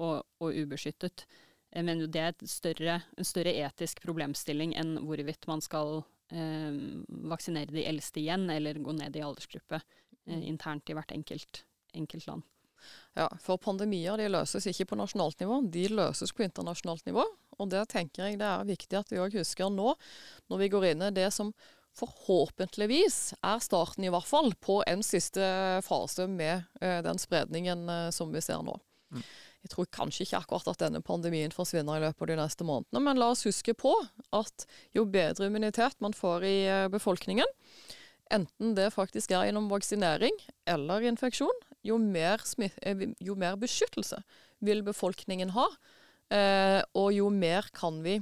og, 0.00 0.22
og 0.40 0.56
ubeskyttet. 0.56 1.26
Jeg 1.68 1.84
mener 1.84 2.06
jo 2.06 2.12
det 2.16 2.22
er 2.24 2.48
større, 2.48 2.94
en 3.20 3.28
større 3.28 3.52
etisk 3.60 4.00
problemstilling 4.00 4.72
enn 4.80 4.96
hvorvidt 5.04 5.44
man 5.52 5.60
skal 5.60 6.00
eh, 6.32 6.80
vaksinere 7.28 7.76
de 7.76 7.84
eldste 7.92 8.22
igjen, 8.24 8.48
eller 8.50 8.80
gå 8.80 8.96
ned 8.96 9.20
i 9.20 9.26
aldersgruppe 9.26 9.82
eh, 9.82 10.48
internt 10.48 10.88
i 10.88 10.96
hvert 10.96 11.12
enkelt, 11.12 11.66
enkelt 11.92 12.26
land. 12.30 12.48
Ja, 13.18 13.26
for 13.42 13.60
pandemier 13.62 14.20
de 14.20 14.28
løses 14.30 14.68
ikke 14.70 14.88
på 14.92 14.98
nasjonalt 15.00 15.40
nivå, 15.42 15.60
de 15.72 15.88
løses 15.92 16.32
på 16.32 16.44
internasjonalt 16.46 17.06
nivå. 17.08 17.26
Og 17.60 17.68
det 17.72 17.84
tenker 17.92 18.26
jeg 18.26 18.40
det 18.40 18.48
er 18.48 18.68
viktig 18.68 18.98
at 19.00 19.12
vi 19.12 19.20
òg 19.20 19.36
husker 19.40 19.72
nå, 19.72 19.94
når 20.48 20.62
vi 20.62 20.70
går 20.72 20.90
inn 20.92 21.06
i 21.08 21.12
det 21.14 21.28
som 21.34 21.52
forhåpentligvis 21.98 23.18
er 23.42 23.62
starten, 23.62 24.06
i 24.06 24.12
hvert 24.12 24.28
fall, 24.28 24.52
på 24.62 24.80
en 24.86 25.02
siste 25.04 25.42
fase 25.84 26.26
med 26.30 26.62
eh, 26.80 27.00
den 27.04 27.18
spredningen 27.18 27.88
eh, 27.88 28.08
som 28.14 28.30
vi 28.32 28.42
ser 28.44 28.62
nå. 28.64 28.76
Mm. 29.10 29.24
Jeg 29.60 29.72
tror 29.74 29.88
kanskje 29.92 30.24
ikke 30.24 30.40
akkurat 30.40 30.70
at 30.72 30.80
denne 30.80 31.02
pandemien 31.04 31.52
forsvinner 31.52 31.98
i 31.98 32.04
løpet 32.06 32.24
av 32.24 32.30
de 32.30 32.36
neste 32.40 32.66
månedene, 32.66 33.02
men 33.04 33.20
la 33.20 33.32
oss 33.34 33.44
huske 33.44 33.74
på 33.76 33.92
at 34.36 34.64
jo 34.96 35.04
bedre 35.04 35.50
immunitet 35.50 35.98
man 36.00 36.16
får 36.16 36.46
i 36.48 36.58
eh, 36.68 36.86
befolkningen, 36.92 37.58
enten 38.30 38.76
det 38.78 38.92
faktisk 38.94 39.34
er 39.34 39.48
gjennom 39.48 39.68
vaksinering 39.72 40.36
eller 40.70 41.04
infeksjon, 41.10 41.64
jo 41.86 41.98
mer, 41.98 42.42
eh, 42.82 43.06
jo 43.20 43.34
mer 43.34 43.56
beskyttelse 43.60 44.22
vil 44.60 44.82
befolkningen 44.86 45.54
ha. 45.56 45.66
Eh, 46.30 46.80
og 46.94 47.12
jo 47.14 47.30
mer 47.30 47.66
kan 47.74 48.02
vi 48.04 48.20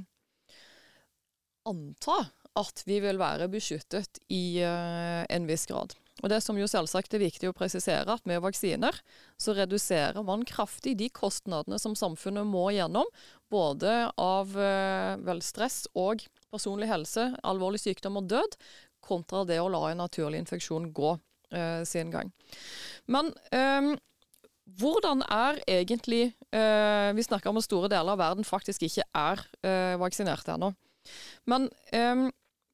anta 1.69 2.19
at 2.57 2.83
vi 2.87 2.97
vil 3.03 3.19
være 3.21 3.49
beskyttet 3.51 4.21
i 4.33 4.59
eh, 4.65 5.23
en 5.29 5.47
viss 5.49 5.67
grad. 5.69 5.93
Og 6.19 6.27
Det 6.33 6.41
som 6.43 6.57
jo 6.59 6.67
selvsagt 6.67 7.13
er 7.15 7.21
viktig 7.23 7.47
å 7.47 7.55
presisere, 7.55 8.11
at 8.11 8.25
med 8.27 8.41
vaksiner 8.43 8.97
så 9.39 9.55
reduserer 9.55 10.19
man 10.25 10.43
kraftig 10.47 10.97
de 10.99 11.07
kostnadene 11.15 11.79
som 11.79 11.95
samfunnet 11.95 12.47
må 12.47 12.65
gjennom, 12.75 13.07
både 13.51 14.09
av 14.19 14.51
eh, 14.59 15.15
vel 15.23 15.39
stress 15.45 15.85
og 15.95 16.25
personlig 16.51 16.89
helse, 16.91 17.29
alvorlig 17.47 17.79
sykdom 17.85 18.19
og 18.19 18.27
død, 18.33 18.59
kontra 18.99 19.45
det 19.47 19.61
å 19.61 19.69
la 19.71 19.85
en 19.89 20.03
naturlig 20.03 20.41
infeksjon 20.43 20.91
gå 20.91 21.15
uh, 21.55 21.81
sin 21.87 22.11
gang. 22.13 22.33
Men 23.07 23.33
um, 23.53 23.95
hvordan 24.79 25.23
er 25.25 25.63
egentlig 25.67 26.35
Vi 26.51 27.23
snakker 27.25 27.49
om 27.49 27.57
at 27.57 27.65
store 27.65 27.87
deler 27.89 28.13
av 28.13 28.19
verden 28.19 28.45
faktisk 28.45 28.83
ikke 28.85 29.01
er 29.17 29.39
vaksinert 29.97 30.45
ennå. 30.53 30.69
Men 31.49 31.67
um, 31.93 32.27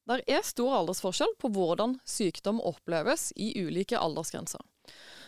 det 0.06 0.22
er 0.30 0.44
stor 0.46 0.76
aldersforskjell 0.80 1.34
på 1.42 1.50
hvordan 1.54 1.96
sykdom 2.06 2.60
oppleves 2.62 3.32
i 3.34 3.50
ulike 3.58 3.98
aldersgrenser. 3.98 4.62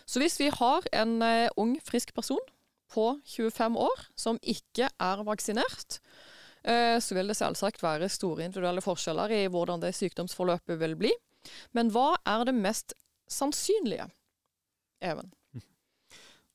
Så 0.08 0.22
hvis 0.22 0.38
vi 0.40 0.52
har 0.54 0.86
en 0.94 1.18
uh, 1.22 1.48
ung, 1.58 1.76
frisk 1.84 2.14
person 2.16 2.42
på 2.92 3.10
25 3.26 3.76
år 3.76 4.04
som 4.16 4.38
ikke 4.40 4.88
er 4.88 5.24
vaksinert, 5.26 5.98
uh, 6.64 6.96
så 7.02 7.18
vil 7.18 7.32
det 7.32 7.38
selvsagt 7.40 7.82
være 7.82 8.10
store 8.12 8.46
individuelle 8.46 8.84
forskjeller 8.84 9.34
i 9.34 9.42
hvordan 9.50 9.82
det 9.82 9.96
sykdomsforløpet 9.98 10.80
vil 10.80 10.96
bli. 11.00 11.12
Men 11.76 11.92
hva 11.94 12.14
er 12.28 12.46
det 12.48 12.56
mest 12.56 12.94
sannsynlige, 13.32 14.08
Even? 15.04 15.30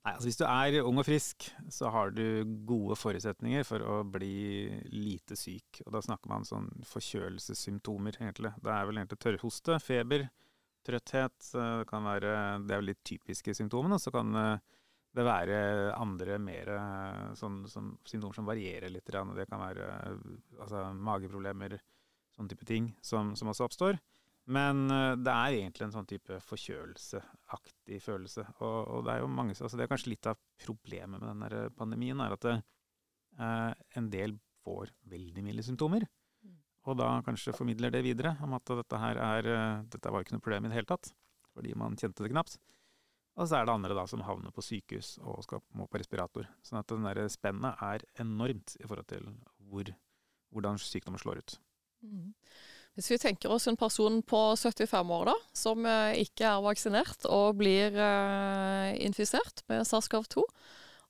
Nei, 0.03 0.17
altså 0.17 0.28
Hvis 0.28 0.39
du 0.41 0.43
er 0.43 0.84
ung 0.84 0.97
og 0.99 1.05
frisk, 1.07 1.45
så 1.71 1.88
har 1.93 2.11
du 2.11 2.43
gode 2.67 2.97
forutsetninger 2.99 3.63
for 3.63 3.84
å 3.88 4.01
bli 4.03 4.67
lite 4.91 5.38
syk. 5.39 5.80
Og 5.86 5.93
da 5.95 6.01
snakker 6.03 6.28
man 6.28 6.43
sånn 6.47 6.67
forkjølelsessymptomer, 6.89 8.17
egentlig. 8.19 8.51
Det 8.59 8.74
er 8.74 8.89
vel 8.89 8.99
egentlig 8.99 9.21
tørrhoste, 9.24 9.78
feber, 9.80 10.26
trøtthet. 10.84 11.38
Det, 11.53 11.88
kan 11.88 12.03
være, 12.03 12.34
det 12.67 12.76
er 12.76 12.84
vel 12.84 12.91
litt 12.91 13.03
typiske 13.07 13.55
symptomene. 13.55 13.95
Så 13.95 14.11
kan 14.11 14.36
det 14.36 15.24
være 15.24 15.61
andre 15.95 16.36
mer 16.41 16.74
sånn, 17.39 17.61
sånn, 17.71 17.93
symptomer 18.03 18.36
som 18.36 18.51
varierer 18.51 18.91
litt. 18.91 19.07
Det 19.07 19.47
kan 19.47 19.63
være 19.63 19.88
altså, 20.59 20.84
mageproblemer, 20.99 21.78
sånne 22.36 22.51
type 22.51 22.67
ting, 22.67 22.91
som, 22.99 23.38
som 23.39 23.55
også 23.55 23.71
oppstår. 23.71 24.03
Men 24.52 24.88
uh, 24.91 25.14
det 25.16 25.32
er 25.32 25.58
egentlig 25.62 25.86
en 25.88 25.94
sånn 25.94 26.10
type 26.10 26.39
forkjølelseaktig 26.44 28.00
følelse. 28.04 28.46
Og, 28.60 28.80
og, 28.82 29.06
det 29.08 29.14
er 29.14 29.24
jo 29.24 29.30
mange, 29.32 29.56
altså 29.56 29.80
det 29.80 29.86
er 29.86 29.94
kanskje 29.94 30.12
litt 30.12 30.30
av 30.30 30.39
problemet 30.66 31.22
med 31.22 31.30
denne 31.30 31.70
pandemien, 31.78 32.20
er 32.20 32.36
at 32.36 32.44
det, 32.48 32.58
eh, 33.39 33.72
en 34.00 34.10
del 34.12 34.36
får 34.64 34.91
veldig 35.12 35.46
milde 35.46 35.64
symptomer. 35.66 36.04
Mm. 36.44 36.60
Og 36.89 37.00
da 37.00 37.10
kanskje 37.24 37.56
formidler 37.56 37.94
det 37.94 38.04
videre 38.04 38.36
om 38.44 38.56
at 38.58 38.76
dette 38.84 39.00
her 39.00 39.20
er 39.24 39.50
uh, 39.50 39.88
Dette 39.91 40.12
var 40.12 40.24
ikke 40.24 40.36
noe 40.36 40.44
problem 40.44 40.68
i 40.68 40.74
det 40.74 40.82
hele 40.82 40.91
tatt, 40.91 41.14
fordi 41.56 41.76
man 41.80 41.96
kjente 42.00 42.26
det 42.26 42.34
knapt. 42.36 42.60
Og 43.34 43.48
så 43.50 43.58
er 43.58 43.66
det 43.66 43.74
andre 43.74 43.96
da 43.98 44.04
som 44.10 44.22
havner 44.28 44.54
på 44.54 44.62
sykehus 44.62 45.16
og 45.24 45.41
skal, 45.46 45.64
må 45.74 45.88
på 45.89 45.98
respirator. 45.98 46.46
Sånn 46.66 46.84
at 46.84 46.91
den 46.91 47.08
der 47.08 47.24
spennet 47.34 47.80
er 47.82 48.04
enormt 48.22 48.76
i 48.78 48.86
forhold 48.86 49.08
til 49.10 49.26
hvor, 49.72 49.89
hvordan 50.54 50.78
sykdommen 50.82 51.22
slår 51.22 51.41
ut. 51.41 51.56
Mm. 52.06 52.34
Hvis 52.94 53.10
vi 53.10 53.18
tenker 53.18 53.50
oss 53.50 53.66
en 53.68 53.78
person 53.78 54.20
på 54.22 54.39
75 54.56 55.12
år 55.16 55.26
da, 55.32 55.34
som 55.58 55.86
eh, 55.89 56.20
ikke 56.22 56.46
er 56.46 56.62
vaksinert 56.62 57.26
og 57.26 57.58
blir 57.58 57.96
eh, 57.98 58.91
infisert 59.02 59.64
med 59.72 59.88
SARS-CoV-2, 59.89 60.44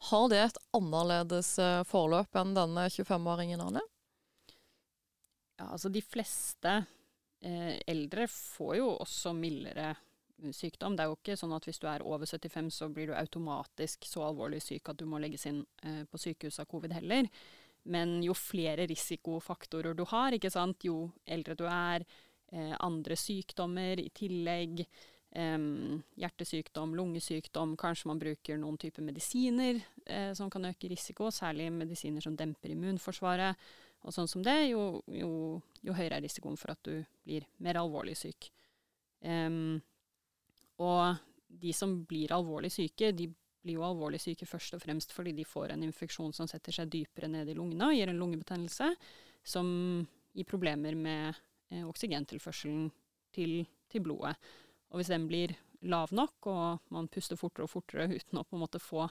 har 0.10 0.30
det 0.32 0.40
et 0.46 0.62
annerledes 0.80 1.58
eh, 1.60 1.82
forløp 1.88 2.40
enn 2.40 2.56
denne 2.56 2.88
25-åringen 2.88 3.64
Anne? 3.64 3.84
Ja, 5.60 5.70
altså 5.74 5.92
de 5.92 6.02
fleste 6.02 6.80
eh, 7.44 7.76
eldre 7.88 8.30
får 8.32 8.78
jo 8.80 8.90
også 9.04 9.36
mildere 9.36 9.92
sykdom. 10.52 10.98
Det 10.98 11.06
er 11.06 11.12
jo 11.12 11.18
ikke 11.20 11.38
sånn 11.40 11.54
at 11.56 11.68
hvis 11.68 11.80
du 11.80 11.88
er 11.88 12.04
over 12.04 12.28
75, 12.28 12.72
så 12.74 12.90
blir 12.92 13.12
du 13.12 13.18
automatisk 13.18 14.08
så 14.10 14.26
alvorlig 14.28 14.62
syk 14.64 14.92
at 14.92 15.00
du 15.00 15.06
må 15.08 15.22
legges 15.24 15.46
inn 15.50 15.62
eh, 15.86 16.04
på 16.10 16.20
sykehus 16.20 16.60
av 16.64 16.68
covid 16.72 16.96
heller. 16.98 17.30
Men 17.84 18.22
jo 18.24 18.36
flere 18.38 18.88
risikofaktorer 18.88 19.96
du 19.96 20.06
har, 20.08 20.36
jo 20.84 21.12
eldre 21.26 21.56
du 21.56 21.66
er, 21.68 22.06
eh, 22.52 22.76
andre 22.80 23.16
sykdommer 23.16 24.00
i 24.00 24.10
tillegg, 24.10 24.86
eh, 25.36 25.58
hjertesykdom, 26.16 26.96
lungesykdom, 26.96 27.76
kanskje 27.76 28.08
man 28.08 28.20
bruker 28.20 28.58
noen 28.58 28.78
typer 28.78 29.04
medisiner 29.04 29.82
eh, 30.06 30.34
som 30.34 30.50
kan 30.50 30.66
øke 30.66 30.90
risiko, 30.90 31.30
særlig 31.32 31.72
medisiner 31.72 32.22
som 32.22 32.36
demper 32.36 32.72
immunforsvaret, 32.72 33.56
og 34.04 34.14
sånn 34.14 34.28
som 34.28 34.44
det, 34.44 34.70
jo, 34.70 35.02
jo, 35.08 35.62
jo 35.82 35.94
høyere 35.94 36.18
er 36.20 36.24
risikoen 36.24 36.58
for 36.58 36.72
at 36.72 36.84
du 36.84 37.04
blir 37.24 37.46
mer 37.64 37.80
alvorlig 37.80 38.18
syk. 38.20 38.50
Og 40.84 41.16
de 41.48 41.72
som 41.72 41.94
blir 42.04 42.34
alvorlig 42.36 42.72
syke, 42.74 43.14
de 43.16 43.30
blir 43.64 43.80
jo 43.80 43.86
alvorlig 43.88 44.20
syke 44.22 44.48
først 44.48 44.76
og 44.78 44.84
fremst 44.84 45.14
fordi 45.16 45.34
de 45.38 45.46
får 45.48 45.74
en 45.74 45.86
infeksjon 45.88 46.34
som 46.36 46.50
setter 46.50 46.76
seg 46.76 46.92
dypere 46.92 47.30
ned 47.32 47.50
i 47.50 47.56
lungene 47.58 47.90
og 47.90 47.98
gir 47.98 48.12
en 48.12 48.20
lungebetennelse, 48.20 48.90
som 49.44 49.68
gir 50.34 50.48
problemer 50.50 50.98
med 51.00 51.30
eh, 51.72 51.84
oksygentilførselen 51.88 52.90
til, 53.34 53.62
til, 53.90 54.04
blodet. 54.06 54.36
Og 54.92 55.00
hvis 55.00 55.12
den 55.14 55.28
blir 55.30 55.56
lav 55.90 56.14
nok, 56.16 56.48
og 56.48 56.94
man 56.96 57.10
puster 57.12 57.40
fortere 57.40 57.68
og 57.68 57.74
fortere 57.74 58.10
uten 58.12 58.40
å 58.40 58.46
på 58.48 58.58
en 58.58 58.64
måte 58.64 58.82
få, 58.84 59.08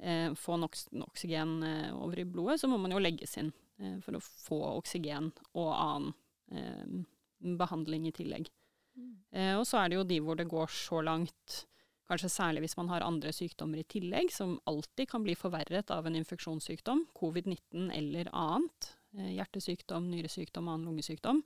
eh, 0.00 0.30
få 0.38 0.58
nok 0.60 0.78
oksygen 1.06 1.56
eh, 1.66 1.90
over 1.96 2.22
i 2.22 2.28
blodet, 2.28 2.60
så 2.62 2.70
må 2.70 2.78
man 2.80 2.94
jo 2.94 3.02
legges 3.02 3.36
inn 3.40 3.52
eh, 3.80 3.98
for 4.04 4.18
å 4.18 4.22
få 4.22 4.60
oksygen 4.76 5.32
og 5.54 5.72
annen 5.72 6.12
eh, 6.52 7.56
behandling 7.56 8.08
i 8.08 8.14
tillegg. 8.16 8.50
Mm. 8.96 9.16
Eh, 9.30 9.54
og 9.58 9.66
så 9.68 9.82
er 9.82 9.90
det 9.90 9.98
jo 10.00 10.06
de 10.08 10.20
hvor 10.24 10.38
det 10.38 10.48
går 10.50 10.72
så 10.72 11.02
langt 11.04 11.64
Kanskje 12.06 12.30
særlig 12.30 12.62
hvis 12.62 12.76
man 12.78 12.90
har 12.92 13.02
andre 13.02 13.32
sykdommer 13.34 13.80
i 13.82 13.88
tillegg, 13.90 14.30
som 14.30 14.60
alltid 14.70 15.08
kan 15.10 15.24
bli 15.26 15.34
forverret 15.38 15.90
av 15.90 16.06
en 16.06 16.18
infeksjonssykdom, 16.18 17.08
covid-19 17.18 17.90
eller 17.96 18.30
annet. 18.30 18.92
Eh, 19.16 19.32
hjertesykdom, 19.38 20.06
nyresykdom, 20.12 20.68
annen 20.70 20.86
lungesykdom. 20.90 21.42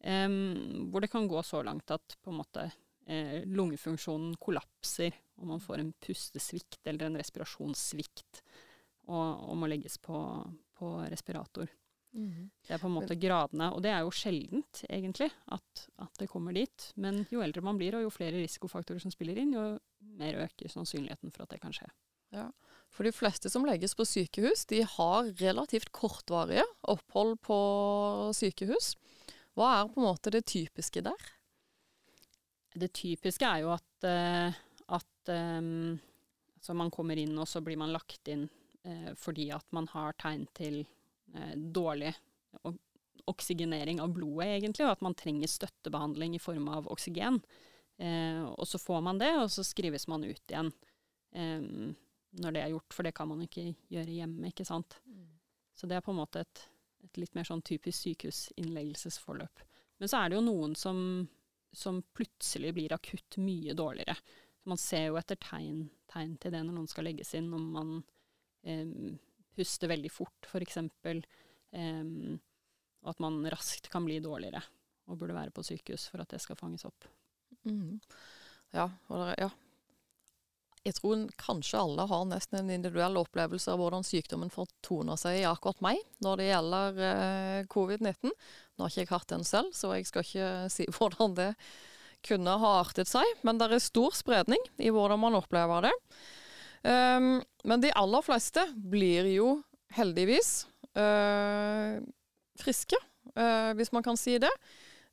Um, 0.00 0.88
hvor 0.88 1.04
det 1.04 1.10
kan 1.12 1.26
gå 1.28 1.42
så 1.44 1.60
langt 1.66 1.90
at 1.92 2.14
på 2.24 2.32
en 2.32 2.38
måte 2.38 2.70
eh, 3.04 3.42
lungefunksjonen 3.44 4.38
kollapser, 4.40 5.12
og 5.40 5.50
man 5.50 5.60
får 5.60 5.82
en 5.82 5.92
pustesvikt 6.06 6.86
eller 6.88 7.10
en 7.10 7.18
respirasjonssvikt 7.20 8.40
og, 9.10 9.50
og 9.50 9.58
må 9.60 9.68
legges 9.68 9.98
på, 10.00 10.22
på 10.78 10.94
respirator. 11.10 11.68
Mm. 12.10 12.50
Det 12.66 12.74
er 12.74 12.80
på 12.82 12.88
en 12.88 12.96
måte 12.96 13.16
gradene, 13.20 13.68
og 13.74 13.82
det 13.84 13.92
er 13.94 14.02
jo 14.02 14.14
sjeldent, 14.14 14.82
egentlig, 14.88 15.30
at, 15.54 15.84
at, 16.02 16.12
det 16.18 16.30
kommer 16.30 16.54
dit. 16.56 16.88
Men 17.00 17.22
jo 17.30 17.42
eldre 17.44 17.62
man 17.64 17.78
blir, 17.78 17.96
og 17.96 18.06
jo 18.06 18.14
flere 18.14 18.40
risikofaktorer 18.40 19.02
som 19.02 19.14
spiller 19.14 19.38
inn, 19.38 19.54
jo 19.54 19.66
mer 20.20 20.40
øker 20.46 20.72
sannsynligheten 20.72 21.34
for 21.34 21.46
at 21.46 21.54
det 21.54 21.60
kan 21.62 21.74
skje. 21.76 21.90
Ja, 22.34 22.48
For 22.94 23.06
de 23.06 23.14
fleste 23.14 23.50
som 23.50 23.66
legges 23.66 23.94
på 23.98 24.06
sykehus, 24.06 24.64
de 24.70 24.82
har 24.86 25.30
relativt 25.40 25.92
kortvarige 25.94 26.66
opphold 26.90 27.36
på 27.46 27.58
sykehus. 28.36 28.94
Hva 29.58 29.70
er 29.80 29.90
på 29.90 30.00
en 30.00 30.08
måte 30.08 30.32
det 30.34 30.46
typiske 30.50 31.02
der? 31.06 31.28
Det 32.70 32.92
typiske 32.94 33.46
er 33.46 33.64
jo 33.64 33.72
at, 33.74 34.06
uh, 34.06 34.54
at 34.94 35.32
altså 35.34 36.74
man 36.78 36.90
kommer 36.94 37.18
inn, 37.18 37.34
og 37.38 37.48
så 37.50 37.62
blir 37.62 37.78
man 37.78 37.90
lagt 37.94 38.30
inn 38.30 38.46
uh, 38.86 39.10
fordi 39.18 39.50
at 39.54 39.66
man 39.74 39.88
har 39.90 40.14
tegn 40.22 40.46
til 40.54 40.82
eh, 40.84 40.99
dårlig 41.54 42.14
oksygenering 43.30 44.00
av 44.00 44.12
blodet, 44.14 44.48
egentlig, 44.56 44.86
og 44.86 44.94
at 44.96 45.04
man 45.04 45.16
trenger 45.18 45.50
støttebehandling 45.50 46.34
i 46.36 46.42
form 46.42 46.68
av 46.72 46.88
oksygen. 46.90 47.40
Eh, 48.00 48.42
og 48.42 48.68
så 48.68 48.80
får 48.80 49.02
man 49.04 49.20
det, 49.20 49.30
og 49.42 49.50
så 49.52 49.64
skrives 49.66 50.08
man 50.08 50.24
ut 50.24 50.40
igjen 50.52 50.70
eh, 51.36 51.60
når 52.40 52.54
det 52.54 52.62
er 52.62 52.72
gjort, 52.74 52.94
for 52.94 53.06
det 53.06 53.14
kan 53.16 53.28
man 53.28 53.42
ikke 53.44 53.66
gjøre 53.92 54.16
hjemme, 54.20 54.50
ikke 54.50 54.66
sant. 54.66 55.00
Mm. 55.04 55.26
Så 55.76 55.88
det 55.90 55.98
er 55.98 56.04
på 56.04 56.14
en 56.14 56.20
måte 56.20 56.44
et, 56.44 56.62
et 57.04 57.20
litt 57.20 57.34
mer 57.36 57.48
sånn 57.48 57.64
typisk 57.66 58.06
sykehusinnleggelsesforløp. 58.06 59.64
Men 60.00 60.10
så 60.10 60.20
er 60.20 60.30
det 60.30 60.38
jo 60.38 60.46
noen 60.46 60.76
som, 60.78 61.00
som 61.76 62.00
plutselig 62.16 62.72
blir 62.76 62.94
akutt 62.96 63.36
mye 63.42 63.74
dårligere. 63.76 64.16
Så 64.60 64.70
man 64.72 64.80
ser 64.80 65.08
jo 65.08 65.18
etter 65.20 65.40
tegn, 65.42 65.88
tegn, 66.12 66.36
til 66.40 66.54
det 66.54 66.62
når 66.64 66.76
noen 66.76 66.90
skal 66.90 67.08
legges 67.08 67.34
inn, 67.36 67.50
om 67.56 67.66
man 67.74 67.92
eh, 68.64 68.86
puste 69.60 69.90
veldig 69.90 70.10
fort, 70.12 70.50
f.eks. 70.50 70.80
Um, 71.70 72.38
og 73.04 73.14
at 73.14 73.22
man 73.22 73.40
raskt 73.52 73.88
kan 73.92 74.04
bli 74.06 74.18
dårligere 74.24 74.62
og 75.10 75.18
burde 75.18 75.36
være 75.36 75.54
på 75.54 75.64
sykehus 75.66 76.08
for 76.10 76.22
at 76.22 76.30
det 76.32 76.40
skal 76.42 76.58
fanges 76.58 76.86
opp. 76.88 77.08
Mm. 77.66 77.98
Ja, 78.72 78.86
det, 79.08 79.34
ja, 79.40 79.48
Jeg 80.86 80.96
tror 80.96 81.24
kanskje 81.40 81.80
alle 81.80 82.06
har 82.08 82.26
nesten 82.30 82.60
en 82.60 82.72
individuell 82.72 83.18
opplevelse 83.20 83.72
av 83.72 83.82
hvordan 83.82 84.06
sykdommen 84.06 84.52
fortoner 84.54 85.18
seg 85.20 85.40
i 85.40 85.48
akkurat 85.48 85.82
meg 85.84 86.00
når 86.24 86.40
det 86.40 86.50
gjelder 86.50 87.00
eh, 87.06 87.62
covid-19. 87.72 88.30
Nå 88.30 88.86
har 88.86 88.92
ikke 88.92 89.02
jeg 89.02 89.12
hatt 89.12 89.32
den 89.34 89.46
selv, 89.48 89.74
så 89.76 89.92
jeg 89.96 90.08
skal 90.08 90.26
ikke 90.26 90.52
si 90.76 90.86
hvordan 90.94 91.36
det 91.38 91.52
kunne 92.26 92.56
ha 92.62 92.74
artet 92.82 93.10
seg. 93.10 93.26
Men 93.42 93.60
det 93.60 93.70
er 93.72 93.82
stor 93.82 94.14
spredning 94.16 94.62
i 94.78 94.92
hvordan 94.94 95.20
man 95.20 95.38
opplever 95.40 95.88
det. 95.88 95.96
Um, 96.80 97.40
men 97.68 97.82
de 97.82 97.90
aller 97.92 98.24
fleste 98.24 98.62
blir 98.72 99.26
jo 99.28 99.48
heldigvis 99.92 100.64
uh, 100.96 102.00
friske, 102.60 102.96
uh, 103.34 103.72
hvis 103.76 103.92
man 103.92 104.04
kan 104.06 104.16
si 104.16 104.38
det, 104.40 104.52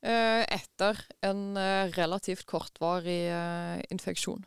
uh, 0.07 0.43
etter 0.47 1.01
en 1.27 1.59
relativt 1.97 2.47
kortvarig 2.47 3.25
infeksjon. 3.91 4.45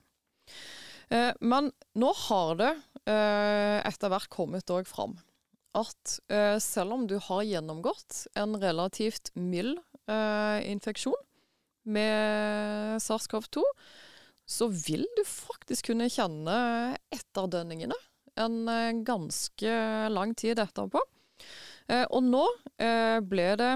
men 1.42 1.72
nå 1.98 2.08
har 2.14 2.52
det 2.54 2.70
etter 3.10 4.12
hvert 4.12 4.28
kommet 4.30 4.70
òg 4.70 4.86
fram 4.86 5.16
at 5.74 6.12
selv 6.62 6.94
om 6.94 7.08
du 7.10 7.16
har 7.18 7.42
gjennomgått 7.42 8.28
en 8.38 8.54
relativt 8.62 9.32
mild 9.34 9.80
infeksjon 10.06 11.18
med 11.90 13.02
SARS-CoV-2, 13.02 13.64
så 14.51 14.66
vil 14.74 15.07
du 15.16 15.22
faktisk 15.26 15.92
kunne 15.92 16.11
kjenne 16.11 16.57
etterdønningene 17.14 17.96
en 18.40 18.68
eh, 18.68 18.92
ganske 19.07 19.76
lang 20.09 20.34
tid 20.34 20.59
etterpå. 20.59 21.03
Eh, 21.88 22.07
og 22.11 22.24
nå 22.26 22.44
eh, 22.80 23.18
ble 23.24 23.48
det 23.61 23.72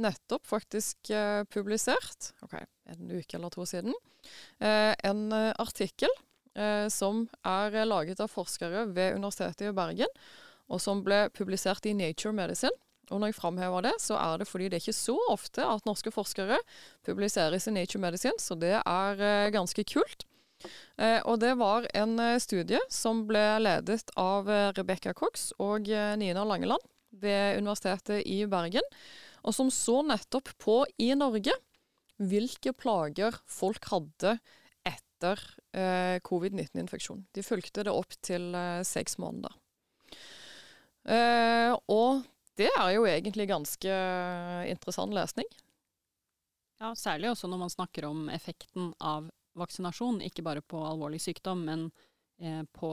nettopp 0.00 0.46
faktisk 0.46 1.10
publisert, 1.52 2.30
ok, 2.46 2.54
en 2.88 3.10
uke 3.10 3.36
eller 3.36 3.50
to 3.52 3.66
siden, 3.68 3.92
en 4.62 5.34
artikkel 5.34 6.12
som 6.94 7.24
er 7.44 7.74
laget 7.84 8.22
av 8.22 8.30
forskere 8.32 8.86
ved 8.94 9.18
Universitetet 9.18 9.66
i 9.66 9.74
Bergen, 9.76 10.14
og 10.70 10.80
som 10.80 11.02
ble 11.04 11.24
publisert 11.34 11.84
i 11.90 11.92
Nature 11.98 12.32
Medicine. 12.38 12.72
Og 13.10 13.18
når 13.18 13.32
jeg 13.32 13.40
framhever 13.40 13.84
det, 13.88 13.94
så 14.02 14.16
er 14.20 14.40
det 14.40 14.48
fordi 14.48 14.68
det 14.70 14.78
er 14.78 14.84
ikke 14.84 14.96
så 14.96 15.16
ofte 15.32 15.66
at 15.66 15.86
norske 15.88 16.12
forskere 16.14 16.60
publiseres 17.06 17.66
i 17.66 17.74
Nature 17.74 18.02
Medicine, 18.02 18.38
så 18.38 18.56
det 18.58 18.76
er 18.78 19.24
eh, 19.26 19.50
ganske 19.54 19.84
kult. 19.90 20.26
Eh, 21.00 21.18
og 21.24 21.40
det 21.42 21.56
var 21.58 21.88
en 21.96 22.18
eh, 22.22 22.38
studie 22.42 22.80
som 22.92 23.24
ble 23.28 23.42
ledet 23.62 24.12
av 24.20 24.50
Rebekka 24.76 25.14
Cox 25.18 25.50
og 25.58 25.90
Nina 26.20 26.44
Langeland 26.46 26.86
ved 27.10 27.58
Universitetet 27.58 28.22
i 28.30 28.44
Bergen, 28.50 28.86
og 29.42 29.56
som 29.56 29.72
så 29.74 30.00
nettopp 30.06 30.52
på 30.62 30.84
i 31.00 31.10
Norge 31.18 31.56
hvilke 32.20 32.74
plager 32.76 33.34
folk 33.48 33.86
hadde 33.88 34.36
etter 34.86 35.40
covid-19-infeksjon. 36.26 37.22
De 37.32 37.42
fulgte 37.44 37.84
det 37.86 37.92
opp 37.92 38.12
til 38.24 38.52
seks 38.84 39.16
måneder. 39.20 39.54
og 41.88 42.22
det 42.58 42.70
er 42.70 42.94
jo 42.94 43.06
egentlig 43.08 43.48
ganske 43.50 43.98
interessant 44.70 45.14
lesning. 45.14 45.46
Ja, 46.80 46.94
særlig 46.96 47.30
også 47.30 47.48
når 47.50 47.58
man 47.60 47.72
snakker 47.72 48.06
om 48.08 48.28
effekten 48.32 48.94
av 49.04 49.28
vaksinasjon, 49.58 50.22
ikke 50.24 50.44
bare 50.46 50.62
på 50.64 50.80
alvorlig 50.80 51.20
sykdom, 51.20 51.64
men 51.66 51.90
eh, 52.40 52.62
på 52.72 52.92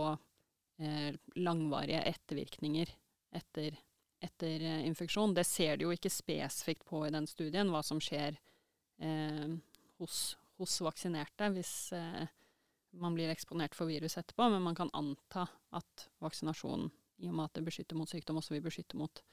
eh, 0.77 1.15
langvarige 1.39 2.01
ettervirkninger 2.11 2.91
etter, 3.39 3.77
etter 4.19 4.65
eh, 4.65 4.81
infeksjon. 4.89 5.35
Det 5.37 5.45
ser 5.47 5.77
de 5.77 5.87
jo 5.87 5.93
ikke 5.95 6.11
spesifikt 6.11 6.83
på 6.87 7.05
i 7.07 7.13
den 7.13 7.29
studien, 7.31 7.71
hva 7.71 7.83
som 7.85 8.01
skjer 8.03 8.35
eh, 8.99 9.55
hos, 10.01 10.19
hos, 10.59 10.81
vaksinerte 10.83 11.51
hvis 11.55 11.73
eh, 11.95 12.27
man 12.97 13.15
blir 13.15 13.31
eksponert 13.31 13.77
for 13.77 13.87
virus 13.87 14.17
etterpå, 14.19 14.49
men 14.51 14.67
man 14.67 14.75
kan 14.75 14.91
anta 14.97 15.47
at 15.77 16.09
vaksinasjonen, 16.23 16.91
i 17.23 17.31
og 17.31 17.39
med 17.39 17.47
at 17.47 17.57
det 17.57 17.65
beskytter 17.65 17.97
mot 17.97 18.09
sykdom, 18.09 18.43
også 18.43 18.57
vil 18.57 18.67
beskytte 18.67 18.99
mot 18.99 19.23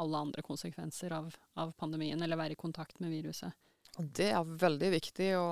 alle 0.00 0.20
andre 0.26 0.44
konsekvenser 0.46 1.12
av, 1.16 1.34
av 1.60 1.72
pandemien, 1.80 2.20
eller 2.22 2.40
være 2.40 2.56
i 2.56 2.60
kontakt 2.60 3.00
med 3.02 3.12
viruset. 3.12 3.52
Det 3.98 4.30
er 4.32 4.54
veldig 4.60 4.92
viktig 4.94 5.32
å 5.36 5.48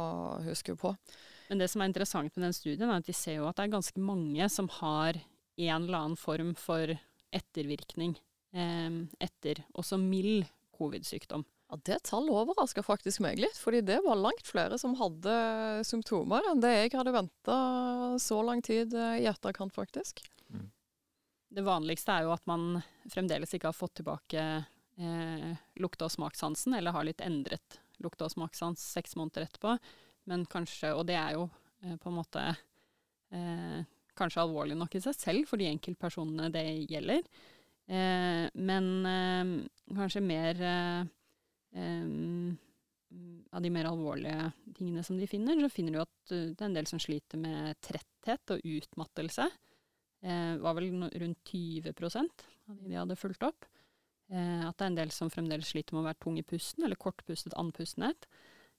huske 0.46 0.76
på. 0.78 0.94
Men 1.48 1.60
det 1.62 1.68
som 1.72 1.82
er 1.82 1.90
interessant 1.90 2.34
med 2.36 2.46
den 2.46 2.56
studien, 2.56 2.88
er 2.88 3.00
at 3.00 3.08
de 3.08 3.16
ser 3.16 3.40
jo 3.40 3.48
at 3.48 3.58
det 3.58 3.66
er 3.66 3.76
ganske 3.76 4.00
mange 4.00 4.48
som 4.52 4.68
har 4.78 5.18
en 5.18 5.82
eller 5.82 5.98
annen 5.98 6.18
form 6.20 6.54
for 6.58 6.92
ettervirkning 7.34 8.14
eh, 8.54 8.98
etter 9.24 9.64
også 9.74 9.98
mild 10.00 10.46
covid-sykdom. 10.78 11.44
Ja, 11.68 11.76
Det 11.84 11.98
tallet 12.08 12.32
overraska 12.32 12.84
faktisk 12.84 13.20
meg 13.24 13.40
litt, 13.42 13.58
fordi 13.60 13.82
det 13.84 13.98
var 14.06 14.16
langt 14.16 14.46
flere 14.48 14.78
som 14.80 14.94
hadde 15.00 15.34
symptomer 15.84 16.46
enn 16.48 16.62
det 16.64 16.72
jeg 16.72 16.94
hadde 16.96 17.12
venta 17.12 17.58
så 18.22 18.40
lang 18.46 18.62
tid 18.64 18.94
i 18.96 19.26
etterkant, 19.28 19.74
faktisk. 19.76 20.22
Det 21.48 21.64
vanligste 21.64 22.12
er 22.12 22.26
jo 22.26 22.34
at 22.34 22.44
man 22.48 22.82
fremdeles 23.08 23.54
ikke 23.56 23.70
har 23.70 23.76
fått 23.76 23.98
tilbake 24.00 24.42
eh, 25.00 25.52
lukte- 25.80 26.04
og 26.04 26.12
smakssansen, 26.12 26.74
eller 26.76 26.92
har 26.92 27.06
litt 27.08 27.24
endret 27.24 27.78
lukte- 28.04 28.26
og 28.28 28.34
smakssans 28.34 28.82
seks 28.94 29.16
måneder 29.18 29.46
etterpå. 29.46 29.76
Men 30.28 30.44
kanskje, 30.50 30.92
og 30.94 31.06
det 31.08 31.16
er 31.18 31.38
jo 31.38 31.46
eh, 31.82 31.96
på 31.96 32.10
en 32.10 32.18
måte 32.18 32.44
eh, 33.32 33.80
kanskje 34.18 34.42
alvorlig 34.44 34.76
nok 34.78 34.98
i 34.98 35.02
seg 35.02 35.16
selv 35.16 35.48
for 35.48 35.60
de 35.60 35.70
enkeltpersonene 35.70 36.50
det 36.54 36.66
gjelder. 36.90 37.24
Eh, 37.88 38.44
men 38.54 38.90
eh, 39.08 39.54
kanskje 39.96 40.24
mer 40.24 40.64
eh, 40.68 41.04
av 43.48 43.62
de 43.64 43.70
mer 43.72 43.88
alvorlige 43.88 44.50
tingene 44.76 45.02
som 45.04 45.16
de 45.16 45.26
finner, 45.30 45.56
så 45.62 45.72
finner 45.72 45.96
du 45.96 46.02
at 46.02 46.32
det 46.32 46.60
er 46.60 46.68
en 46.68 46.76
del 46.76 46.88
som 46.90 47.00
sliter 47.00 47.40
med 47.40 47.78
tretthet 47.84 48.52
og 48.52 48.64
utmattelse. 48.64 49.48
Eh, 50.22 50.54
var 50.58 50.74
vel 50.74 50.90
rundt 50.92 51.44
20 51.44 51.92
av 51.94 52.76
de 52.76 52.88
de 52.90 52.96
hadde 52.98 53.16
fulgt 53.16 53.44
opp. 53.46 53.68
Eh, 54.28 54.64
at 54.66 54.76
det 54.76 54.84
er 54.84 54.90
en 54.90 54.98
del 54.98 55.12
som 55.14 55.30
fremdeles 55.30 55.70
sliter 55.70 55.94
med 55.94 56.02
å 56.02 56.08
være 56.08 56.22
tung 56.24 56.38
i 56.40 56.46
pusten, 56.46 56.84
eller 56.84 56.98
kortpustet 57.00 57.56
andpustenhet. 57.58 58.26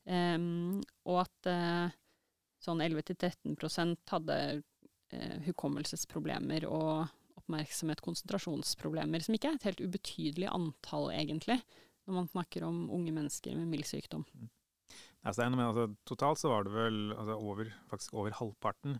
Eh, 0.05 0.37
og 1.07 1.21
at 1.23 1.49
eh, 1.49 1.95
sånn 2.63 2.83
11-13 2.83 3.95
hadde 4.11 4.37
eh, 5.15 5.37
hukommelsesproblemer 5.47 6.67
og 6.69 7.07
oppmerksomhet, 7.39 8.03
konsentrasjonsproblemer, 8.05 9.23
som 9.23 9.35
ikke 9.35 9.53
er 9.53 9.59
et 9.59 9.69
helt 9.71 9.83
ubetydelig 9.83 10.49
antall, 10.51 11.09
egentlig, 11.15 11.61
når 12.05 12.19
man 12.19 12.31
snakker 12.31 12.65
om 12.67 12.87
unge 12.93 13.13
mennesker 13.15 13.55
med 13.57 13.71
mild 13.71 13.87
sykdom. 13.87 14.25
Mm. 14.35 14.49
Altså, 15.27 15.89
totalt 16.07 16.39
så 16.39 16.51
var 16.51 16.63
det 16.65 16.73
vel 16.73 16.99
altså, 17.11 17.35
over, 17.43 17.71
faktisk 17.91 18.13
over 18.15 18.35
halvparten 18.37 18.99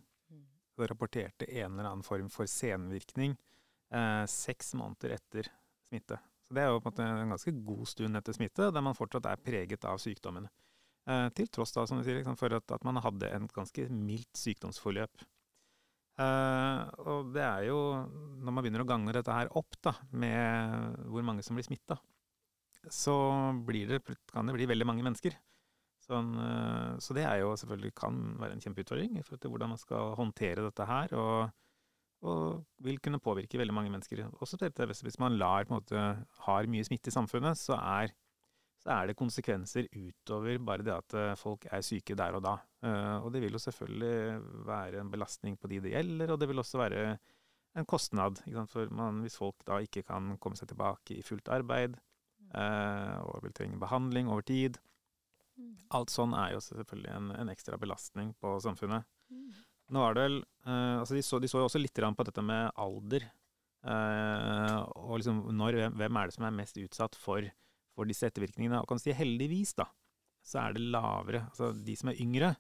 rapporterte 0.88 1.48
en 1.50 1.74
eller 1.74 1.90
annen 1.90 2.06
form 2.06 2.30
for 2.32 2.50
senvirkning 2.50 3.36
eh, 3.94 4.26
seks 4.30 4.74
måneder 4.80 5.18
etter 5.18 5.50
smitte. 5.90 6.20
Så 6.48 6.56
Det 6.56 6.64
er 6.64 6.72
jo 6.72 6.80
på 6.80 6.90
en 6.90 6.94
måte 6.94 7.08
en 7.08 7.36
ganske 7.36 7.54
god 7.66 7.88
stund 7.92 8.18
etter 8.18 8.38
smitte, 8.38 8.70
der 8.74 8.86
man 8.86 8.98
fortsatt 8.98 9.28
er 9.30 9.42
preget 9.44 9.86
av 9.86 10.00
sykdommene. 10.02 10.50
Eh, 11.10 11.28
til 11.38 11.50
tross 11.50 11.74
da, 11.74 11.86
som 11.90 12.00
du 12.00 12.06
sier, 12.06 12.20
liksom, 12.20 12.38
for 12.40 12.54
at, 12.54 12.72
at, 12.76 12.86
man 12.86 13.02
hadde 13.02 13.30
en 13.34 13.50
ganske 13.54 13.88
mildt 13.90 14.38
sykdomsforløp. 14.38 15.26
Eh, 16.20 16.82
og 17.10 17.34
det 17.36 17.46
er 17.46 17.68
jo, 17.70 17.80
når 18.44 18.54
man 18.54 18.64
begynner 18.66 18.84
å 18.84 18.90
gange 18.90 19.16
dette 19.16 19.36
her 19.36 19.52
opp 19.58 19.78
da, 19.86 19.96
med 20.12 20.98
hvor 21.10 21.26
mange 21.26 21.46
som 21.46 21.58
blir 21.58 21.66
smitta, 21.66 21.98
så 22.90 23.14
det, 23.68 24.02
kan 24.32 24.48
det 24.48 24.56
bli 24.56 24.68
veldig 24.70 24.88
mange 24.88 25.04
mennesker. 25.06 25.36
Sånn, 26.10 26.30
uh, 26.42 26.98
så 27.04 27.14
det 27.14 27.26
er 27.30 27.44
jo 27.44 27.56
selvfølgelig 27.60 27.94
kan 27.98 28.16
være 28.42 28.58
en 28.58 28.64
kjempeutfordring 28.64 29.20
i 29.20 29.24
forhold 29.26 29.44
til 29.44 29.54
hvordan 29.54 29.74
man 29.76 29.82
skal 29.82 30.16
håndtere 30.18 30.66
dette 30.66 30.88
her. 30.90 31.14
Og, 31.20 31.52
og 32.26 32.64
vil 32.86 32.98
kunne 33.04 33.22
påvirke 33.22 33.62
veldig 33.62 33.76
mange 33.76 33.94
mennesker. 33.94 34.26
Også 34.42 34.58
hvis 34.58 35.22
man 35.22 35.38
lar, 35.38 35.70
måte, 35.70 36.02
har 36.48 36.72
mye 36.72 36.88
smitte 36.88 37.14
i 37.14 37.16
samfunnet, 37.16 37.62
så 37.62 37.78
er 37.78 38.16
så 38.80 38.94
er 38.96 39.10
det 39.10 39.18
konsekvenser 39.20 39.90
utover 39.92 40.60
bare 40.64 40.86
det 40.88 40.94
at 40.94 41.16
eh, 41.20 41.38
folk 41.40 41.66
er 41.68 41.84
syke 41.84 42.16
der 42.18 42.38
og 42.38 42.46
da. 42.46 42.56
Eh, 42.88 43.18
og 43.26 43.34
det 43.34 43.42
vil 43.44 43.58
jo 43.58 43.60
selvfølgelig 43.60 44.40
være 44.70 45.02
en 45.02 45.12
belastning 45.12 45.58
på 45.60 45.68
de 45.68 45.82
det 45.84 45.92
gjelder, 45.98 46.32
og 46.32 46.40
det 46.40 46.48
vil 46.48 46.64
også 46.64 46.80
være 46.80 47.02
en 47.78 47.86
kostnad. 47.90 48.40
For 48.72 48.88
man, 48.96 49.20
hvis 49.26 49.36
folk 49.38 49.66
da 49.68 49.82
ikke 49.84 50.06
kan 50.08 50.38
komme 50.40 50.60
seg 50.60 50.72
tilbake 50.72 51.18
i 51.18 51.26
fullt 51.26 51.52
arbeid, 51.52 52.00
eh, 52.56 53.18
og 53.20 53.44
vil 53.44 53.58
trenge 53.58 53.82
behandling 53.82 54.32
over 54.32 54.48
tid 54.48 54.80
Alt 55.98 56.14
sånn 56.14 56.36
er 56.38 56.54
jo 56.54 56.62
selvfølgelig 56.62 57.12
en, 57.16 57.32
en 57.34 57.52
ekstra 57.54 57.78
belastning 57.82 58.34
på 58.42 58.56
samfunnet. 58.64 59.08
Nå 59.90 60.04
er 60.06 60.16
det 60.16 60.24
vel 60.28 60.36
altså 60.70 61.16
de, 61.18 61.22
så, 61.26 61.40
de 61.42 61.50
så 61.50 61.64
jo 61.64 61.66
også 61.66 61.82
litt 61.82 61.98
på 61.98 62.26
dette 62.28 62.44
med 62.46 62.70
alder. 62.78 63.26
og 63.90 65.16
liksom 65.18 65.40
når, 65.58 65.80
hvem 65.98 66.20
er 66.22 66.30
det 66.30 66.36
som 66.36 66.46
er 66.46 66.54
mest 66.60 66.78
utsatt 66.78 67.18
for 67.18 67.48
for 68.00 68.08
disse 68.10 68.30
ettervirkningene. 68.30 68.80
Og 68.80 68.90
kan 68.90 69.02
si 69.02 69.14
heldigvis, 69.16 69.76
da, 69.80 69.90
så 70.46 70.64
er 70.64 70.78
det 70.78 70.88
lavere. 70.88 71.46
Altså 71.52 71.74
de 71.76 71.98
som 72.00 72.12
er 72.12 72.24
yngre, 72.24 72.54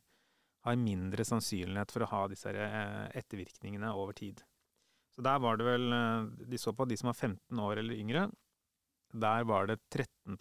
har 0.67 0.75
mindre 0.79 1.23
sannsynlighet 1.23 1.93
for 1.95 2.03
å 2.03 2.11
ha 2.11 2.23
disse 2.27 2.51
eh, 2.51 3.05
ettervirkningene 3.21 3.93
over 3.95 4.17
tid. 4.17 4.41
Så 5.15 5.23
der 5.25 5.39
var 5.41 5.55
det 5.59 5.67
vel 5.67 5.85
eh, 5.95 6.25
De 6.51 6.59
så 6.59 6.73
på 6.75 6.87
de 6.89 6.97
som 6.99 7.13
var 7.13 7.15
15 7.15 7.61
år 7.63 7.79
eller 7.79 7.95
yngre. 7.95 8.27
Der 9.15 9.47
var 9.47 9.69
det 9.69 9.79
13 9.87 10.35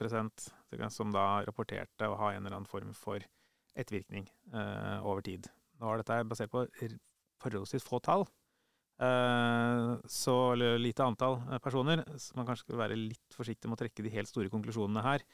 som 0.95 1.13
da 1.15 1.43
rapporterte 1.47 2.09
å 2.09 2.17
ha 2.21 2.33
en 2.33 2.45
eller 2.45 2.57
annen 2.57 2.71
form 2.71 2.95
for 2.95 3.23
ettervirkning 3.79 4.27
eh, 4.53 5.07
over 5.07 5.23
tid. 5.23 5.49
Nå 5.79 5.93
er 5.93 6.03
dette 6.03 6.25
basert 6.29 6.51
på 6.53 6.67
forholdsvis 7.39 7.87
få 7.87 8.01
tall, 8.03 8.27
Eh, 8.99 9.99
så 10.11 10.55
lite 10.55 11.05
antall 11.05 11.37
eh, 11.53 11.59
personer, 11.63 12.03
så 12.19 12.35
man 12.35 12.49
kanskje 12.49 12.67
skal 12.67 12.81
være 12.81 12.99
litt 12.99 13.37
forsiktig 13.37 13.71
med 13.71 13.79
å 13.79 13.83
trekke 13.85 14.03
de 14.03 14.15
helt 14.17 14.31
store 14.31 14.51
konklusjonene 14.51 15.05
her. 15.05 15.25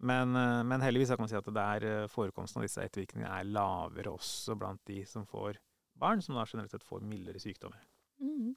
Men, 0.00 0.32
eh, 0.36 0.62
men 0.64 0.80
heldigvis 0.80 1.12
kan 1.12 1.26
man 1.26 1.32
si 1.32 1.36
at 1.36 1.50
det 1.52 1.66
er 1.66 2.08
forekomsten 2.08 2.62
av 2.62 2.64
disse 2.64 2.84
ettervirkningene 2.84 3.34
er 3.34 3.50
lavere 3.52 4.14
også 4.14 4.56
blant 4.56 4.80
de 4.88 5.02
som 5.08 5.28
får 5.28 5.60
barn, 6.00 6.24
som 6.24 6.38
da 6.38 6.46
generelt 6.48 6.72
sett 6.72 6.86
får 6.86 7.04
mildere 7.04 7.42
sykdommer. 7.42 7.82
Mm. 8.24 8.54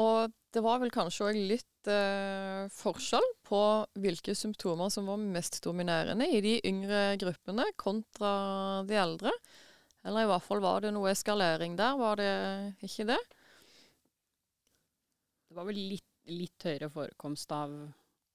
Og 0.00 0.32
det 0.52 0.62
var 0.64 0.80
vel 0.80 0.92
kanskje 0.92 1.26
òg 1.28 1.38
litt 1.50 1.90
eh, 1.90 2.68
forskjell 2.72 3.26
på 3.44 3.60
hvilke 4.00 4.34
symptomer 4.36 4.92
som 4.92 5.08
var 5.08 5.20
mest 5.20 5.60
dominerende 5.64 6.28
i 6.28 6.40
de 6.44 6.54
yngre 6.68 7.18
gruppene 7.20 7.66
kontra 7.80 8.32
de 8.88 8.96
eldre. 9.00 9.32
Eller 10.02 10.24
i 10.24 10.30
hvert 10.30 10.44
fall 10.44 10.62
var 10.64 10.82
det 10.82 10.92
noe 10.94 11.12
eskalering 11.12 11.76
der, 11.78 11.96
var 12.00 12.18
det 12.20 12.32
ikke 12.84 13.06
det? 13.12 13.20
Det 15.48 15.56
var 15.58 15.68
vel 15.68 15.80
litt, 15.92 16.08
litt 16.32 16.64
høyere 16.64 16.88
forekomst 16.92 17.52
av, 17.52 17.72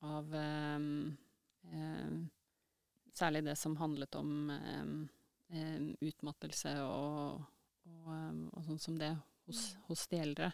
av 0.06 0.34
um, 0.78 0.90
um, 1.74 2.26
Særlig 3.18 3.48
det 3.48 3.56
som 3.58 3.74
handlet 3.80 4.14
om 4.20 4.52
um, 4.54 5.00
utmattelse 6.06 6.76
og, 6.86 7.40
og, 7.90 8.12
og, 8.52 8.60
sånn 8.68 8.84
som 8.84 9.00
det 9.00 9.10
hos, 9.48 9.72
hos 9.88 10.04
de 10.12 10.20
eldre. 10.22 10.52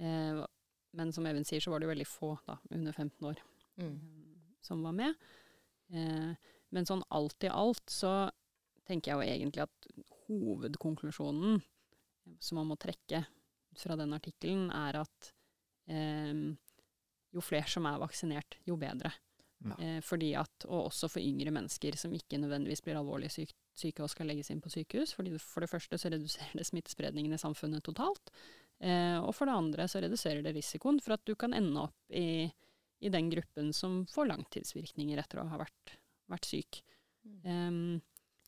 Uh, 0.00 0.42
men 0.96 1.12
som 1.14 1.26
Even 1.28 1.46
sier, 1.46 1.62
så 1.62 1.70
var 1.70 1.82
det 1.82 1.90
veldig 1.90 2.08
få 2.08 2.32
da, 2.48 2.56
under 2.74 2.92
15 2.92 3.26
år 3.28 3.42
mm. 3.78 3.96
som 4.64 4.82
var 4.82 4.96
med. 4.96 5.28
Uh, 5.94 6.32
men 6.70 6.86
sånn 6.86 7.04
alt 7.14 7.46
i 7.46 7.50
alt 7.52 7.90
så 7.90 8.30
tenker 8.88 9.12
jeg 9.12 9.18
jo 9.18 9.34
egentlig 9.34 9.66
at 9.66 9.90
hovedkonklusjonen 10.26 11.60
som 12.38 12.60
man 12.60 12.70
må 12.70 12.78
trekke 12.80 13.24
fra 13.78 13.96
den 13.98 14.14
artikkelen, 14.14 14.68
er 14.74 15.00
at 15.02 15.30
eh, 15.90 16.34
jo 17.34 17.42
flere 17.44 17.70
som 17.70 17.86
er 17.90 18.00
vaksinert, 18.02 18.58
jo 18.66 18.76
bedre. 18.80 19.12
Ja. 19.60 19.76
Eh, 19.76 19.98
fordi 20.04 20.32
at, 20.40 20.66
og 20.68 20.88
også 20.88 21.10
for 21.12 21.22
yngre 21.22 21.52
mennesker 21.54 21.98
som 22.00 22.14
ikke 22.16 22.40
nødvendigvis 22.40 22.82
blir 22.86 22.98
alvorlig 22.98 23.30
syk, 23.34 23.52
syke 23.76 24.04
og 24.04 24.10
skal 24.12 24.30
legges 24.30 24.50
inn 24.52 24.62
på 24.62 24.72
sykehus. 24.72 25.14
Fordi 25.16 25.36
for 25.42 25.64
det 25.64 25.70
første 25.70 25.98
så 26.00 26.12
reduserer 26.12 26.56
det 26.58 26.66
smittespredningen 26.68 27.36
i 27.36 27.40
samfunnet 27.40 27.84
totalt. 27.86 28.32
Eh, 28.80 29.18
og 29.20 29.34
for 29.36 29.48
det 29.48 29.56
andre 29.60 29.86
så 29.92 30.00
reduserer 30.00 30.44
det 30.44 30.54
risikoen 30.56 31.00
for 31.04 31.16
at 31.16 31.24
du 31.28 31.34
kan 31.38 31.52
ende 31.56 31.84
opp 31.84 32.16
i, 32.16 32.48
i 33.04 33.12
den 33.12 33.28
gruppen 33.32 33.74
som 33.76 34.02
får 34.08 34.30
langtidsvirkninger 34.30 35.20
etter 35.20 35.42
å 35.42 35.48
ha 35.50 35.60
vært, 35.60 35.96
vært 36.32 36.48
syk. 36.48 36.80
Mm. 37.20 37.40
Um, 37.44 37.98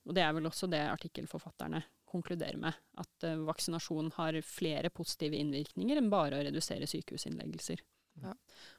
og 0.08 0.16
det 0.16 0.24
er 0.24 0.32
vel 0.34 0.48
også 0.48 0.70
det 0.72 0.80
artikkelforfatterne 0.88 1.82
konkluderer 2.08 2.56
med. 2.60 2.80
At 3.00 3.28
uh, 3.28 3.44
vaksinasjon 3.44 4.12
har 4.16 4.40
flere 4.46 4.92
positive 4.92 5.36
innvirkninger 5.36 6.00
enn 6.00 6.10
bare 6.12 6.40
å 6.40 6.46
redusere 6.48 6.88
sykehusinnleggelser. 6.88 7.84
Ja. 8.20 8.32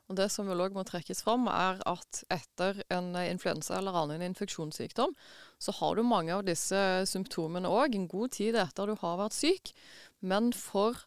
Og 0.09 0.17
Det 0.17 0.27
som 0.29 0.49
vel 0.49 0.61
òg 0.61 0.75
må 0.75 0.83
trekkes 0.85 1.23
fram, 1.25 1.47
er 1.49 1.79
at 1.89 2.21
etter 2.33 2.83
en 2.93 3.13
influensa 3.17 3.77
eller 3.79 3.95
annen 3.97 4.21
infeksjonssykdom, 4.29 5.15
så 5.61 5.73
har 5.79 5.95
du 5.97 6.03
mange 6.05 6.33
av 6.35 6.43
disse 6.45 6.77
symptomene 7.09 7.69
òg 7.69 7.97
en 7.97 8.09
god 8.11 8.35
tid 8.37 8.57
etter 8.61 8.89
du 8.89 8.97
har 9.01 9.17
vært 9.21 9.37
syk. 9.37 9.73
Men 10.21 10.51
for 10.53 11.01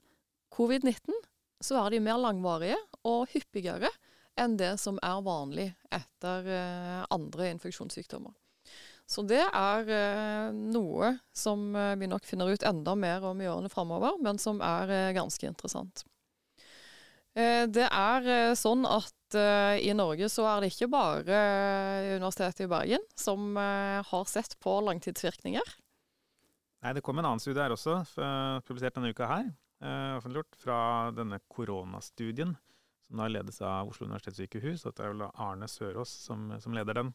covid-19 0.56 1.20
så 1.64 1.78
er 1.82 1.94
de 1.94 2.02
mer 2.04 2.18
langvarige 2.20 2.78
og 3.08 3.28
hyppigere 3.32 3.90
enn 4.36 4.58
det 4.60 4.74
som 4.80 4.98
er 5.04 5.22
vanlig 5.24 5.70
etter 5.94 6.48
uh, 6.50 7.04
andre 7.14 7.48
infeksjonssykdommer. 7.54 8.34
Så 9.06 9.22
det 9.22 9.38
er 9.38 9.90
eh, 9.94 10.48
noe 10.74 11.12
som 11.30 11.68
eh, 11.78 11.92
vi 11.94 12.08
nok 12.10 12.24
finner 12.26 12.50
ut 12.50 12.64
enda 12.66 12.96
mer 12.98 13.22
om 13.28 13.38
i 13.38 13.46
årene 13.46 13.70
framover, 13.70 14.16
men 14.18 14.34
som 14.42 14.58
er 14.58 14.90
eh, 14.90 15.12
ganske 15.14 15.46
interessant. 15.46 16.02
Eh, 17.36 17.68
det 17.68 17.86
er 17.86 18.26
eh, 18.32 18.54
sånn 18.58 18.86
at 18.88 19.36
eh, 19.36 19.84
i 19.84 19.92
Norge 19.94 20.30
så 20.32 20.46
er 20.50 20.64
det 20.64 20.72
ikke 20.72 20.88
bare 20.90 21.40
Universitetet 22.16 22.64
i 22.64 22.70
Bergen 22.70 23.04
som 23.14 23.54
har 23.56 24.30
sett 24.30 24.56
på 24.62 24.78
langtidsvirkninger. 24.88 25.74
Nei, 26.82 26.94
det 26.96 27.02
kom 27.04 27.18
en 27.20 27.28
annen 27.28 27.42
studie 27.42 27.62
her 27.62 27.74
også, 27.74 28.00
publisert 28.66 28.98
denne 28.98 29.10
uka 29.14 29.28
her, 29.30 29.46
offentliggjort 29.80 30.56
fra 30.56 30.78
denne 31.12 31.38
koronastudien, 31.52 32.54
som 33.06 33.20
da 33.20 33.28
ledes 33.28 33.60
av 33.62 33.90
Oslo 33.90 34.08
universitetssykehus. 34.08 34.86
Det 34.86 35.04
er 35.04 35.12
vel 35.12 35.26
Arne 35.28 35.68
Sørås 35.70 36.12
som, 36.26 36.48
som 36.62 36.74
leder 36.74 37.02
den. 37.02 37.12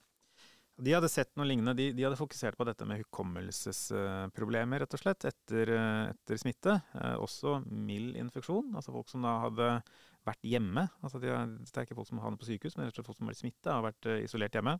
De 0.81 0.93
hadde 0.95 1.09
sett 1.11 1.33
noe 1.37 1.45
lignende. 1.45 1.75
De, 1.77 1.89
de 1.93 2.05
hadde 2.05 2.17
fokusert 2.17 2.57
på 2.57 2.65
dette 2.65 2.85
med 2.89 3.03
hukommelsesproblemer, 3.03 4.81
rett 4.81 4.95
og 4.97 5.01
slett, 5.01 5.27
etter, 5.29 5.73
etter, 6.09 6.39
smitte. 6.41 6.77
Eh, 6.97 7.17
også 7.21 7.59
mild 7.67 8.15
infeksjon. 8.17 8.71
Altså 8.77 8.93
folk 8.95 9.11
som 9.11 9.25
da 9.27 9.35
hadde 9.43 9.67
vært 10.25 10.47
hjemme. 10.47 10.87
Altså 11.03 11.21
de 11.21 11.29
det 11.29 11.75
er 11.75 11.85
ikke 11.85 11.97
folk 11.99 12.09
som 12.09 12.21
havner 12.23 12.39
på 12.41 12.49
sykehus, 12.49 12.77
men 12.77 12.87
rett 12.87 12.95
og 12.95 13.01
slett 13.01 13.11
folk 13.11 13.19
som 13.19 13.27
har 13.27 13.35
vært 13.35 13.43
smitta 13.43 13.77
og 13.77 13.87
vært 13.89 14.09
isolert 14.21 14.57
hjemme. 14.57 14.77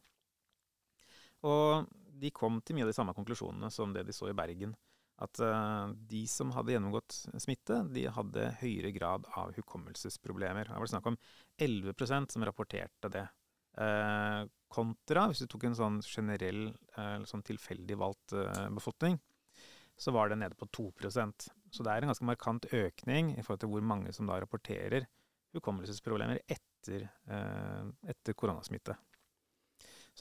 Og 1.49 1.91
de 2.21 2.33
kom 2.33 2.61
til 2.61 2.77
mye 2.77 2.85
av 2.85 2.91
de 2.91 2.97
samme 2.97 3.15
konklusjonene 3.17 3.69
som 3.73 3.93
det 3.93 4.05
de 4.07 4.15
så 4.15 4.29
i 4.29 4.37
Bergen. 4.37 4.75
At 5.21 5.41
uh, 5.43 5.91
de 6.09 6.23
som 6.29 6.53
hadde 6.55 6.73
gjennomgått 6.73 7.19
smitte, 7.41 7.83
de 7.93 8.07
hadde 8.09 8.47
høyere 8.61 8.93
grad 8.95 9.27
av 9.37 9.53
hukommelsesproblemer. 9.57 10.71
Det 10.71 10.81
var 10.81 10.89
snakk 10.89 11.11
om 11.11 11.19
11% 11.61 12.33
som 12.33 12.45
rapporterte 12.47 13.11
det. 13.13 13.27
Uh, 13.77 14.49
kontra, 14.71 15.27
hvis 15.29 15.43
du 15.43 15.49
tok 15.51 15.67
en 15.67 15.75
sånn 15.77 15.99
generell, 16.05 16.69
sånn 17.27 17.43
tilfeldig 17.43 17.97
valgt 17.99 18.31
befolkning, 18.71 19.17
så 19.99 20.13
var 20.15 20.31
det 20.31 20.37
nede 20.39 20.55
på 20.55 20.63
2% 20.71 21.49
Så 21.75 21.83
det 21.83 21.91
er 21.91 22.05
en 22.05 22.07
ganske 22.13 22.25
markant 22.25 22.69
økning 22.71 23.33
i 23.35 23.43
forhold 23.43 23.65
til 23.65 23.71
hvor 23.73 23.83
mange 23.83 24.13
som 24.15 24.29
da 24.31 24.39
rapporterer 24.39 25.09
hukommelsesproblemer 25.51 26.39
etter, 26.47 27.03
etter 28.07 28.37
koronasmitte. 28.39 28.95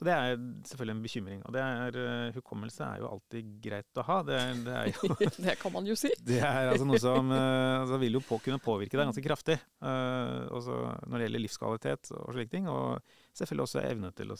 Så 0.01 0.05
det 0.07 0.13
er 0.17 0.31
selvfølgelig 0.65 0.95
en 0.95 1.01
bekymring. 1.03 1.41
Og 1.45 1.53
det 1.53 1.61
er, 1.61 1.97
uh, 2.01 2.33
hukommelse 2.33 2.81
er 2.81 3.03
jo 3.03 3.09
alltid 3.11 3.49
greit 3.61 3.99
å 4.01 4.05
ha. 4.07 4.15
Det, 4.25 4.37
det, 4.65 4.77
jo, 4.95 5.17
det 5.45 5.53
kan 5.61 5.75
man 5.75 5.85
jo 5.85 5.93
si. 5.99 6.09
Det 6.31 6.39
er 6.41 6.71
altså 6.71 6.87
noe 6.89 6.97
som 7.03 7.29
uh, 7.29 7.83
altså 7.83 7.99
vil 8.01 8.17
jo 8.17 8.21
på, 8.25 8.39
kunne 8.41 8.57
påvirke 8.65 8.97
deg 8.97 9.11
ganske 9.11 9.23
kraftig. 9.27 9.59
Uh, 9.77 10.49
også 10.57 10.79
når 11.05 11.13
det 11.13 11.27
gjelder 11.27 11.43
livskvalitet 11.43 12.11
og 12.17 12.33
slike 12.33 12.53
ting. 12.55 12.71
Og 12.73 13.13
selvfølgelig 13.37 13.67
også 13.67 13.83
evne 13.91 14.11
til 14.17 14.33
å 14.33 14.39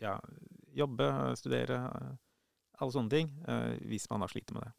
ja, 0.00 0.16
jobbe, 0.80 1.10
studere, 1.36 1.82
alle 2.78 2.94
sånne 2.94 3.12
ting. 3.12 3.30
hvis 3.90 4.08
man 4.08 4.24
da 4.24 4.30
sliter 4.32 4.56
med 4.56 4.64
det. 4.64 4.72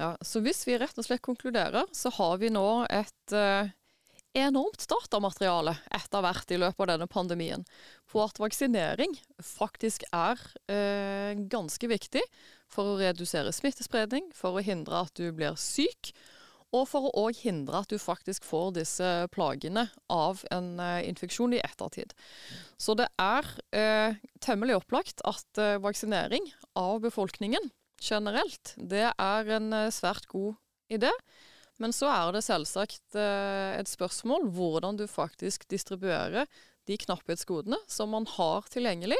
Ja, 0.00 0.14
Så 0.24 0.40
hvis 0.40 0.64
vi 0.64 0.80
rett 0.80 0.96
og 0.96 1.04
slett 1.04 1.20
konkluderer, 1.26 1.84
så 1.92 2.16
har 2.16 2.38
vi 2.40 2.48
nå 2.54 2.68
et 2.88 3.36
enormt 4.34 4.86
datamateriale 4.90 5.76
etter 5.94 6.24
hvert 6.24 6.52
i 6.52 6.58
løpet 6.58 6.82
av 6.84 6.90
denne 6.90 7.08
pandemien 7.10 7.64
på 8.10 8.22
at 8.24 8.40
vaksinering 8.42 9.14
faktisk 9.38 10.06
er 10.10 10.40
eh, 10.70 11.34
ganske 11.50 11.90
viktig 11.90 12.22
for 12.70 12.94
å 12.94 12.98
redusere 12.98 13.54
smittespredning, 13.54 14.32
for 14.34 14.58
å 14.58 14.64
hindre 14.64 15.04
at 15.06 15.14
du 15.18 15.28
blir 15.34 15.54
syk, 15.60 16.12
og 16.74 16.88
for 16.90 17.06
å 17.14 17.28
hindre 17.30 17.84
at 17.84 17.92
du 17.92 18.00
faktisk 18.02 18.42
får 18.46 18.74
disse 18.80 19.10
plagene 19.34 19.86
av 20.10 20.42
en 20.54 20.74
eh, 20.82 21.06
infeksjon 21.06 21.54
i 21.54 21.62
ettertid. 21.62 22.16
Så 22.74 22.98
det 22.98 23.06
er 23.22 23.46
eh, 23.70 24.18
temmelig 24.42 24.80
opplagt 24.80 25.22
at 25.28 25.62
eh, 25.62 25.78
vaksinering 25.82 26.50
av 26.74 26.98
befolkningen 27.06 27.70
generelt, 28.02 28.74
det 28.76 29.06
er 29.12 29.56
en 29.56 29.72
eh, 29.72 29.92
svært 29.94 30.26
god 30.32 30.56
idé. 30.92 31.12
Men 31.82 31.94
så 31.94 32.10
er 32.10 32.34
det 32.34 32.44
selvsagt 32.46 33.16
eh, 33.18 33.74
et 33.80 33.90
spørsmål 33.90 34.46
hvordan 34.54 34.98
du 35.00 35.08
faktisk 35.10 35.66
distribuerer 35.70 36.46
de 36.86 36.98
knapphetsgodene 37.00 37.80
som 37.90 38.12
man 38.14 38.28
har 38.36 38.68
tilgjengelig 38.70 39.18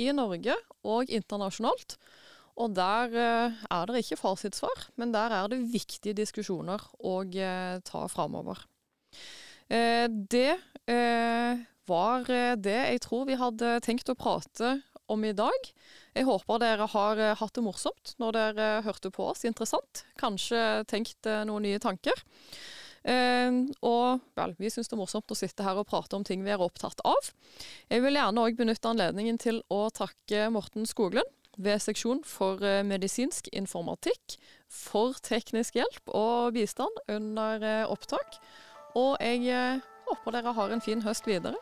i 0.00 0.08
Norge 0.16 0.56
og 0.88 1.10
internasjonalt. 1.12 1.96
Og 2.58 2.74
der 2.74 3.14
eh, 3.14 3.62
er 3.70 3.86
det 3.88 4.02
ikke 4.02 4.20
fasitsvar, 4.20 4.88
men 4.98 5.14
der 5.14 5.34
er 5.36 5.52
det 5.52 5.62
viktige 5.72 6.16
diskusjoner 6.18 6.82
å 6.98 7.20
eh, 7.22 7.78
ta 7.86 8.06
framover. 8.10 8.66
Det 9.72 10.50
var 11.88 12.26
det 12.60 12.74
jeg 12.74 13.00
tror 13.06 13.22
vi 13.24 13.36
hadde 13.40 13.70
tenkt 13.86 14.10
å 14.12 14.16
prate 14.18 14.74
om 15.12 15.24
i 15.24 15.34
dag. 15.36 15.68
Jeg 16.16 16.26
håper 16.28 16.60
dere 16.62 16.88
har 16.92 17.20
eh, 17.20 17.36
hatt 17.38 17.56
det 17.56 17.64
morsomt 17.64 18.14
når 18.20 18.36
dere 18.36 18.68
hørte 18.86 19.12
på 19.14 19.30
oss. 19.30 19.44
Interessant. 19.48 20.04
Kanskje 20.20 20.82
tenkt 20.90 21.28
eh, 21.28 21.44
noen 21.48 21.66
nye 21.68 21.82
tanker. 21.82 22.24
Uh, 23.02 23.66
og 23.82 24.20
vel, 24.38 24.52
vi 24.62 24.68
syns 24.70 24.86
det 24.86 24.94
er 24.94 25.00
morsomt 25.00 25.32
å 25.34 25.34
sitte 25.34 25.64
her 25.66 25.74
og 25.80 25.88
prate 25.88 26.14
om 26.14 26.22
ting 26.22 26.44
vi 26.46 26.52
er 26.54 26.62
opptatt 26.62 27.00
av. 27.02 27.32
Jeg 27.90 28.04
vil 28.04 28.14
gjerne 28.14 28.44
òg 28.46 28.60
benytte 28.60 28.92
anledningen 28.92 29.40
til 29.42 29.58
å 29.74 29.88
takke 29.90 30.44
Morten 30.54 30.86
Skoglund 30.86 31.26
ved 31.58 31.82
seksjon 31.82 32.22
for 32.22 32.62
medisinsk 32.86 33.50
informatikk 33.50 34.36
for 34.70 35.18
teknisk 35.18 35.80
hjelp 35.80 36.14
og 36.14 36.54
bistand 36.54 37.02
under 37.10 37.66
opptak. 37.90 38.38
Og 38.94 39.18
jeg 39.18 39.82
håper 40.06 40.38
dere 40.38 40.54
har 40.54 40.70
en 40.70 40.86
fin 40.86 41.02
høst 41.02 41.26
videre. 41.26 41.58